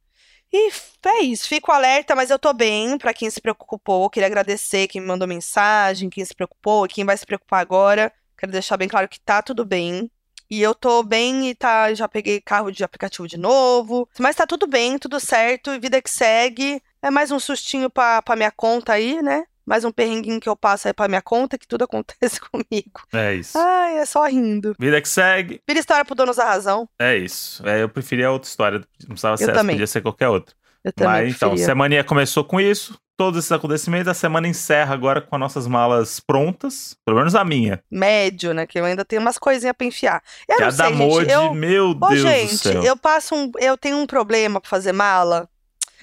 E 0.53 0.69
é 1.05 1.21
isso, 1.23 1.47
fico 1.47 1.71
alerta, 1.71 2.15
mas 2.15 2.29
eu 2.29 2.37
tô 2.37 2.53
bem, 2.53 2.97
pra 2.97 3.13
quem 3.13 3.29
se 3.29 3.41
preocupou, 3.41 4.09
queria 4.09 4.27
agradecer 4.27 4.87
quem 4.87 5.01
me 5.01 5.07
mandou 5.07 5.27
mensagem, 5.27 6.09
quem 6.09 6.23
se 6.23 6.35
preocupou, 6.35 6.87
quem 6.87 7.05
vai 7.05 7.17
se 7.17 7.25
preocupar 7.25 7.61
agora, 7.61 8.11
quero 8.37 8.51
deixar 8.51 8.77
bem 8.77 8.87
claro 8.87 9.07
que 9.07 9.19
tá 9.19 9.41
tudo 9.41 9.65
bem. 9.65 10.11
E 10.51 10.61
eu 10.61 10.75
tô 10.75 11.01
bem 11.01 11.49
e 11.49 11.55
tá, 11.55 11.93
já 11.93 12.09
peguei 12.09 12.41
carro 12.41 12.69
de 12.71 12.83
aplicativo 12.83 13.25
de 13.25 13.37
novo, 13.37 14.05
mas 14.19 14.35
tá 14.35 14.45
tudo 14.45 14.67
bem, 14.67 14.97
tudo 14.97 15.17
certo, 15.17 15.79
vida 15.79 16.01
que 16.01 16.09
segue. 16.11 16.81
É 17.01 17.09
mais 17.09 17.31
um 17.31 17.39
sustinho 17.39 17.89
pra, 17.89 18.21
pra 18.21 18.35
minha 18.35 18.51
conta 18.51 18.91
aí, 18.91 19.21
né? 19.21 19.45
Mais 19.65 19.85
um 19.85 19.91
perrenguinho 19.93 20.41
que 20.41 20.49
eu 20.49 20.55
passo 20.55 20.89
aí 20.89 20.93
pra 20.93 21.07
minha 21.07 21.21
conta, 21.21 21.57
que 21.57 21.65
tudo 21.65 21.83
acontece 21.85 22.41
comigo. 22.41 23.01
é 23.13 23.35
isso. 23.35 23.57
Ai, 23.57 23.99
é 23.99 24.05
só 24.05 24.25
rindo. 24.25 24.75
Vida 24.77 25.01
que 25.01 25.07
segue, 25.07 25.61
Vira 25.65 25.79
história 25.79 26.03
pro 26.03 26.15
Donos 26.15 26.35
da 26.35 26.43
Razão. 26.43 26.89
é 26.99 27.15
isso. 27.15 27.65
É, 27.65 27.81
eu 27.81 27.87
preferia 27.87 28.29
outra 28.29 28.49
história, 28.49 28.79
não 29.03 29.07
precisava 29.09 29.35
Eu 29.35 29.37
ser 29.37 29.43
essa, 29.45 29.53
também. 29.53 29.75
podia 29.77 29.87
ser 29.87 30.01
qualquer 30.01 30.27
outra. 30.27 30.53
Eu 30.83 30.91
também 30.91 31.11
Mas 31.27 31.35
então, 31.35 31.49
preferia. 31.51 31.65
Semaninha 31.65 32.03
começou 32.03 32.43
com 32.43 32.59
isso, 32.59 32.99
todos 33.21 33.37
esses 33.37 33.51
acontecimentos, 33.51 34.07
a 34.07 34.15
semana 34.15 34.47
encerra 34.47 34.95
agora 34.95 35.21
com 35.21 35.35
as 35.35 35.39
nossas 35.39 35.67
malas 35.67 36.19
prontas, 36.19 36.95
pelo 37.05 37.17
menos 37.17 37.35
a 37.35 37.43
minha. 37.45 37.79
Médio, 37.91 38.51
né? 38.51 38.65
Que 38.65 38.79
eu 38.79 38.85
ainda 38.85 39.05
tenho 39.05 39.21
umas 39.21 39.37
coisinhas 39.37 39.75
pra 39.77 39.85
enfiar. 39.85 40.23
Eu 40.49 40.55
que 40.55 40.61
não 40.63 40.69
a 40.69 40.71
da 40.71 40.85
sei, 40.87 40.95
Modi, 40.95 41.19
gente. 41.25 41.31
Eu... 41.31 41.53
meu 41.53 41.89
Ô, 41.91 41.93
Deus 41.93 42.09
do 42.09 42.17
gente, 42.17 42.57
céu. 42.57 42.83
eu 42.83 42.97
passo 42.97 43.35
um. 43.35 43.51
Eu 43.59 43.77
tenho 43.77 43.97
um 43.97 44.07
problema 44.07 44.59
pra 44.59 44.67
fazer 44.67 44.91
mala. 44.91 45.47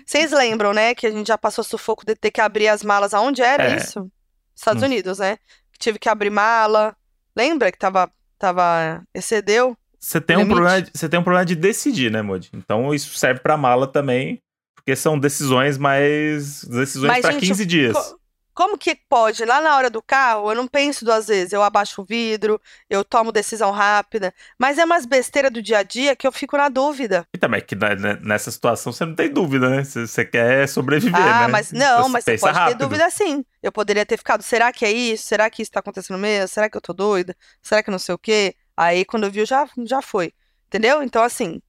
Vocês 0.07 0.31
lembram, 0.31 0.73
né? 0.73 0.95
Que 0.95 1.09
a 1.09 1.11
gente 1.11 1.27
já 1.27 1.37
passou 1.37 1.65
sufoco 1.65 2.07
de 2.07 2.15
ter 2.15 2.31
que 2.31 2.41
abrir 2.41 2.69
as 2.69 2.85
malas 2.85 3.13
aonde 3.13 3.43
era 3.43 3.65
É. 3.73 3.77
isso? 3.77 4.09
Estados 4.55 4.83
Hum. 4.83 4.87
Unidos, 4.87 5.19
né? 5.19 5.39
Que 5.73 5.79
tive 5.81 5.99
que 5.99 6.09
abrir 6.09 6.31
mala. 6.31 6.95
Lembra 7.37 7.73
que 7.73 7.79
tava. 7.79 8.09
tava 8.39 9.03
excedeu? 9.13 9.77
Você 10.01 10.21
tem, 10.21 10.37
um 10.37 10.47
problema 10.47 10.81
de, 10.81 10.93
você 10.95 11.09
tem 11.09 11.19
um 11.19 11.25
problema 11.25 11.45
de 11.45 11.57
decidir, 11.57 12.09
né, 12.13 12.23
Modi? 12.23 12.49
Então 12.55 12.95
isso 12.95 13.19
serve 13.19 13.41
pra 13.41 13.57
mala 13.57 13.85
também, 13.89 14.41
porque 14.89 14.97
são 14.97 15.19
decisões 15.19 15.77
mais. 15.77 16.65
decisões 16.65 17.23
gente, 17.27 17.47
15 17.47 17.67
dias. 17.67 17.93
Co- 17.93 18.19
Como 18.55 18.79
que 18.79 18.95
pode? 18.95 19.45
Lá 19.45 19.61
na 19.61 19.77
hora 19.77 19.91
do 19.91 20.01
carro, 20.01 20.51
eu 20.51 20.55
não 20.57 20.67
penso 20.67 21.05
duas 21.05 21.29
vezes. 21.29 21.53
Eu 21.53 21.63
abaixo 21.63 22.01
o 22.01 22.05
vidro, 22.07 22.59
eu 22.89 23.05
tomo 23.05 23.31
decisão 23.31 23.71
rápida. 23.71 24.33
Mas 24.59 24.79
é 24.79 24.85
umas 24.87 25.05
besteiras 25.05 25.53
do 25.53 25.61
dia 25.61 25.79
a 25.79 25.83
dia 25.83 26.17
que 26.17 26.27
eu 26.27 26.33
fico 26.33 26.57
na 26.57 26.71
dúvida. 26.71 27.27
E 27.35 27.39
também 27.39 27.61
que 27.61 27.75
na- 27.75 28.17
nessa 28.17 28.51
situação 28.51 28.91
você 28.91 29.05
não 29.05 29.15
tem 29.15 29.31
dúvida, 29.31 29.69
né? 29.69 29.85
Você, 29.85 30.07
você 30.07 30.25
quer 30.25 30.67
sobreviver, 30.67 31.21
ah, 31.21 31.41
né? 31.43 31.49
mas 31.49 31.71
não, 31.71 32.09
mas 32.09 32.25
você 32.25 32.39
pode 32.39 32.57
rápido. 32.57 32.79
ter 32.79 32.85
dúvida 32.85 33.11
sim. 33.11 33.45
Eu 33.63 33.71
poderia 33.71 34.07
ter 34.07 34.17
ficado, 34.17 34.43
será 34.43 34.73
que 34.73 34.87
é 34.87 34.91
isso? 34.91 35.27
Será 35.27 35.51
que 35.51 35.61
isso 35.61 35.71
tá 35.71 35.81
acontecendo 35.81 36.19
mesmo? 36.19 36.49
Será 36.49 36.71
que 36.71 36.79
eu 36.79 36.81
tô 36.81 36.95
doida? 36.95 37.37
Será 37.63 37.83
que 37.83 37.91
não 37.91 37.99
sei 37.99 38.15
o 38.15 38.19
quê? 38.19 38.55
Aí 38.75 39.05
quando 39.05 39.25
eu 39.25 39.31
vi, 39.31 39.45
já, 39.45 39.69
já 39.85 40.01
foi. 40.01 40.33
Entendeu? 40.67 41.03
Então, 41.03 41.23
assim, 41.23 41.61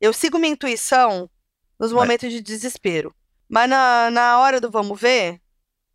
eu 0.00 0.12
sigo 0.12 0.36
minha 0.36 0.52
intuição 0.52 1.30
nos 1.78 1.92
momentos 1.92 2.30
de 2.32 2.40
desespero. 2.40 3.14
Mas 3.48 3.68
na, 3.68 4.10
na 4.10 4.38
hora 4.38 4.60
do 4.60 4.70
vamos 4.70 5.00
ver, 5.00 5.40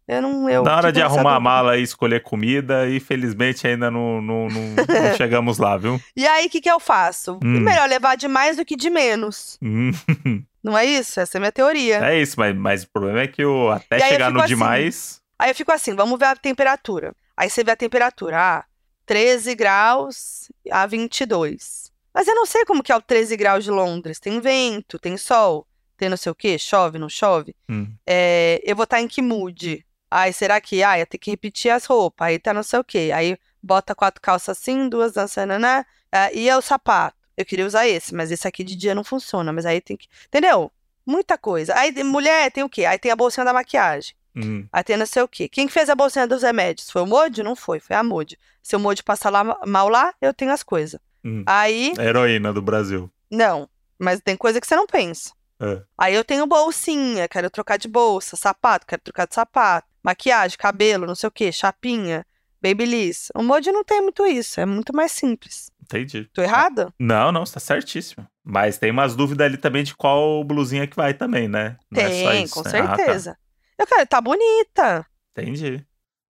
eu 0.07 0.21
não. 0.21 0.49
Eu 0.49 0.63
Na 0.63 0.77
hora 0.77 0.91
de 0.91 1.01
arrumar 1.01 1.35
a 1.35 1.39
mala 1.39 1.77
e 1.77 1.83
escolher 1.83 2.21
comida, 2.23 2.87
e 2.87 2.99
felizmente 2.99 3.67
ainda 3.67 3.91
não, 3.91 4.21
não, 4.21 4.47
não- 4.47 4.75
não 4.75 5.15
chegamos 5.17 5.57
lá, 5.57 5.77
viu? 5.77 5.99
E 6.15 6.25
aí, 6.27 6.47
o 6.47 6.49
que 6.49 6.61
que 6.61 6.69
eu 6.71 6.79
faço? 6.79 7.39
Hum. 7.43 7.59
Melhor 7.61 7.87
levar 7.89 8.15
de 8.15 8.27
mais 8.27 8.57
do 8.57 8.65
que 8.65 8.75
de 8.75 8.89
menos. 8.89 9.57
Hum, 9.61 9.91
Não 10.63 10.77
é 10.77 10.85
isso? 10.85 11.19
Essa 11.19 11.37
é 11.37 11.39
a 11.39 11.41
minha 11.41 11.51
teoria. 11.51 11.97
é 12.05 12.21
isso, 12.21 12.39
mas, 12.39 12.55
mas 12.55 12.83
o 12.83 12.89
problema 12.91 13.21
é 13.21 13.27
que 13.27 13.43
o, 13.43 13.71
até 13.71 13.97
E 13.97 14.01
eu 14.01 14.07
chegar 14.09 14.25
fico 14.27 14.37
no 14.37 14.39
assim, 14.43 14.47
demais. 14.49 15.21
Aí 15.39 15.49
eu 15.49 15.55
fico 15.55 15.71
assim, 15.71 15.95
vamos 15.95 16.19
ver 16.19 16.25
a 16.25 16.35
temperatura. 16.35 17.15
Aí 17.35 17.49
você 17.49 17.63
vê 17.63 17.71
a 17.71 17.75
temperatura, 17.75 18.37
ah, 18.39 18.63
13 19.07 19.55
graus 19.55 20.51
a 20.71 20.85
22. 20.85 21.91
Mas 22.13 22.27
eu 22.27 22.35
não 22.35 22.45
sei 22.45 22.63
como 22.65 22.83
que 22.83 22.91
é 22.91 22.95
o 22.95 23.01
13 23.01 23.35
graus 23.35 23.63
de 23.63 23.71
Londres. 23.71 24.19
Tem 24.19 24.39
vento, 24.39 24.99
tem 24.99 25.17
sol, 25.17 25.65
tem 26.01 26.09
não 26.09 26.17
sei 26.17 26.31
o 26.31 26.35
quê, 26.35 26.57
chove, 26.57 26.97
não 26.97 27.07
chove. 27.07 27.55
Hum. 27.69 27.87
É, 28.07 28.59
eu 28.65 28.75
vou 28.75 28.85
estar 28.85 28.99
em 28.99 29.07
que 29.07 29.21
mood? 29.21 29.85
Ai, 30.09 30.33
será 30.33 30.59
que, 30.59 30.83
ah, 30.83 30.97
ia 30.97 31.05
ter 31.05 31.19
que 31.19 31.29
repetir 31.29 31.69
as 31.71 31.85
roupas, 31.85 32.27
aí 32.27 32.39
tá 32.39 32.51
não 32.53 32.63
sei 32.63 32.79
o 32.79 32.83
quê. 32.83 33.11
Aí 33.13 33.37
bota 33.61 33.93
quatro 33.93 34.19
calças 34.19 34.57
assim, 34.57 34.89
duas 34.89 35.13
dançando, 35.13 35.59
né? 35.59 35.85
Ah, 36.11 36.33
e 36.33 36.49
é 36.49 36.57
o 36.57 36.61
sapato. 36.61 37.15
Eu 37.37 37.45
queria 37.45 37.67
usar 37.67 37.87
esse, 37.87 38.15
mas 38.15 38.31
esse 38.31 38.47
aqui 38.47 38.63
de 38.63 38.75
dia 38.75 38.95
não 38.95 39.03
funciona. 39.03 39.53
Mas 39.53 39.63
aí 39.65 39.79
tem 39.79 39.95
que. 39.95 40.07
Entendeu? 40.25 40.71
Muita 41.05 41.37
coisa. 41.37 41.75
Aí 41.77 41.91
mulher 42.03 42.51
tem 42.51 42.63
o 42.63 42.69
quê? 42.69 42.83
Aí 42.85 42.97
tem 42.97 43.11
a 43.11 43.15
bolsinha 43.15 43.45
da 43.45 43.53
maquiagem. 43.53 44.15
Hum, 44.35 44.65
Aí 44.73 44.83
tem 44.83 44.97
não 44.97 45.05
sei 45.05 45.21
o 45.21 45.27
quê. 45.27 45.47
Quem 45.47 45.67
que 45.67 45.73
fez 45.73 45.87
a 45.89 45.93
bolsinha 45.95 46.25
dos 46.27 46.41
remédios? 46.41 46.89
Foi 46.89 47.01
o 47.03 47.05
Modi? 47.05 47.43
Não 47.43 47.55
foi, 47.55 47.79
foi 47.79 47.95
a 47.95 48.03
Modi. 48.03 48.39
Se 48.63 48.75
o 48.75 48.79
Modi 48.79 49.03
passar 49.03 49.29
lá, 49.29 49.43
mal 49.67 49.87
lá, 49.87 50.13
eu 50.19 50.33
tenho 50.33 50.51
as 50.51 50.63
coisas. 50.63 50.99
hum. 51.23 51.43
Aí, 51.45 51.93
A 51.99 52.03
heroína 52.03 52.51
do 52.51 52.61
Brasil. 52.61 53.07
não. 53.29 53.69
Mas 54.03 54.19
tem 54.19 54.35
coisa 54.35 54.59
que 54.59 54.65
você 54.65 54.75
não 54.75 54.87
pensa. 54.87 55.31
É. 55.61 55.83
Aí 55.97 56.15
eu 56.15 56.23
tenho 56.23 56.47
bolsinha, 56.47 57.27
quero 57.27 57.49
trocar 57.49 57.77
de 57.77 57.87
bolsa, 57.87 58.35
sapato, 58.35 58.87
quero 58.87 59.01
trocar 59.03 59.27
de 59.27 59.35
sapato, 59.35 59.87
maquiagem, 60.03 60.57
cabelo, 60.57 61.05
não 61.05 61.15
sei 61.15 61.27
o 61.27 61.31
quê, 61.31 61.51
chapinha, 61.51 62.25
babyliss. 62.61 63.29
O 63.35 63.43
Modi 63.43 63.71
não 63.71 63.83
tem 63.83 64.01
muito 64.01 64.25
isso, 64.25 64.59
é 64.59 64.65
muito 64.65 64.95
mais 64.95 65.11
simples. 65.11 65.71
Entendi. 65.81 66.27
Tô 66.33 66.41
errada? 66.41 66.91
Não, 66.97 67.31
não, 67.31 67.45
você 67.45 67.53
tá 67.53 67.59
certíssimo. 67.59 68.25
Mas 68.43 68.77
tem 68.77 68.91
umas 68.91 69.15
dúvidas 69.15 69.45
ali 69.45 69.57
também 69.57 69.83
de 69.83 69.95
qual 69.95 70.43
blusinha 70.43 70.87
que 70.87 70.95
vai 70.95 71.13
também, 71.13 71.47
né? 71.47 71.77
Não 71.91 72.01
é 72.01 72.07
tem, 72.07 72.43
isso, 72.43 72.53
com 72.55 72.61
né? 72.61 72.79
Ah, 72.79 72.87
tá. 72.87 72.95
certeza. 72.95 73.37
Eu 73.77 73.85
quero, 73.85 74.07
tá 74.07 74.21
bonita. 74.21 75.05
Entendi. 75.31 75.85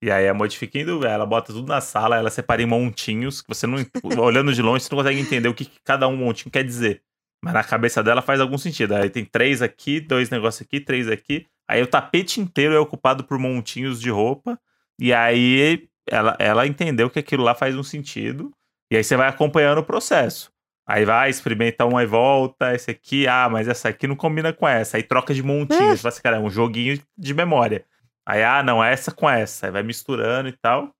E 0.01 0.11
aí 0.11 0.27
a 0.27 0.33
modifica 0.33 0.77
em 0.77 0.85
dúvida, 0.85 1.09
ela 1.09 1.25
bota 1.25 1.51
tudo 1.51 1.67
na 1.67 1.81
sala, 1.81 2.17
ela 2.17 2.29
separa 2.29 2.61
em 2.61 2.67
montinhos, 2.67 3.41
que 3.41 3.47
você 3.47 3.65
não. 3.65 3.77
olhando 4.23 4.53
de 4.53 4.61
longe, 4.61 4.83
você 4.83 4.89
não 4.91 4.99
consegue 5.01 5.19
entender 5.19 5.49
o 5.49 5.53
que, 5.53 5.65
que 5.65 5.79
cada 5.83 6.07
um 6.07 6.15
montinho 6.15 6.51
quer 6.51 6.63
dizer. 6.63 7.01
Mas 7.43 7.53
na 7.53 7.63
cabeça 7.63 8.03
dela 8.03 8.21
faz 8.21 8.39
algum 8.39 8.57
sentido. 8.57 8.95
Aí 8.95 9.09
tem 9.09 9.23
três 9.23 9.61
aqui, 9.61 9.99
dois 9.99 10.29
negócios 10.29 10.61
aqui, 10.61 10.79
três 10.79 11.07
aqui. 11.07 11.45
Aí 11.67 11.81
o 11.81 11.87
tapete 11.87 12.39
inteiro 12.39 12.73
é 12.73 12.79
ocupado 12.79 13.23
por 13.23 13.37
montinhos 13.37 13.99
de 13.99 14.09
roupa. 14.09 14.59
E 14.99 15.13
aí 15.13 15.87
ela, 16.09 16.35
ela 16.39 16.65
entendeu 16.65 17.09
que 17.09 17.19
aquilo 17.19 17.43
lá 17.43 17.53
faz 17.53 17.75
um 17.75 17.83
sentido. 17.83 18.51
E 18.91 18.97
aí 18.97 19.03
você 19.03 19.15
vai 19.15 19.27
acompanhando 19.27 19.79
o 19.79 19.83
processo. 19.83 20.51
Aí 20.87 21.03
vai, 21.03 21.29
experimenta 21.29 21.85
uma 21.85 22.01
e 22.01 22.05
volta. 22.05 22.73
Esse 22.73 22.91
aqui, 22.91 23.27
ah, 23.27 23.49
mas 23.49 23.67
essa 23.67 23.89
aqui 23.89 24.07
não 24.07 24.15
combina 24.15 24.53
com 24.53 24.67
essa. 24.67 24.97
Aí 24.97 25.03
troca 25.03 25.33
de 25.33 25.43
montinhos. 25.43 25.99
Você 25.99 26.01
fala 26.01 26.09
assim, 26.09 26.21
cara, 26.21 26.37
é 26.37 26.39
um 26.39 26.49
joguinho 26.49 26.99
de 27.17 27.33
memória. 27.33 27.85
Aí, 28.25 28.43
ah, 28.43 28.63
não, 28.63 28.83
essa 28.83 29.11
com 29.11 29.29
essa. 29.29 29.67
Aí 29.67 29.71
vai 29.71 29.83
misturando 29.83 30.47
e 30.47 30.53
tal. 30.53 30.93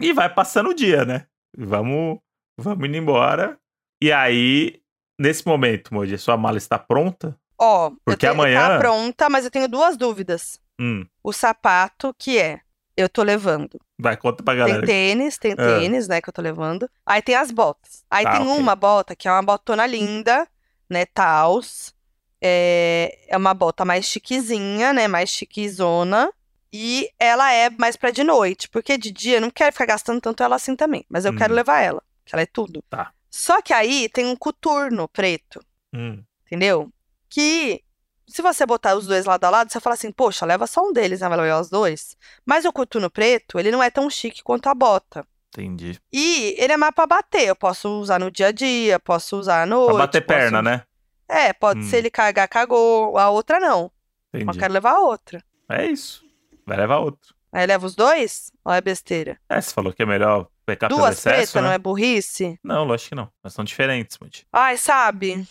E 0.00 0.12
vai 0.12 0.32
passando 0.32 0.70
o 0.70 0.74
dia, 0.74 1.04
né? 1.04 1.26
Vamos, 1.56 2.18
vamos 2.58 2.88
indo 2.88 2.96
embora. 2.96 3.58
E 4.02 4.10
aí, 4.10 4.80
nesse 5.18 5.46
momento, 5.46 5.92
Moji, 5.94 6.16
sua 6.18 6.36
mala 6.36 6.58
está 6.58 6.78
pronta? 6.78 7.38
Ó, 7.58 7.88
eu 7.88 7.96
Porque 8.04 8.16
tenho, 8.26 8.32
amanhã- 8.32 8.68
tá 8.68 8.78
pronta, 8.78 9.28
mas 9.30 9.44
eu 9.44 9.50
tenho 9.50 9.68
duas 9.68 9.96
dúvidas. 9.96 10.58
Hum, 10.80 11.06
O 11.22 11.32
sapato, 11.32 12.14
que 12.18 12.38
é, 12.38 12.60
eu 12.96 13.08
tô 13.08 13.22
levando. 13.22 13.80
vai, 13.98 14.16
conta 14.16 14.42
pra 14.42 14.54
Tem 14.54 14.58
galera. 14.66 14.86
tênis, 14.86 15.38
tem 15.38 15.52
Ah. 15.52 15.56
tênis, 15.56 16.08
né, 16.08 16.20
que 16.20 16.28
eu 16.28 16.32
tô 16.32 16.42
levando. 16.42 16.90
Aí 17.06 17.22
tem 17.22 17.34
as 17.36 17.50
botas. 17.52 18.04
Aí 18.10 18.24
Tá, 18.24 18.32
tem 18.38 18.46
ok. 18.48 18.58
uma 18.60 18.74
bota 18.74 19.14
que 19.14 19.28
é 19.28 19.30
uma 19.32 19.42
botona 19.42 19.86
linda, 19.86 20.46
né, 20.90 21.06
tals. 21.06 21.94
É, 22.42 23.18
é 23.28 23.36
uma 23.36 23.54
bota 23.54 23.84
mais 23.84 24.04
chiquezinha, 24.04 24.92
né, 24.92 25.08
mais 25.08 25.30
chiquezona. 25.30 26.30
E 26.72 27.08
ela 27.20 27.52
é 27.52 27.70
mais 27.70 27.94
pra 27.96 28.10
de 28.10 28.24
noite, 28.24 28.68
porque 28.68 28.98
de 28.98 29.12
dia 29.12 29.36
eu 29.36 29.40
não 29.40 29.50
quero 29.50 29.72
ficar 29.72 29.86
gastando 29.86 30.20
tanto 30.20 30.42
ela 30.42 30.56
assim 30.56 30.74
também. 30.74 31.06
Mas 31.08 31.24
eu 31.24 31.32
Hum. 31.32 31.36
quero 31.36 31.54
levar 31.54 31.80
ela, 31.80 32.02
que 32.24 32.34
ela 32.34 32.42
é 32.42 32.46
tudo. 32.46 32.82
Tá. 32.90 33.12
Só 33.36 33.60
que 33.60 33.72
aí 33.72 34.08
tem 34.08 34.26
um 34.26 34.36
coturno 34.36 35.08
preto, 35.08 35.60
Hum, 35.92 36.22
entendeu? 36.46 36.88
Que 37.28 37.82
se 38.28 38.40
você 38.40 38.64
botar 38.64 38.94
os 38.94 39.08
dois 39.08 39.24
lado 39.24 39.42
a 39.44 39.50
lado, 39.50 39.72
você 39.72 39.80
fala 39.80 39.94
assim, 39.94 40.12
poxa, 40.12 40.46
leva 40.46 40.68
só 40.68 40.82
um 40.88 40.92
deles, 40.92 41.20
né? 41.20 41.28
Vai 41.28 41.38
levar 41.38 41.60
os 41.60 41.68
dois. 41.68 42.16
Mas 42.46 42.64
o 42.64 42.72
coturno 42.72 43.10
preto, 43.10 43.58
ele 43.58 43.72
não 43.72 43.82
é 43.82 43.90
tão 43.90 44.08
chique 44.08 44.40
quanto 44.42 44.68
a 44.68 44.74
bota. 44.74 45.26
entendi. 45.56 46.00
E 46.12 46.54
ele 46.58 46.72
é 46.72 46.76
mais 46.76 46.94
pra 46.94 47.06
bater. 47.06 47.46
Eu 47.48 47.56
posso 47.56 47.88
usar 48.00 48.18
no 48.20 48.30
dia 48.30 48.48
a 48.48 48.52
dia, 48.52 48.98
posso 49.00 49.36
usar 49.36 49.62
à 49.62 49.66
noite. 49.66 49.88
Pra 49.90 49.98
bater 49.98 50.20
posso- 50.24 50.38
perna, 50.38 50.62
né? 50.62 50.82
É, 51.28 51.52
pode 51.52 51.80
Hum. 51.80 51.82
ser 51.84 51.98
ele 51.98 52.10
cagar, 52.10 52.48
cagou. 52.48 53.16
A 53.18 53.30
outra 53.30 53.58
não. 53.60 53.90
Eu 54.32 54.40
Entendi. 54.42 54.58
quero 54.58 54.72
levar 54.74 54.92
a 54.92 55.00
outra. 55.00 55.42
É 55.68 55.86
isso. 55.86 56.24
Vai 56.66 56.76
levar 56.76 56.98
outro. 56.98 57.34
Aí 57.52 57.66
leva 57.66 57.84
os 57.86 57.94
dois? 57.96 58.50
Ou 58.64 58.72
é 58.72 58.80
besteira? 58.80 59.38
É, 59.48 59.60
você 59.60 59.72
falou 59.72 59.92
que 59.92 60.02
é 60.02 60.06
melhor 60.06 60.48
pecar 60.66 60.88
Duas 60.90 61.20
pretas, 61.20 61.54
né? 61.54 61.60
não 61.62 61.72
é 61.72 61.78
burrice? 61.78 62.58
Não, 62.62 62.84
lógico 62.84 63.10
que 63.10 63.14
não. 63.14 63.30
Mas 63.42 63.52
são 63.54 63.64
diferentes, 63.64 64.18
Moji. 64.18 64.44
Ai, 64.52 64.76
sabe? 64.76 65.46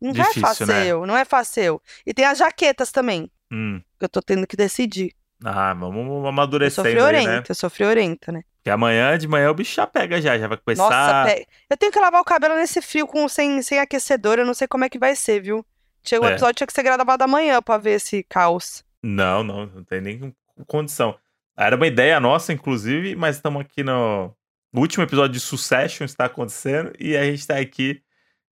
Não 0.00 0.12
Difícil, 0.12 0.42
é 0.42 0.46
fácil, 0.46 0.66
né? 0.66 0.92
não 1.06 1.16
é 1.16 1.24
fácil. 1.24 1.80
E 2.04 2.12
tem 2.12 2.24
as 2.24 2.38
jaquetas 2.38 2.90
também, 2.90 3.30
Hum. 3.52 3.80
que 3.98 4.04
eu 4.04 4.08
tô 4.08 4.20
tendo 4.20 4.46
que 4.46 4.56
decidir. 4.56 5.14
Ah, 5.44 5.74
vamos 5.74 5.98
Eu 6.06 6.06
sou 6.20 6.26
amadurecendo 6.28 6.88
aí, 6.88 6.94
friorenta, 6.94 7.30
né? 7.30 7.42
eu 7.48 7.54
sou 7.54 7.70
friorenta, 7.70 8.32
né? 8.32 8.42
Porque 8.56 8.70
amanhã 8.70 9.18
de 9.18 9.26
manhã 9.26 9.50
o 9.50 9.54
bicho 9.54 9.74
já 9.74 9.86
pega 9.86 10.20
já, 10.20 10.38
já 10.38 10.46
vai 10.46 10.56
começar. 10.56 10.82
Nossa, 10.84 11.34
pe- 11.34 11.46
eu 11.68 11.76
tenho 11.76 11.90
que 11.90 11.98
lavar 11.98 12.20
o 12.20 12.24
cabelo 12.24 12.54
nesse 12.54 12.80
frio 12.80 13.06
com 13.08 13.28
sem, 13.28 13.60
sem 13.62 13.78
aquecedor, 13.80 14.38
eu 14.38 14.46
não 14.46 14.54
sei 14.54 14.68
como 14.68 14.84
é 14.84 14.88
que 14.88 14.98
vai 15.00 15.16
ser, 15.16 15.40
viu? 15.42 15.66
Tinha, 16.02 16.20
o 16.20 16.24
É. 16.24 16.30
episódio 16.30 16.54
tinha 16.54 16.66
que 16.66 16.72
ser 16.72 16.82
gravado 16.84 17.22
amanhã 17.24 17.60
pra 17.60 17.76
ver 17.78 17.92
esse 17.92 18.22
caos. 18.24 18.84
Não, 19.02 19.42
não, 19.42 19.66
não 19.66 19.84
tem 19.84 20.00
nem 20.00 20.32
condição. 20.66 21.16
Era 21.56 21.76
uma 21.76 21.86
ideia 21.86 22.18
nossa, 22.20 22.52
inclusive, 22.52 23.14
mas 23.16 23.36
estamos 23.36 23.60
aqui 23.62 23.82
no... 23.82 24.34
no 24.72 24.80
último 24.80 25.04
episódio 25.04 25.32
de 25.34 25.40
Succession 25.40 26.04
está 26.04 26.24
acontecendo 26.26 26.92
e 26.98 27.16
a 27.16 27.24
gente 27.24 27.40
está 27.40 27.56
aqui 27.58 28.02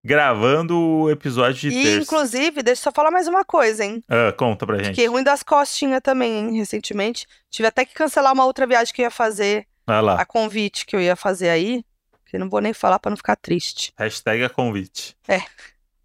gravando 0.04 0.78
o 0.78 1.10
episódio 1.10 1.60
de 1.60 1.68
E, 1.68 1.82
terça. 1.82 2.02
inclusive, 2.02 2.62
deixa 2.62 2.80
eu 2.80 2.84
só 2.84 2.92
falar 2.92 3.10
mais 3.10 3.28
uma 3.28 3.44
coisa, 3.44 3.84
hein? 3.84 4.02
Ah, 4.08 4.32
conta 4.32 4.66
pra 4.66 4.76
gente. 4.78 4.88
Fiquei 4.88 5.06
ruim 5.06 5.22
das 5.22 5.42
costinhas 5.42 6.00
também, 6.02 6.38
hein, 6.38 6.56
recentemente. 6.58 7.26
Tive 7.50 7.68
até 7.68 7.84
que 7.84 7.94
cancelar 7.94 8.32
uma 8.32 8.44
outra 8.46 8.66
viagem 8.66 8.94
que 8.94 9.02
eu 9.02 9.04
ia 9.04 9.10
fazer, 9.10 9.66
Vai 9.86 10.00
lá. 10.00 10.14
a 10.20 10.24
convite 10.24 10.86
que 10.86 10.96
eu 10.96 11.00
ia 11.00 11.16
fazer 11.16 11.50
aí. 11.50 11.84
Que 12.26 12.38
não 12.38 12.48
vou 12.48 12.60
nem 12.60 12.72
falar 12.72 12.98
pra 13.00 13.10
não 13.10 13.16
ficar 13.16 13.34
triste. 13.34 13.92
Hashtag 13.98 14.44
a 14.44 14.48
convite. 14.48 15.16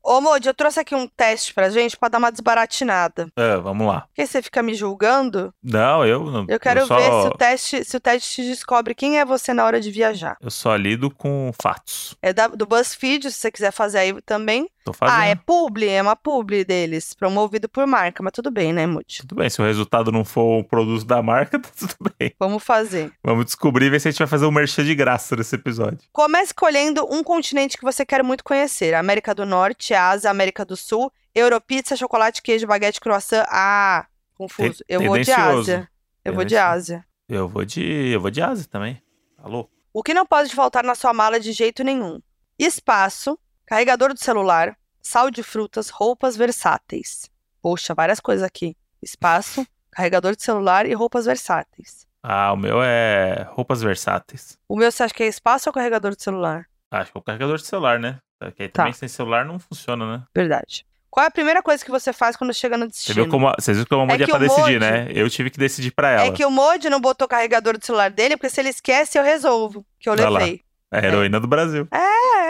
Ô, 0.07 0.21
Modi, 0.21 0.47
eu 0.47 0.53
trouxe 0.53 0.79
aqui 0.79 0.93
um 0.93 1.07
teste 1.07 1.51
pra 1.51 1.69
gente 1.69 1.97
pra 1.97 2.09
dar 2.09 2.19
uma 2.19 2.31
desbaratinada. 2.31 3.27
Ah, 3.35 3.57
vamos 3.57 3.87
lá. 3.87 4.01
Porque 4.01 4.25
você 4.27 4.39
fica 4.41 4.61
me 4.61 4.75
julgando, 4.75 5.51
Não, 5.63 6.05
eu 6.05 6.23
não. 6.31 6.45
eu 6.47 6.59
quero 6.59 6.85
só, 6.85 6.95
ver 6.95 7.03
se 7.23 7.27
o 7.27 7.31
teste, 7.31 7.83
se 7.85 7.97
o 7.97 7.99
teste 7.99 8.41
descobre 8.43 8.93
quem 8.93 9.17
é 9.19 9.25
você 9.25 9.51
na 9.53 9.65
hora 9.65 9.81
de 9.81 9.89
viajar. 9.89 10.37
Eu 10.39 10.51
só 10.51 10.75
lido 10.75 11.09
com 11.09 11.51
fatos. 11.59 12.15
É 12.21 12.31
da- 12.31 12.47
do 12.47 12.67
BuzzFeed, 12.67 13.31
se 13.31 13.37
você 13.39 13.51
quiser 13.51 13.71
fazer 13.71 13.97
aí 13.97 14.21
também. 14.21 14.69
Tô 14.85 14.93
fazendo. 14.93 15.17
Ah, 15.17 15.25
é 15.25 15.33
publi, 15.33 15.89
é 15.89 15.99
uma 15.99 16.15
publi 16.15 16.63
deles, 16.63 17.15
promovido 17.15 17.67
por 17.67 17.87
marca, 17.87 18.21
mas 18.21 18.31
tudo 18.31 18.51
bem, 18.51 18.71
né, 18.71 18.85
Moody? 18.85 19.21
Tudo 19.21 19.33
bem, 19.33 19.49
se 19.49 19.59
o 19.59 19.65
resultado 19.65 20.11
não 20.11 20.23
for 20.23 20.59
o 20.59 20.63
produto 20.63 21.03
da 21.03 21.23
marca, 21.23 21.57
tá 21.59 21.69
tudo 21.75 22.13
bem. 22.19 22.35
Vamos 22.39 22.63
fazer. 22.63 23.11
Vamos 23.23 23.45
descobrir 23.45 23.87
e 23.87 23.89
ver 23.89 23.99
se 23.99 24.07
a 24.07 24.11
gente 24.11 24.19
vai 24.19 24.27
fazer 24.27 24.45
um 24.45 24.51
merchan 24.51 24.85
de 24.85 24.93
graça 24.93 25.35
nesse 25.35 25.55
episódio. 25.55 25.97
Comece 26.13 26.49
escolhendo 26.49 27.03
um 27.11 27.23
continente 27.23 27.79
que 27.79 27.83
você 27.83 28.05
quer 28.05 28.23
muito 28.23 28.43
conhecer. 28.43 28.93
América 28.93 29.33
do 29.33 29.43
Norte, 29.43 29.95
Ásia, 29.95 30.29
América 30.29 30.63
do 30.63 30.77
Sul, 30.77 31.11
Europizza, 31.33 31.95
chocolate, 31.95 32.43
queijo, 32.43 32.67
baguete, 32.67 33.01
croissant. 33.01 33.43
Ah, 33.49 34.05
confuso. 34.35 34.83
Eu 34.87 35.01
vou 35.01 35.17
de. 35.17 35.31
Ásia. 35.31 35.89
Eu 36.23 36.35
vou 36.35 36.45
de. 36.45 36.55
Ásia. 36.55 37.03
Eu 37.27 37.47
vou 37.47 37.65
de. 37.65 37.81
Eu 37.81 38.21
vou 38.21 38.29
de 38.29 38.39
Ásia 38.39 38.67
também. 38.69 39.01
Alô? 39.39 39.67
O 39.91 40.03
que 40.03 40.13
não 40.13 40.27
pode 40.27 40.53
faltar 40.53 40.83
na 40.83 40.93
sua 40.93 41.11
mala 41.11 41.39
de 41.39 41.51
jeito 41.51 41.83
nenhum? 41.83 42.19
Espaço, 42.59 43.37
carregador 43.65 44.13
do 44.13 44.19
celular, 44.19 44.75
sal 45.01 45.29
de 45.31 45.43
frutas, 45.43 45.89
roupas 45.89 46.35
versáteis. 46.35 47.29
Poxa, 47.61 47.93
várias 47.93 48.19
coisas 48.19 48.43
aqui. 48.43 48.75
Espaço, 49.01 49.65
carregador 49.91 50.35
de 50.35 50.43
celular 50.43 50.85
e 50.85 50.93
roupas 50.93 51.25
versáteis. 51.25 52.05
Ah, 52.23 52.51
o 52.53 52.57
meu 52.57 52.81
é 52.81 53.47
roupas 53.51 53.81
versáteis. 53.81 54.57
O 54.67 54.75
meu 54.75 54.91
você 54.91 55.03
acha 55.03 55.13
que 55.13 55.23
é 55.23 55.27
espaço 55.27 55.69
ou 55.69 55.73
carregador 55.73 56.15
de 56.15 56.23
celular? 56.23 56.65
Acho 56.91 57.11
que 57.11 57.17
é 57.17 57.19
o 57.19 57.23
carregador 57.23 57.57
de 57.57 57.65
celular, 57.67 57.99
né? 57.99 58.17
Porque 58.39 58.63
aí 58.63 58.69
Tá. 58.69 58.83
também 58.83 58.93
sem 58.93 59.07
celular 59.07 59.45
não 59.45 59.59
funciona, 59.59 60.17
né? 60.17 60.23
Verdade. 60.35 60.85
Qual 61.09 61.23
é 61.23 61.27
a 61.27 61.31
primeira 61.31 61.61
coisa 61.63 61.83
que 61.85 61.89
você 61.91 62.11
faz 62.11 62.35
quando 62.35 62.53
chega 62.53 62.77
no 62.77 62.85
Você 62.85 62.89
destino? 62.91 63.15
viu 63.23 63.29
como. 63.31 63.47
a- 63.47 63.55
Vocês 63.57 63.77
viram 63.77 63.87
como 63.87 64.01
a 64.01 64.05
É 64.05 64.07
Moody 64.07 64.23
é 64.23 64.27
pra 64.27 64.37
decidir, 64.39 64.61
Moody- 64.61 64.79
né? 64.79 65.07
Eu 65.11 65.29
tive 65.29 65.49
que 65.49 65.57
decidir 65.57 65.91
pra 65.91 66.09
ela. 66.09 66.23
É 66.25 66.31
que 66.31 66.45
o 66.45 66.51
Modi 66.51 66.89
não 66.89 66.99
botou 66.99 67.27
carregador 67.27 67.77
do 67.77 67.85
celular 67.85 68.09
dele, 68.11 68.35
porque 68.35 68.49
se 68.49 68.59
ele 68.59 68.69
esquece, 68.69 69.17
eu 69.17 69.23
resolvo. 69.23 69.85
Que 69.99 70.09
eu 70.09 70.15
lá. 70.15 70.29
levei. 70.39 70.61
É 70.91 70.99
a 70.99 71.05
heroína 71.05 71.39
do 71.39 71.47
Brasil. 71.47 71.87
É, 71.91 71.97
é. 71.97 72.44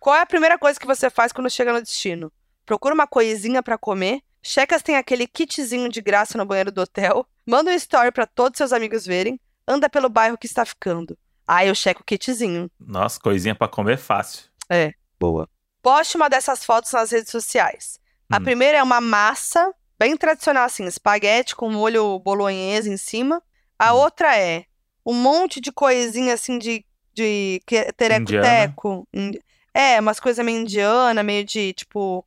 Qual 0.00 0.16
é 0.16 0.22
a 0.22 0.26
primeira 0.26 0.58
coisa 0.58 0.80
que 0.80 0.86
você 0.86 1.10
faz 1.10 1.30
quando 1.30 1.50
chega 1.50 1.72
no 1.74 1.82
destino? 1.82 2.32
Procura 2.64 2.94
uma 2.94 3.06
coisinha 3.06 3.62
pra 3.62 3.76
comer, 3.76 4.22
checa 4.42 4.78
se 4.78 4.82
tem 4.84 4.96
aquele 4.96 5.26
kitzinho 5.26 5.88
de 5.90 6.00
graça 6.00 6.38
no 6.38 6.46
banheiro 6.46 6.72
do 6.72 6.80
hotel, 6.80 7.26
manda 7.46 7.70
um 7.70 7.74
story 7.74 8.10
pra 8.10 8.24
todos 8.26 8.56
seus 8.56 8.72
amigos 8.72 9.04
verem, 9.04 9.38
anda 9.68 9.90
pelo 9.90 10.08
bairro 10.08 10.38
que 10.38 10.46
está 10.46 10.64
ficando. 10.64 11.18
Aí 11.46 11.68
eu 11.68 11.74
checo 11.74 12.00
o 12.00 12.04
kitzinho. 12.04 12.70
Nossa, 12.80 13.20
coisinha 13.20 13.54
pra 13.54 13.68
comer 13.68 13.98
fácil. 13.98 14.44
É. 14.70 14.94
Boa. 15.18 15.48
Poste 15.82 16.16
uma 16.16 16.28
dessas 16.30 16.64
fotos 16.64 16.92
nas 16.92 17.10
redes 17.10 17.30
sociais. 17.30 17.98
A 18.30 18.38
Hum. 18.38 18.42
primeira 18.44 18.78
é 18.78 18.82
uma 18.82 19.00
massa, 19.02 19.70
bem 19.98 20.16
tradicional 20.16 20.64
assim, 20.64 20.84
espaguete 20.86 21.54
com 21.54 21.70
molho 21.70 22.18
bolonhesa 22.20 22.88
em 22.88 22.96
cima. 22.96 23.42
A 23.78 23.92
Hum. 23.92 23.96
outra 23.98 24.34
é 24.38 24.64
um 25.04 25.12
monte 25.14 25.60
de 25.60 25.70
coisinha 25.72 26.34
assim 26.34 26.58
de, 26.58 26.84
de 27.12 27.60
tereco-teco. 27.96 29.06
Indi- 29.12 29.42
É, 29.74 30.00
umas 30.00 30.18
coisas 30.18 30.44
meio 30.44 30.60
indiana, 30.60 31.22
meio 31.22 31.44
de 31.44 31.72
tipo. 31.72 32.26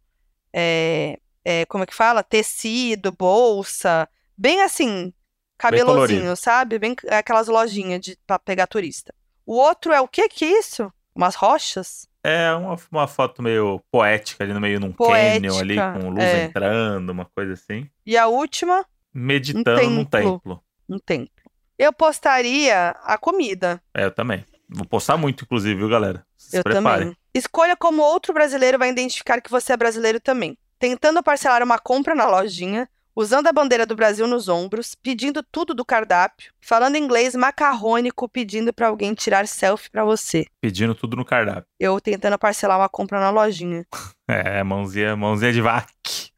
é, 0.54 1.20
é, 1.46 1.66
como 1.66 1.84
é 1.84 1.88
que 1.88 1.94
fala? 1.96 2.24
Tecido, 2.24 3.12
bolsa. 3.12 4.08
Bem 4.38 4.62
assim, 4.62 5.14
cabelozinho, 5.58 6.20
colorido. 6.20 6.36
sabe? 6.36 6.80
Bem 6.80 6.96
aquelas 7.10 7.48
lojinhas 7.48 8.02
de, 8.02 8.18
pra 8.26 8.40
pegar 8.40 8.68
turista. 8.68 9.14
O 9.46 9.56
outro 9.56 9.92
é 9.92 10.00
o 10.00 10.08
que 10.08 10.28
que 10.30 10.46
é 10.46 10.60
isso? 10.60 10.92
Umas 11.14 11.36
rochas? 11.36 12.08
É 12.24 12.54
uma, 12.54 12.78
uma 12.90 13.08
foto 13.08 13.44
meio 13.44 13.82
poética 13.92 14.44
ali 14.44 14.54
no 14.54 14.62
meio 14.62 14.80
num 14.80 14.94
Poética, 14.94 15.42
canyon 15.42 15.60
ali, 15.60 15.76
com 15.76 16.10
luz 16.10 16.24
é. 16.24 16.46
entrando, 16.46 17.10
uma 17.10 17.26
coisa 17.26 17.54
assim. 17.54 17.90
E 18.06 18.18
a 18.18 18.28
última, 18.28 18.86
Meditando 19.14 19.90
num 19.90 20.06
templo. 20.06 20.32
templo. 20.40 20.64
um 20.90 21.00
templo. 21.00 21.30
Eu 21.78 21.92
postaria 21.92 22.92
a 23.04 23.18
comida. 23.18 23.82
É, 23.94 24.06
eu 24.06 24.12
também. 24.12 24.46
Vou 24.70 24.86
postar 24.86 25.18
muito, 25.18 25.44
inclusive, 25.44 25.76
viu, 25.76 25.90
galera? 25.90 26.26
Se 26.50 26.58
Eu 26.58 26.64
preparem. 26.64 27.00
também. 27.08 27.18
Escolha 27.34 27.76
como 27.76 28.02
outro 28.02 28.34
brasileiro 28.34 28.78
vai 28.78 28.90
identificar 28.90 29.42
que 29.42 29.50
você 29.50 29.74
é 29.74 29.78
brasileiro 29.78 30.20
também. 30.20 30.58
Tentando 30.78 31.24
parcelar 31.24 31.64
uma 31.64 31.80
compra 31.80 32.14
na 32.14 32.28
lojinha, 32.28 32.88
usando 33.16 33.48
a 33.48 33.54
bandeira 33.54 33.86
do 33.86 33.96
Brasil 33.96 34.28
nos 34.28 34.48
ombros, 34.48 34.96
pedindo 34.96 35.42
tudo 35.42 35.74
do 35.74 35.86
cardápio, 35.86 36.52
falando 36.60 36.96
inglês 36.98 37.34
macarrônico, 37.36 38.28
pedindo 38.28 38.74
pra 38.74 38.88
alguém 38.88 39.14
tirar 39.14 39.48
selfie 39.48 39.90
pra 39.90 40.04
você. 40.04 40.46
Pedindo 40.62 40.94
tudo 40.94 41.16
no 41.16 41.24
cardápio. 41.26 41.66
Eu 41.80 42.00
tentando 42.02 42.38
parcelar 42.38 42.78
uma 42.78 42.90
compra 42.90 43.20
na 43.20 43.30
lojinha. 43.30 43.86
É, 44.26 44.64
mãozinha, 44.64 45.18
mãozinha 45.18 45.52
de 45.52 45.62
vac. 45.62 45.86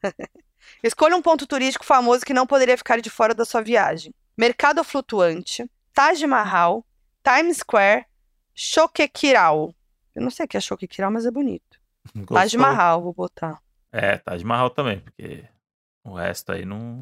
Escolha 0.84 1.16
um 1.16 1.22
ponto 1.22 1.46
turístico 1.46 1.86
famoso 1.86 2.26
que 2.26 2.34
não 2.34 2.48
poderia 2.48 2.76
ficar 2.78 3.00
de 3.00 3.12
fora 3.12 3.34
da 3.34 3.46
sua 3.46 3.62
viagem. 3.62 4.12
Mercado 4.36 4.84
Flutuante, 4.84 5.70
Taj 5.94 6.26
Mahal, 6.26 6.84
Times 7.24 7.58
Square, 7.58 8.06
Choquequirau. 8.56 9.75
Eu 10.16 10.22
não 10.22 10.30
sei 10.30 10.46
o 10.46 10.48
que 10.48 10.58
é 10.58 10.62
Choquequirau, 10.62 11.12
mas 11.12 11.26
é 11.26 11.32
bonito. 11.32 11.80
Taj 12.28 12.56
Gostou? 12.56 12.62
Mahal, 12.62 13.02
vou 13.02 13.14
botar. 13.14 13.60
É, 13.92 14.18
Taj 14.18 14.44
Mahal 14.44 14.70
também, 14.70 15.00
porque 15.00 15.46
o 16.04 16.14
resto 16.14 16.52
aí 16.52 16.66
não. 16.66 17.00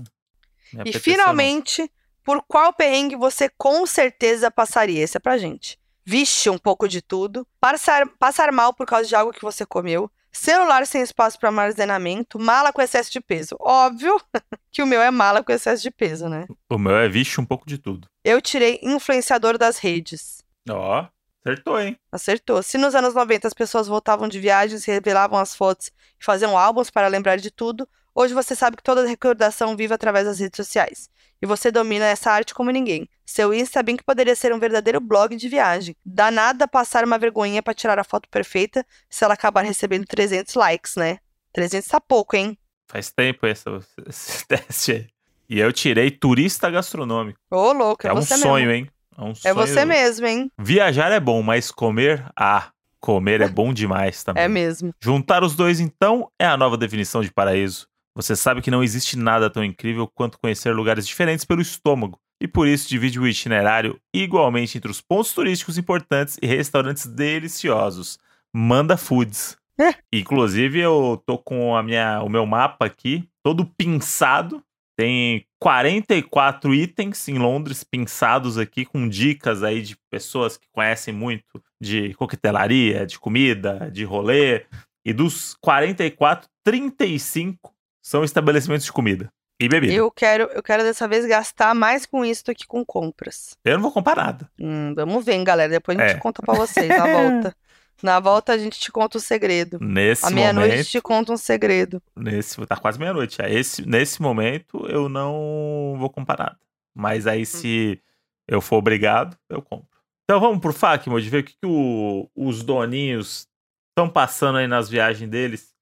me 0.73 0.83
E 0.89 0.93
finalmente, 0.93 1.91
por 2.23 2.41
qual 2.43 2.73
perrengue 2.73 3.15
você 3.15 3.49
com 3.49 3.85
certeza 3.85 4.49
passaria? 4.49 5.01
Esse 5.01 5.17
é 5.17 5.19
pra 5.19 5.37
gente. 5.37 5.77
Vixe, 6.05 6.49
um 6.49 6.57
pouco 6.57 6.87
de 6.87 7.01
tudo. 7.01 7.47
Passar, 7.59 8.07
passar 8.19 8.51
mal 8.51 8.73
por 8.73 8.85
causa 8.85 9.07
de 9.07 9.15
algo 9.15 9.31
que 9.31 9.41
você 9.41 9.65
comeu. 9.65 10.09
Celular 10.31 10.85
sem 10.87 11.01
espaço 11.01 11.39
para 11.39 11.49
armazenamento. 11.49 12.39
Mala 12.39 12.73
com 12.73 12.81
excesso 12.81 13.11
de 13.11 13.21
peso. 13.21 13.55
Óbvio 13.59 14.19
que 14.71 14.81
o 14.81 14.87
meu 14.87 15.01
é 15.01 15.11
mala 15.11 15.43
com 15.43 15.51
excesso 15.51 15.83
de 15.83 15.91
peso, 15.91 16.27
né? 16.27 16.45
não. 16.49 16.77
O 16.77 16.79
meu 16.79 16.95
é 16.95 17.07
vixe 17.07 17.39
um 17.39 17.45
pouco 17.45 17.67
de 17.67 17.77
tudo. 17.77 18.07
Eu 18.23 18.41
tirei 18.41 18.79
influenciador 18.81 19.57
das 19.57 19.77
redes. 19.77 20.43
Ó, 20.69 21.05
acertou, 21.45 21.79
hein? 21.79 21.97
Acertou. 22.11 22.63
Se 22.63 22.77
nos 22.77 22.95
anos 22.95 23.13
90 23.13 23.47
as 23.47 23.53
pessoas 23.53 23.87
voltavam 23.87 24.27
de 24.27 24.39
viagens, 24.39 24.85
revelavam 24.85 25.39
as 25.39 25.55
fotos 25.55 25.87
e 26.19 26.23
faziam 26.23 26.57
álbuns 26.57 26.89
para 26.89 27.07
lembrar 27.07 27.37
de 27.37 27.51
tudo, 27.51 27.87
hoje 28.15 28.33
você 28.33 28.55
sabe 28.55 28.77
que 28.77 28.83
toda 28.83 29.05
recordação 29.05 29.75
vive 29.75 29.93
através 29.93 30.25
das 30.25 30.39
redes 30.39 30.57
sociais. 30.57 31.09
E 31.41 31.45
você 31.45 31.69
domina 31.71 32.05
essa 32.05 32.31
arte 32.31 32.53
como 32.53 32.71
ninguém. 32.71 33.09
Seu 33.25 33.53
Insta 33.53 33.83
bem 33.83 33.97
que 33.97 34.03
poderia 34.03 34.35
ser 34.35 34.53
um 34.53 34.59
verdadeiro 34.59 35.01
blog 35.01 35.35
de 35.35 35.49
viagem. 35.49 35.93
Dá 36.05 36.31
nada 36.31 36.67
passar 36.67 37.03
uma 37.03 37.17
vergonhinha 37.17 37.61
para 37.61 37.73
tirar 37.73 37.99
a 37.99 38.03
foto 38.05 38.29
perfeita 38.29 38.85
se 39.09 39.25
ela 39.25 39.33
acabar 39.33 39.61
recebendo 39.65 40.05
300 40.05 40.53
likes, 40.55 40.95
né? 40.95 41.17
300 41.51 41.87
tá 41.89 41.99
pouco, 41.99 42.37
hein? 42.37 42.57
Faz 42.87 43.11
tempo 43.11 43.45
esse, 43.45 43.65
esse 44.07 44.47
teste 44.47 44.91
aí. 44.93 45.07
E 45.49 45.59
eu 45.59 45.73
tirei 45.73 46.09
turista 46.09 46.69
gastronômico. 46.69 47.37
Ô, 47.51 47.73
louco, 47.73 48.07
é, 48.07 48.09
É, 48.09 48.13
um 48.13 48.21
sonho, 48.21 48.67
mesmo. 48.67 48.71
hein? 48.71 48.89
É 49.17 49.23
um 49.23 49.33
É 49.43 49.53
você 49.53 49.85
mesmo, 49.85 50.25
hein? 50.25 50.51
Viajar 50.57 51.11
é 51.11 51.19
bom, 51.19 51.41
mas 51.41 51.71
comer, 51.71 52.25
ah, 52.37 52.69
comer 52.99 53.41
é 53.41 53.47
bom 53.49 53.73
demais 53.73 54.23
também. 54.23 54.43
É 54.43 54.47
mesmo. 54.47 54.93
Juntar 55.01 55.43
os 55.43 55.55
dois, 55.55 55.79
então, 55.79 56.29
é 56.39 56.45
a 56.45 56.57
nova 56.57 56.77
definição 56.77 57.21
de 57.21 57.31
paraíso. 57.31 57.87
Você 58.15 58.35
sabe 58.35 58.61
que 58.61 58.69
não 58.69 58.83
existe 58.83 59.17
nada 59.17 59.49
tão 59.49 59.63
incrível 59.63 60.07
quanto 60.13 60.37
conhecer 60.39 60.71
lugares 60.71 61.07
diferentes 61.07 61.45
pelo 61.45 61.61
estômago, 61.61 62.19
e 62.39 62.47
por 62.47 62.67
isso 62.67 62.89
divide 62.89 63.19
o 63.19 63.27
itinerário 63.27 63.99
igualmente 64.13 64.77
entre 64.77 64.91
os 64.91 65.01
pontos 65.01 65.33
turísticos 65.33 65.77
importantes 65.77 66.37
e 66.41 66.45
restaurantes 66.45 67.05
deliciosos. 67.05 68.19
Manda 68.53 68.97
Foods. 68.97 69.57
É. 69.79 69.95
Inclusive, 70.13 70.79
eu 70.79 71.23
tô 71.25 71.37
com 71.37 71.75
a 71.75 71.81
minha, 71.81 72.21
o 72.21 72.29
meu 72.29 72.45
mapa 72.45 72.85
aqui, 72.85 73.27
todo 73.41 73.65
pinçado. 73.65 74.63
Tem 74.95 75.45
44 75.59 76.73
itens 76.73 77.27
em 77.27 77.37
Londres 77.39 77.83
pinçados 77.83 78.57
aqui, 78.57 78.85
com 78.85 79.07
dicas 79.09 79.63
aí 79.63 79.81
de 79.81 79.97
pessoas 80.11 80.57
que 80.57 80.67
conhecem 80.71 81.13
muito 81.13 81.61
de 81.81 82.13
coquetelaria, 82.13 83.05
de 83.05 83.17
comida, 83.19 83.89
de 83.91 84.03
rolê. 84.03 84.65
E 85.05 85.11
dos 85.11 85.55
44, 85.61 86.47
35 86.63 87.73
são 88.05 88.23
estabelecimentos 88.23 88.85
de 88.85 88.91
comida 88.91 89.29
e 89.59 89.67
bebida. 89.67 89.93
Eu, 89.93 90.05
Eu 90.05 90.11
quero, 90.11 90.43
eu 90.53 90.61
quero 90.63 90.83
dessa 90.83 91.07
vez 91.07 91.25
gastar 91.25 91.73
mais 91.73 92.05
com 92.05 92.23
isso 92.23 92.45
do 92.45 92.53
que 92.55 92.65
com 92.67 92.85
compras. 92.85 93.57
não 93.65 93.81
vou 93.81 93.91
comprar 93.91 94.15
nada. 94.15 94.49
Hum, 94.59 94.93
vamos 94.95 95.25
ver, 95.25 95.33
hein, 95.33 95.43
galera. 95.43 95.69
Depois 95.71 95.97
a 95.99 96.07
gente 96.07 96.17
É. 96.17 96.19
conta 96.19 96.41
pra 96.41 96.53
vocês 96.53 96.87
na 96.87 97.05
volta. 97.05 97.55
Na 98.01 98.19
volta 98.19 98.53
a 98.53 98.57
gente 98.57 98.79
te 98.79 98.91
conta 98.91 99.17
o 99.17 99.21
segredo. 99.21 99.77
Nesse 99.81 100.25
À 100.25 100.29
meia-noite 100.29 100.69
momento, 100.71 100.87
te 100.89 101.01
conta 101.01 101.31
um 101.33 101.37
segredo. 101.37 102.01
nesse, 102.15 102.65
tá 102.65 102.75
quase 102.75 102.99
meia-noite. 102.99 103.37
já. 103.37 103.49
Esse, 103.49 103.87
nesse 103.87 104.21
momento, 104.21 104.85
eu 104.87 105.07
não 105.09 105.95
vou 105.97 106.09
comprar 106.09 106.37
nada. 106.37 106.57
Mas 106.95 107.25
aí, 107.27 107.45
se 107.45 107.99
eu 108.47 108.59
for 108.61 108.77
obrigado, 108.77 109.37
eu 109.49 109.61
compro. 109.61 109.87
Então 110.25 110.39
vamos 110.39 110.59
pro 110.59 110.73
FAQ, 110.73 111.09
de 111.21 111.29
ver 111.29 111.39
o 111.39 111.43
que, 111.43 111.53
que 111.53 111.65
o- 111.65 112.29
os 112.35 112.63
doninhos 112.63 113.47
estão 113.89 114.09
passando 114.09 114.57
aí 114.57 114.67
nas 114.67 114.89
viagens 114.89 115.29
deles 115.29 115.73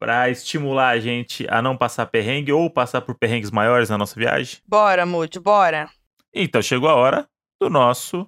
pra 0.00 0.30
estimular 0.30 0.88
a 0.90 0.98
gente 1.00 1.46
a 1.50 1.60
não 1.60 1.76
passar 1.76 2.06
perrengue 2.06 2.52
ou 2.52 2.70
passar 2.70 3.00
por 3.02 3.14
perrengues 3.14 3.50
maiores 3.50 3.88
na 3.90 3.98
nossa 3.98 4.18
viagem. 4.18 4.58
Bora, 4.66 5.04
Moody, 5.04 5.38
bora. 5.38 5.88
Então 6.32 6.62
chegou 6.62 6.88
a 6.88 6.94
hora 6.94 7.28
do 7.60 7.68
nosso 7.68 8.26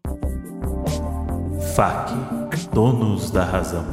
FAQ, 1.75 2.13
Donos 2.75 3.31
da 3.31 3.45
Razão. 3.45 3.85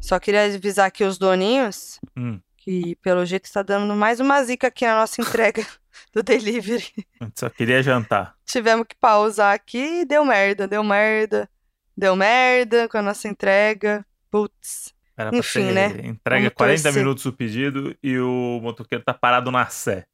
Só 0.00 0.18
queria 0.18 0.44
avisar 0.44 0.86
aqui 0.86 1.04
os 1.04 1.18
doninhos 1.18 1.98
Hum, 2.16 2.40
que, 2.56 2.96
pelo 2.96 3.24
jeito, 3.24 3.44
está 3.44 3.62
dando 3.62 3.94
mais 3.94 4.20
uma 4.20 4.42
zica 4.42 4.68
aqui 4.68 4.84
na 4.86 4.96
nossa 5.00 5.20
entrega 5.20 5.64
do 6.12 6.22
delivery. 6.22 6.86
só 7.34 7.48
queria 7.48 7.82
jantar. 7.82 8.34
Tivemos 8.44 8.86
que 8.88 8.96
pausar 8.96 9.54
aqui 9.54 10.00
e 10.00 10.04
deu 10.04 10.24
merda, 10.24 10.66
deu 10.66 10.82
merda. 10.82 11.48
Deu 11.96 12.14
merda 12.14 12.88
com 12.88 12.98
a 12.98 13.02
nossa 13.02 13.26
entrega. 13.28 14.04
Putz. 14.30 14.94
Era 15.16 15.34
Enfim, 15.36 15.72
né? 15.72 15.86
Entrega 16.04 16.42
Vamos 16.44 16.54
40 16.54 16.82
torcer. 16.82 16.92
minutos 17.02 17.26
o 17.26 17.32
pedido 17.32 17.96
e 18.02 18.16
o 18.18 18.60
motoqueiro 18.62 19.02
tá 19.02 19.12
parado 19.12 19.50
na 19.50 19.66
Sé. 19.66 20.04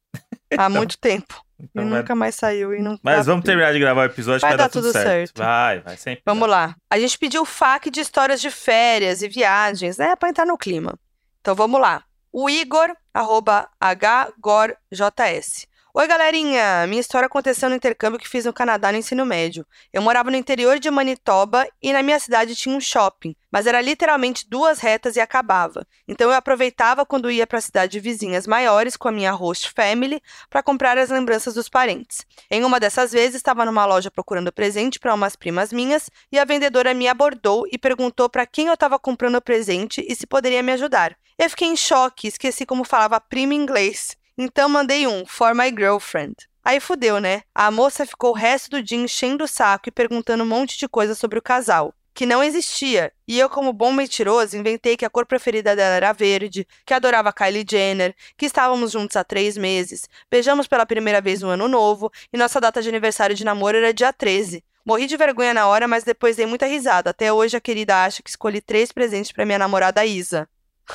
Há 0.57 0.69
muito 0.69 0.97
tempo. 0.97 1.43
Então 1.57 1.83
e 1.85 1.89
vai- 1.89 1.99
nunca 2.01 2.13
mais 2.15 2.35
saiu 2.35 2.73
e 2.75 2.81
não 2.81 2.99
Mas 3.01 3.25
vamos 3.25 3.45
terminar 3.45 3.71
de 3.71 3.79
gravar 3.79 4.01
o 4.01 4.05
episódio 4.05 4.41
Vai 4.41 4.51
vai 4.51 4.57
dar 4.57 4.69
tudo 4.69 4.83
tudo 4.87 4.91
certo. 4.91 5.05
certo. 5.07 5.37
Vai, 5.37 5.79
vai 5.79 5.95
sempre. 5.95 6.21
Vamos 6.25 6.49
lá. 6.49 6.75
A 6.89 6.99
gente 6.99 7.17
pediu 7.17 7.45
FAQ 7.45 7.89
de 7.89 8.01
histórias 8.01 8.41
de 8.41 8.51
férias 8.51 9.21
e 9.21 9.29
viagens, 9.29 9.97
né? 9.97 10.15
Pra 10.17 10.27
entrar 10.29 10.45
no 10.45 10.57
clima. 10.57 10.93
Então 11.39 11.55
vamos 11.55 11.79
lá. 11.79 12.03
O 12.31 12.49
Igor, 12.49 12.93
arroba 13.13 13.69
HGorJS. 13.79 15.67
Oi, 15.97 16.07
galerinha! 16.07 16.85
Minha 16.87 16.99
história 16.99 17.25
aconteceu 17.25 17.69
no 17.69 17.75
intercâmbio 17.75 18.19
que 18.19 18.27
fiz 18.27 18.43
no 18.43 18.51
Canadá 18.51 18.91
no 18.91 18.97
ensino 18.97 19.25
médio. 19.25 19.65
Eu 19.93 20.01
morava 20.01 20.29
no 20.29 20.35
interior 20.35 20.77
de 20.77 20.91
Manitoba 20.91 21.65
e 21.81 21.93
na 21.93 22.03
minha 22.03 22.19
cidade 22.19 22.53
tinha 22.53 22.75
um 22.75 22.81
shopping, 22.81 23.33
mas 23.49 23.65
era 23.65 23.79
literalmente 23.79 24.45
duas 24.45 24.79
retas 24.79 25.15
e 25.15 25.21
acabava. 25.21 25.87
Então 26.05 26.29
eu 26.29 26.35
aproveitava 26.35 27.05
quando 27.05 27.31
ia 27.31 27.47
para 27.47 27.61
cidades 27.61 28.03
vizinhas 28.03 28.45
maiores 28.45 28.97
com 28.97 29.07
a 29.07 29.11
minha 29.11 29.31
host 29.31 29.71
family 29.71 30.21
para 30.49 30.61
comprar 30.61 30.97
as 30.97 31.09
lembranças 31.09 31.53
dos 31.53 31.69
parentes. 31.69 32.25
Em 32.51 32.65
uma 32.65 32.77
dessas 32.77 33.13
vezes, 33.13 33.37
estava 33.37 33.63
numa 33.63 33.85
loja 33.85 34.11
procurando 34.11 34.51
presente 34.51 34.99
para 34.99 35.13
umas 35.13 35.37
primas 35.37 35.71
minhas 35.71 36.09
e 36.29 36.37
a 36.37 36.43
vendedora 36.43 36.93
me 36.93 37.07
abordou 37.07 37.65
e 37.71 37.77
perguntou 37.77 38.29
para 38.29 38.45
quem 38.45 38.67
eu 38.67 38.73
estava 38.73 38.99
comprando 38.99 39.35
o 39.37 39.41
presente 39.41 40.05
e 40.05 40.13
se 40.13 40.27
poderia 40.27 40.61
me 40.61 40.73
ajudar. 40.73 41.15
Eu 41.39 41.49
fiquei 41.49 41.69
em 41.69 41.77
choque, 41.77 42.27
esqueci 42.27 42.65
como 42.65 42.83
falava 42.83 43.17
prima 43.21 43.53
em 43.53 43.61
inglês. 43.61 44.17
Então 44.37 44.67
mandei 44.67 45.07
um 45.07 45.25
for 45.25 45.55
my 45.55 45.69
girlfriend. 45.69 46.35
Aí 46.63 46.79
fudeu, 46.79 47.19
né? 47.19 47.43
A 47.53 47.71
moça 47.71 48.05
ficou 48.05 48.31
o 48.31 48.35
resto 48.35 48.71
do 48.71 48.83
dia 48.83 48.97
enchendo 48.97 49.45
o 49.45 49.47
saco 49.47 49.87
e 49.87 49.91
perguntando 49.91 50.43
um 50.43 50.47
monte 50.47 50.77
de 50.77 50.89
coisa 50.89 51.15
sobre 51.15 51.39
o 51.39 51.41
casal, 51.41 51.93
que 52.13 52.25
não 52.25 52.43
existia. 52.43 53.13
E 53.25 53.39
eu, 53.39 53.49
como 53.49 53.71
bom 53.71 53.93
mentiroso, 53.93 54.57
inventei 54.57 54.97
que 54.97 55.05
a 55.05 55.09
cor 55.09 55.25
preferida 55.25 55.75
dela 55.75 55.95
era 55.95 56.11
verde, 56.11 56.67
que 56.85 56.93
adorava 56.93 57.31
Kylie 57.31 57.65
Jenner, 57.69 58.13
que 58.35 58.45
estávamos 58.45 58.91
juntos 58.91 59.15
há 59.15 59.23
três 59.23 59.55
meses, 59.55 60.09
beijamos 60.29 60.67
pela 60.67 60.85
primeira 60.85 61.21
vez 61.21 61.41
no 61.41 61.49
ano 61.49 61.67
novo 61.67 62.11
e 62.33 62.37
nossa 62.37 62.59
data 62.59 62.81
de 62.81 62.89
aniversário 62.89 63.35
de 63.35 63.45
namoro 63.45 63.77
era 63.77 63.93
dia 63.93 64.11
13. 64.11 64.61
Morri 64.83 65.07
de 65.07 65.17
vergonha 65.17 65.53
na 65.53 65.67
hora, 65.67 65.87
mas 65.87 66.03
depois 66.03 66.35
dei 66.35 66.45
muita 66.45 66.65
risada. 66.65 67.09
Até 67.09 67.31
hoje 67.31 67.55
a 67.55 67.61
querida 67.61 68.03
acha 68.03 68.21
que 68.21 68.29
escolhi 68.29 68.59
três 68.59 68.91
presentes 68.91 69.31
para 69.31 69.45
minha 69.45 69.57
namorada 69.57 70.05
Isa. 70.05 70.47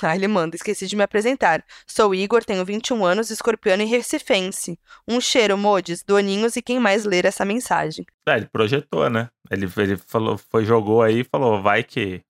Ah, 0.02 0.14
ele 0.14 0.28
manda, 0.28 0.56
esqueci 0.56 0.86
de 0.86 0.96
me 0.96 1.02
apresentar. 1.02 1.64
Sou 1.86 2.14
Igor, 2.14 2.44
tenho 2.44 2.64
21 2.64 3.04
anos, 3.04 3.30
escorpiano 3.30 3.82
e 3.82 3.86
recifense. 3.86 4.78
Um 5.06 5.20
cheiro, 5.20 5.56
modes, 5.56 6.02
doninhos 6.02 6.56
e 6.56 6.62
quem 6.62 6.78
mais 6.80 7.04
ler 7.04 7.24
essa 7.24 7.44
mensagem. 7.44 8.04
É, 8.26 8.36
ele 8.36 8.46
projetou, 8.46 9.08
né? 9.10 9.28
Ele, 9.50 9.68
ele 9.76 9.96
falou, 9.96 10.38
foi, 10.38 10.64
jogou 10.64 11.02
aí 11.02 11.20
e 11.20 11.24
falou, 11.24 11.62
vai 11.62 11.82
que. 11.82 12.22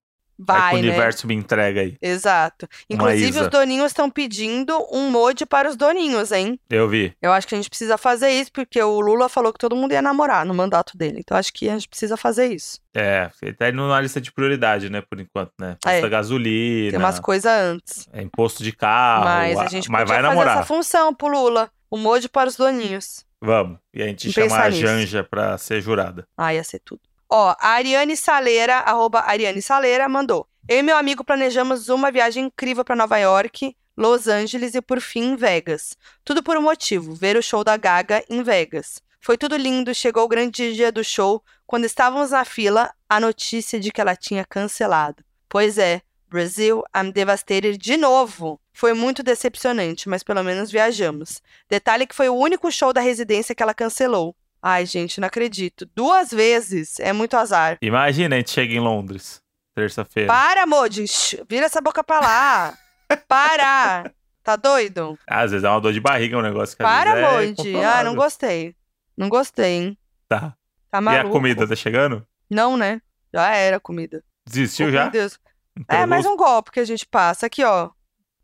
Vai, 0.47 0.70
que 0.70 0.76
o 0.76 0.82
né? 0.82 0.88
universo 0.88 1.26
me 1.26 1.34
entrega 1.34 1.80
aí. 1.82 1.97
Exato. 2.01 2.66
Inclusive, 2.88 3.41
os 3.41 3.49
doninhos 3.49 3.88
estão 3.88 4.09
pedindo 4.11 4.76
um 4.93 5.11
mod 5.11 5.45
para 5.47 5.68
os 5.68 5.76
doninhos, 5.76 6.32
hein? 6.32 6.59
Eu 6.68 6.88
vi. 6.88 7.12
Eu 7.20 7.32
acho 7.32 7.47
que 7.47 7.55
a 7.55 7.59
gente 7.59 7.68
precisa 7.68 7.99
fazer 7.99 8.30
isso, 8.30 8.51
porque 8.53 8.82
o 8.82 9.01
Lula 9.01 9.28
falou 9.28 9.53
que 9.53 9.59
todo 9.59 9.76
mundo 9.76 9.93
ia 9.93 10.03
namorar 10.03 10.45
no 10.47 10.55
mandato 10.55 10.97
dele. 10.97 11.18
Então, 11.20 11.36
acho 11.36 11.53
que 11.53 11.68
a 11.68 11.72
gente 11.72 11.88
precisa 11.88 12.16
fazer 12.16 12.47
isso. 12.53 12.78
É, 12.95 13.30
ele 13.43 13.55
tá 13.55 13.68
indo 13.68 13.86
na 13.86 14.01
lista 14.01 14.20
de 14.20 14.32
prioridade, 14.32 14.91
né, 14.91 15.01
por 15.01 15.20
enquanto, 15.20 15.53
né? 15.61 15.76
É. 15.86 15.93
Custa 15.95 16.09
gasolina, 16.09 16.91
Tem 16.91 16.99
umas 16.99 17.20
coisas 17.20 17.51
antes. 17.53 18.09
é 18.12 18.22
imposto 18.22 18.62
de 18.62 18.72
carro, 18.72 19.24
mas 19.24 19.59
a 19.59 19.62
a- 19.62 19.68
gente 19.68 19.91
mas 19.91 20.03
podia 20.03 20.14
vai 20.14 20.22
fazer 20.22 20.28
namorar. 20.28 20.57
essa 20.59 20.66
função 20.66 21.14
pro 21.14 21.28
Lula. 21.28 21.70
O 21.91 21.97
mod 21.97 22.28
para 22.28 22.49
os 22.49 22.57
doninhos. 22.57 23.24
Vamos. 23.43 23.78
E 23.93 24.03
a 24.03 24.07
gente 24.07 24.28
Vamos 24.30 24.53
chama 24.53 24.64
a 24.64 24.68
nisso. 24.70 24.80
Janja 24.82 25.24
pra 25.24 25.57
ser 25.59 25.80
jurada. 25.80 26.26
Ah, 26.36 26.55
ia 26.55 26.62
ser 26.62 26.78
tudo. 26.84 27.01
Ó, 27.33 27.55
a 27.61 27.68
Ariane 27.68 28.16
Saleira, 28.16 28.78
arroba 28.78 29.20
Ariane 29.20 29.62
Saleira, 29.62 30.09
mandou. 30.09 30.49
Eu 30.68 30.78
e 30.78 30.83
meu 30.83 30.97
amigo 30.97 31.22
planejamos 31.22 31.89
uma 31.89 32.11
viagem 32.11 32.47
incrível 32.47 32.85
para 32.85 32.97
Nova 32.97 33.18
York, 33.18 33.76
Los 33.97 34.26
Angeles 34.26 34.74
e, 34.74 34.83
por 34.83 35.01
fim, 35.01 35.37
Vegas. 35.37 35.97
Tudo 36.24 36.43
por 36.43 36.57
um 36.57 36.62
motivo, 36.62 37.14
ver 37.14 37.37
o 37.37 37.43
show 37.43 37.62
da 37.62 37.76
Gaga 37.76 38.24
em 38.28 38.43
Vegas. 38.43 39.01
Foi 39.20 39.39
tudo 39.39 39.57
lindo, 39.57 39.95
chegou 39.95 40.24
o 40.24 40.28
grande 40.28 40.74
dia 40.74 40.91
do 40.91 41.05
show. 41.05 41.41
Quando 41.66 41.85
estávamos 41.85 42.33
na 42.33 42.45
fila, 42.45 42.93
a 43.09 43.20
notícia 43.20 43.78
de 43.78 43.93
que 43.93 44.01
ela 44.01 44.16
tinha 44.16 44.45
cancelado. 44.45 45.22
Pois 45.49 45.78
é, 45.78 46.03
Brasil, 46.28 46.83
I'm 46.97 47.12
devastated 47.12 47.78
de 47.78 47.97
novo. 47.97 48.61
Foi 48.72 48.93
muito 48.93 49.22
decepcionante, 49.22 50.09
mas 50.09 50.24
pelo 50.24 50.43
menos 50.43 50.70
viajamos. 50.70 51.41
Detalhe 51.68 52.07
que 52.07 52.14
foi 52.14 52.28
o 52.28 52.35
único 52.35 52.72
show 52.72 52.93
da 52.93 53.01
residência 53.01 53.55
que 53.55 53.62
ela 53.62 53.74
cancelou. 53.74 54.35
Ai, 54.62 54.84
gente, 54.86 55.20
não 55.20 55.26
acredito. 55.28 55.88
Duas 55.94 56.30
vezes. 56.30 57.00
É 57.00 57.12
muito 57.12 57.36
azar. 57.36 57.78
Imagina 57.80 58.36
a 58.36 58.38
gente 58.38 58.50
chega 58.50 58.72
em 58.74 58.80
Londres, 58.80 59.42
terça-feira. 59.74 60.28
Para, 60.28 60.66
Modi. 60.66 61.06
Shh, 61.08 61.36
Vira 61.48 61.66
essa 61.66 61.80
boca 61.80 62.04
pra 62.04 62.20
lá. 62.20 62.74
Para. 63.26 64.11
Tá 64.42 64.56
doido? 64.56 65.18
Às 65.26 65.50
vezes 65.50 65.64
é 65.64 65.68
uma 65.68 65.80
dor 65.80 65.92
de 65.92 66.00
barriga, 66.00 66.36
um 66.38 66.42
negócio 66.42 66.76
que 66.76 66.82
Para, 66.82 67.38
vezes 67.40 67.64
é. 67.74 67.84
Ah, 67.84 68.02
não 68.02 68.14
gostei. 68.14 68.74
Não 69.16 69.28
gostei, 69.28 69.72
hein? 69.72 69.98
Tá. 70.28 70.54
Tá 70.90 70.98
E 70.98 71.00
maluco. 71.00 71.28
a 71.28 71.30
comida, 71.30 71.68
tá 71.68 71.76
chegando? 71.76 72.26
Não, 72.48 72.76
né? 72.76 73.00
Já 73.32 73.54
era 73.54 73.76
a 73.76 73.80
comida. 73.80 74.24
Desistiu 74.46 74.88
Oh, 74.88 74.90
já? 74.90 75.02
Meu 75.04 75.11
Deus. 75.12 75.38
É, 75.88 76.04
mais 76.06 76.26
um 76.26 76.36
golpe 76.36 76.70
que 76.72 76.80
a 76.80 76.84
gente 76.84 77.06
passa. 77.06 77.46
Aqui, 77.46 77.62
ó. 77.64 77.90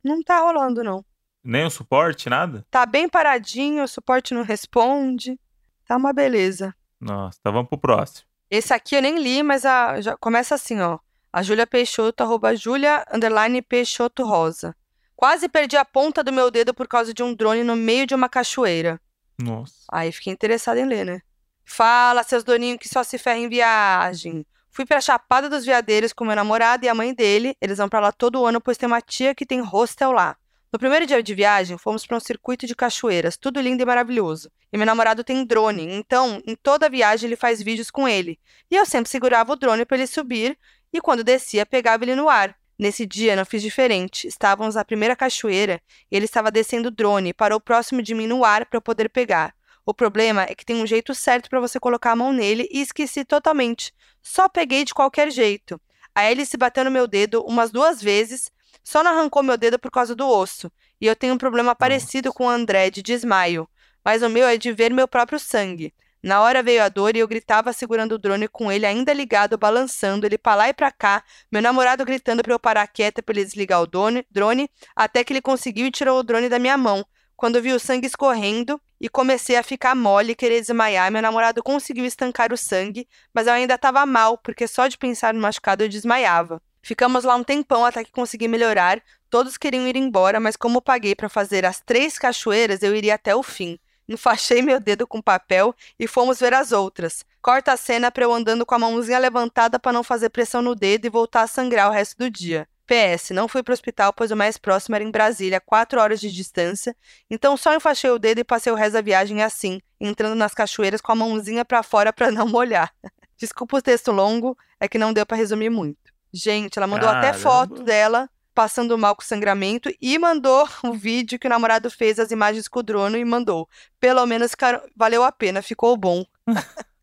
Não 0.04 0.22
tá 0.22 0.38
rolando, 0.40 0.84
não. 0.84 1.04
Nem 1.42 1.64
o 1.64 1.70
suporte, 1.70 2.28
nada? 2.28 2.64
Tá 2.70 2.86
bem 2.86 3.08
paradinho, 3.08 3.82
o 3.82 3.88
suporte 3.88 4.34
não 4.34 4.42
responde. 4.42 5.38
Tá 5.87 5.97
uma 5.97 6.12
beleza. 6.12 6.74
Nossa, 7.01 7.39
então 7.41 7.53
vamos 7.53 7.68
pro 7.68 7.78
próximo. 7.78 8.26
Esse 8.51 8.72
aqui 8.72 8.97
eu 8.97 9.03
nem 9.03 9.18
li, 9.18 9.43
mas 9.43 9.64
a, 9.64 10.01
já 10.01 10.16
começa 10.16 10.55
assim, 10.55 10.80
ó. 10.80 10.99
A 11.32 11.43
Júlia 11.43 11.66
Peixoto, 11.66 12.22
arroba 12.22 12.57
Júlia, 12.57 13.05
underline 13.12 13.61
Peixoto 13.61 14.24
Rosa. 14.24 14.74
Quase 15.14 15.49
perdi 15.49 15.76
a 15.76 15.84
ponta 15.84 16.22
do 16.22 16.32
meu 16.32 16.51
dedo 16.51 16.74
por 16.74 16.87
causa 16.87 17.12
de 17.12 17.22
um 17.22 17.34
drone 17.34 17.64
no 17.64 17.76
meio 17.76 18.07
de 18.07 18.14
uma 18.14 18.28
cachoeira. 18.28 19.01
Nossa. 19.39 19.74
Aí 19.91 20.12
fiquei 20.12 20.32
interessada 20.32 20.80
em 20.80 20.87
ler, 20.87 21.05
né? 21.05 21.20
Fala, 21.64 22.22
seus 22.22 22.45
doninhos 22.45 22.78
que 22.78 22.89
só 22.89 23.03
se 23.03 23.18
ferram 23.18 23.41
em 23.43 23.49
viagem. 23.49 24.47
Fui 24.70 24.84
pra 24.84 25.01
Chapada 25.01 25.49
dos 25.49 25.64
Veadeiros 25.64 26.12
com 26.12 26.24
meu 26.24 26.37
namorado 26.37 26.84
e 26.84 26.89
a 26.89 26.95
mãe 26.95 27.14
dele. 27.14 27.57
Eles 27.61 27.78
vão 27.78 27.89
pra 27.89 27.99
lá 28.01 28.12
todo 28.12 28.45
ano, 28.45 28.61
pois 28.61 28.76
tem 28.76 28.87
uma 28.87 29.01
tia 29.01 29.34
que 29.34 29.47
tem 29.47 29.61
hostel 29.61 30.12
lá. 30.12 30.37
No 30.76 30.78
primeiro 30.78 31.06
dia 31.06 31.22
de 31.22 31.34
viagem, 31.34 31.78
fomos 31.78 32.06
pra 32.06 32.18
um 32.18 32.20
circuito 32.20 32.66
de 32.66 32.74
cachoeiras, 32.74 33.38
tudo 33.38 33.62
lindo 33.62 33.82
e 33.82 33.86
maravilhoso. 33.86 34.52
E 34.70 34.76
meu 34.76 34.84
namorado 34.84 35.24
tem 35.24 35.42
drone, 35.42 35.90
então, 35.90 36.42
em 36.46 36.54
toda 36.54 36.90
viagem 36.90 37.28
ele 37.28 37.34
faz 37.34 37.62
vídeos 37.62 37.90
com 37.90 38.06
ele. 38.06 38.38
E 38.70 38.76
eu 38.76 38.84
sempre 38.84 39.08
segurava 39.08 39.54
o 39.54 39.56
drone 39.56 39.86
para 39.86 39.96
ele 39.96 40.06
subir 40.06 40.58
e 40.92 41.00
quando 41.00 41.24
descia, 41.24 41.64
pegava 41.64 42.04
ele 42.04 42.14
no 42.14 42.28
ar. 42.28 42.54
Nesse 42.78 43.06
dia 43.06 43.34
não 43.34 43.46
fiz 43.46 43.62
diferente. 43.62 44.28
Estávamos 44.28 44.74
na 44.74 44.84
primeira 44.84 45.16
cachoeira 45.16 45.80
e 46.12 46.16
ele 46.18 46.26
estava 46.26 46.50
descendo 46.50 46.88
o 46.88 46.90
drone 46.90 47.32
parou 47.32 47.58
próximo 47.58 48.02
de 48.02 48.14
mim 48.14 48.26
no 48.26 48.44
ar 48.44 48.66
para 48.66 48.76
eu 48.76 48.82
poder 48.82 49.08
pegar. 49.08 49.54
O 49.86 49.94
problema 49.94 50.42
é 50.42 50.54
que 50.54 50.66
tem 50.66 50.76
um 50.76 50.86
jeito 50.86 51.14
certo 51.14 51.48
para 51.48 51.58
você 51.58 51.80
colocar 51.80 52.12
a 52.12 52.16
mão 52.16 52.34
nele 52.34 52.68
e 52.70 52.82
esqueci 52.82 53.24
totalmente. 53.24 53.94
Só 54.20 54.46
peguei 54.46 54.84
de 54.84 54.92
qualquer 54.92 55.30
jeito. 55.30 55.80
Aí 56.14 56.30
ele 56.30 56.44
se 56.44 56.58
bateu 56.58 56.84
no 56.84 56.90
meu 56.90 57.06
dedo 57.06 57.42
umas 57.46 57.70
duas 57.70 58.02
vezes, 58.02 58.50
só 58.82 59.02
não 59.02 59.10
arrancou 59.10 59.42
meu 59.42 59.56
dedo 59.56 59.78
por 59.78 59.90
causa 59.90 60.14
do 60.14 60.28
osso. 60.28 60.70
E 61.00 61.06
eu 61.06 61.16
tenho 61.16 61.34
um 61.34 61.38
problema 61.38 61.74
parecido 61.74 62.32
com 62.32 62.46
o 62.46 62.48
André 62.48 62.90
de 62.90 63.02
desmaio, 63.02 63.68
mas 64.04 64.22
o 64.22 64.28
meu 64.28 64.46
é 64.46 64.56
de 64.56 64.72
ver 64.72 64.92
meu 64.92 65.06
próprio 65.06 65.38
sangue. 65.38 65.92
Na 66.22 66.40
hora 66.40 66.62
veio 66.62 66.82
a 66.82 66.88
dor 66.88 67.14
e 67.14 67.20
eu 67.20 67.28
gritava 67.28 67.72
segurando 67.72 68.12
o 68.12 68.18
drone 68.18 68.48
com 68.48 68.72
ele 68.72 68.84
ainda 68.84 69.12
ligado, 69.12 69.56
balançando, 69.56 70.26
ele 70.26 70.36
pra 70.36 70.54
lá 70.54 70.68
e 70.68 70.72
pra 70.72 70.90
cá, 70.90 71.22
meu 71.52 71.62
namorado 71.62 72.04
gritando 72.04 72.42
pra 72.42 72.52
eu 72.52 72.58
parar 72.58 72.86
quieta 72.88 73.22
pra 73.22 73.32
ele 73.32 73.44
desligar 73.44 73.80
o 73.80 73.86
drone, 73.86 74.26
drone, 74.30 74.68
até 74.96 75.22
que 75.22 75.32
ele 75.32 75.40
conseguiu 75.40 75.86
e 75.86 75.90
tirou 75.90 76.18
o 76.18 76.22
drone 76.24 76.48
da 76.48 76.58
minha 76.58 76.76
mão. 76.76 77.06
Quando 77.36 77.60
vi 77.62 77.72
o 77.72 77.78
sangue 77.78 78.06
escorrendo 78.06 78.80
e 79.00 79.08
comecei 79.08 79.56
a 79.56 79.62
ficar 79.62 79.94
mole 79.94 80.32
e 80.32 80.34
querer 80.34 80.60
desmaiar, 80.60 81.12
meu 81.12 81.20
namorado 81.20 81.62
conseguiu 81.62 82.04
estancar 82.04 82.52
o 82.52 82.56
sangue, 82.56 83.06
mas 83.32 83.46
eu 83.46 83.52
ainda 83.52 83.74
estava 83.74 84.04
mal, 84.06 84.38
porque 84.38 84.66
só 84.66 84.88
de 84.88 84.96
pensar 84.96 85.34
no 85.34 85.40
machucado 85.40 85.84
eu 85.84 85.88
desmaiava. 85.88 86.62
Ficamos 86.87 87.24
lá 87.24 87.34
um 87.34 87.43
tempão 87.43 87.84
até 87.84 88.05
que 88.05 88.12
consegui 88.12 88.47
melhorar. 88.47 89.03
Todos 89.28 89.59
queriam 89.59 89.89
ir 89.89 89.97
embora, 89.97 90.39
mas 90.39 90.55
como 90.55 90.80
paguei 90.80 91.16
para 91.16 91.28
fazer 91.28 91.66
as 91.66 91.80
três 91.80 92.16
cachoeiras, 92.16 92.80
eu 92.80 92.95
iria 92.95 93.16
até 93.16 93.34
o 93.34 93.43
fim. 93.43 93.76
Enfaixei 94.09 94.62
meu 94.62 94.78
dedo 94.78 95.05
com 95.05 95.20
papel 95.20 95.74
e 95.99 96.07
fomos 96.07 96.39
ver 96.39 96.55
as 96.55 96.70
outras. 96.70 97.24
Corta 97.43 97.72
a 97.72 97.76
cena 97.76 98.09
para 98.12 98.22
eu 98.22 98.32
andando 98.32 98.64
com 98.64 98.76
a 98.76 98.78
mãozinha 98.78 99.18
levantada 99.18 99.80
para 99.80 99.93
não 99.93 100.05
fazer 100.05 100.30
pressão 100.30 100.62
no 100.62 100.76
dedo 100.76 101.07
e 101.07 101.11
voltar 101.11 101.43
a 101.43 101.49
sangrar 101.49 101.91
o 101.91 101.93
resto 101.93 102.18
do 102.18 102.30
dia. 102.30 102.68
PS, 102.87 103.30
não 103.30 103.49
fui 103.49 103.64
pro 103.64 103.74
hospital, 103.74 104.12
pois 104.12 104.30
o 104.30 104.37
mais 104.37 104.57
próximo 104.57 104.95
era 104.95 105.03
em 105.03 105.11
Brasília, 105.11 105.61
quatro 105.61 106.01
horas 106.01 106.20
de 106.20 106.30
distância. 106.30 106.95
Então 107.28 107.57
só 107.57 107.74
enfaixei 107.74 108.11
o 108.11 108.18
dedo 108.20 108.39
e 108.39 108.45
passei 108.45 108.72
o 108.72 108.76
resto 108.76 108.93
da 108.93 109.01
viagem 109.01 109.43
assim, 109.43 109.80
entrando 110.01 110.37
nas 110.37 110.55
cachoeiras 110.55 111.01
com 111.01 111.11
a 111.11 111.16
mãozinha 111.16 111.64
para 111.64 111.82
fora 111.82 112.12
para 112.12 112.30
não 112.30 112.47
molhar. 112.47 112.95
Desculpa 113.37 113.78
o 113.78 113.82
texto 113.82 114.12
longo, 114.12 114.57
é 114.78 114.87
que 114.87 114.99
não 114.99 115.12
deu 115.12 115.26
para 115.26 115.37
resumir 115.37 115.68
muito. 115.68 116.14
Gente, 116.37 116.78
ela 116.78 116.87
mandou 116.87 117.09
até 117.09 117.32
Caramba. 117.32 117.39
foto 117.39 117.82
dela 117.82 118.28
passando 118.55 118.97
mal 118.97 119.14
com 119.14 119.22
sangramento 119.22 119.91
e 120.01 120.18
mandou 120.18 120.66
o 120.84 120.93
vídeo 120.95 121.39
que 121.39 121.47
o 121.47 121.51
namorado 121.51 121.91
fez 121.91 122.18
as 122.18 122.30
imagens 122.30 122.68
com 122.68 122.80
o 122.80 122.82
drone 122.82 123.18
e 123.18 123.24
mandou. 123.24 123.68
Pelo 123.99 124.24
menos 124.26 124.55
cara, 124.55 124.82
valeu 124.95 125.22
a 125.22 125.32
pena, 125.32 125.62
ficou 125.62 125.97
bom. 125.97 126.24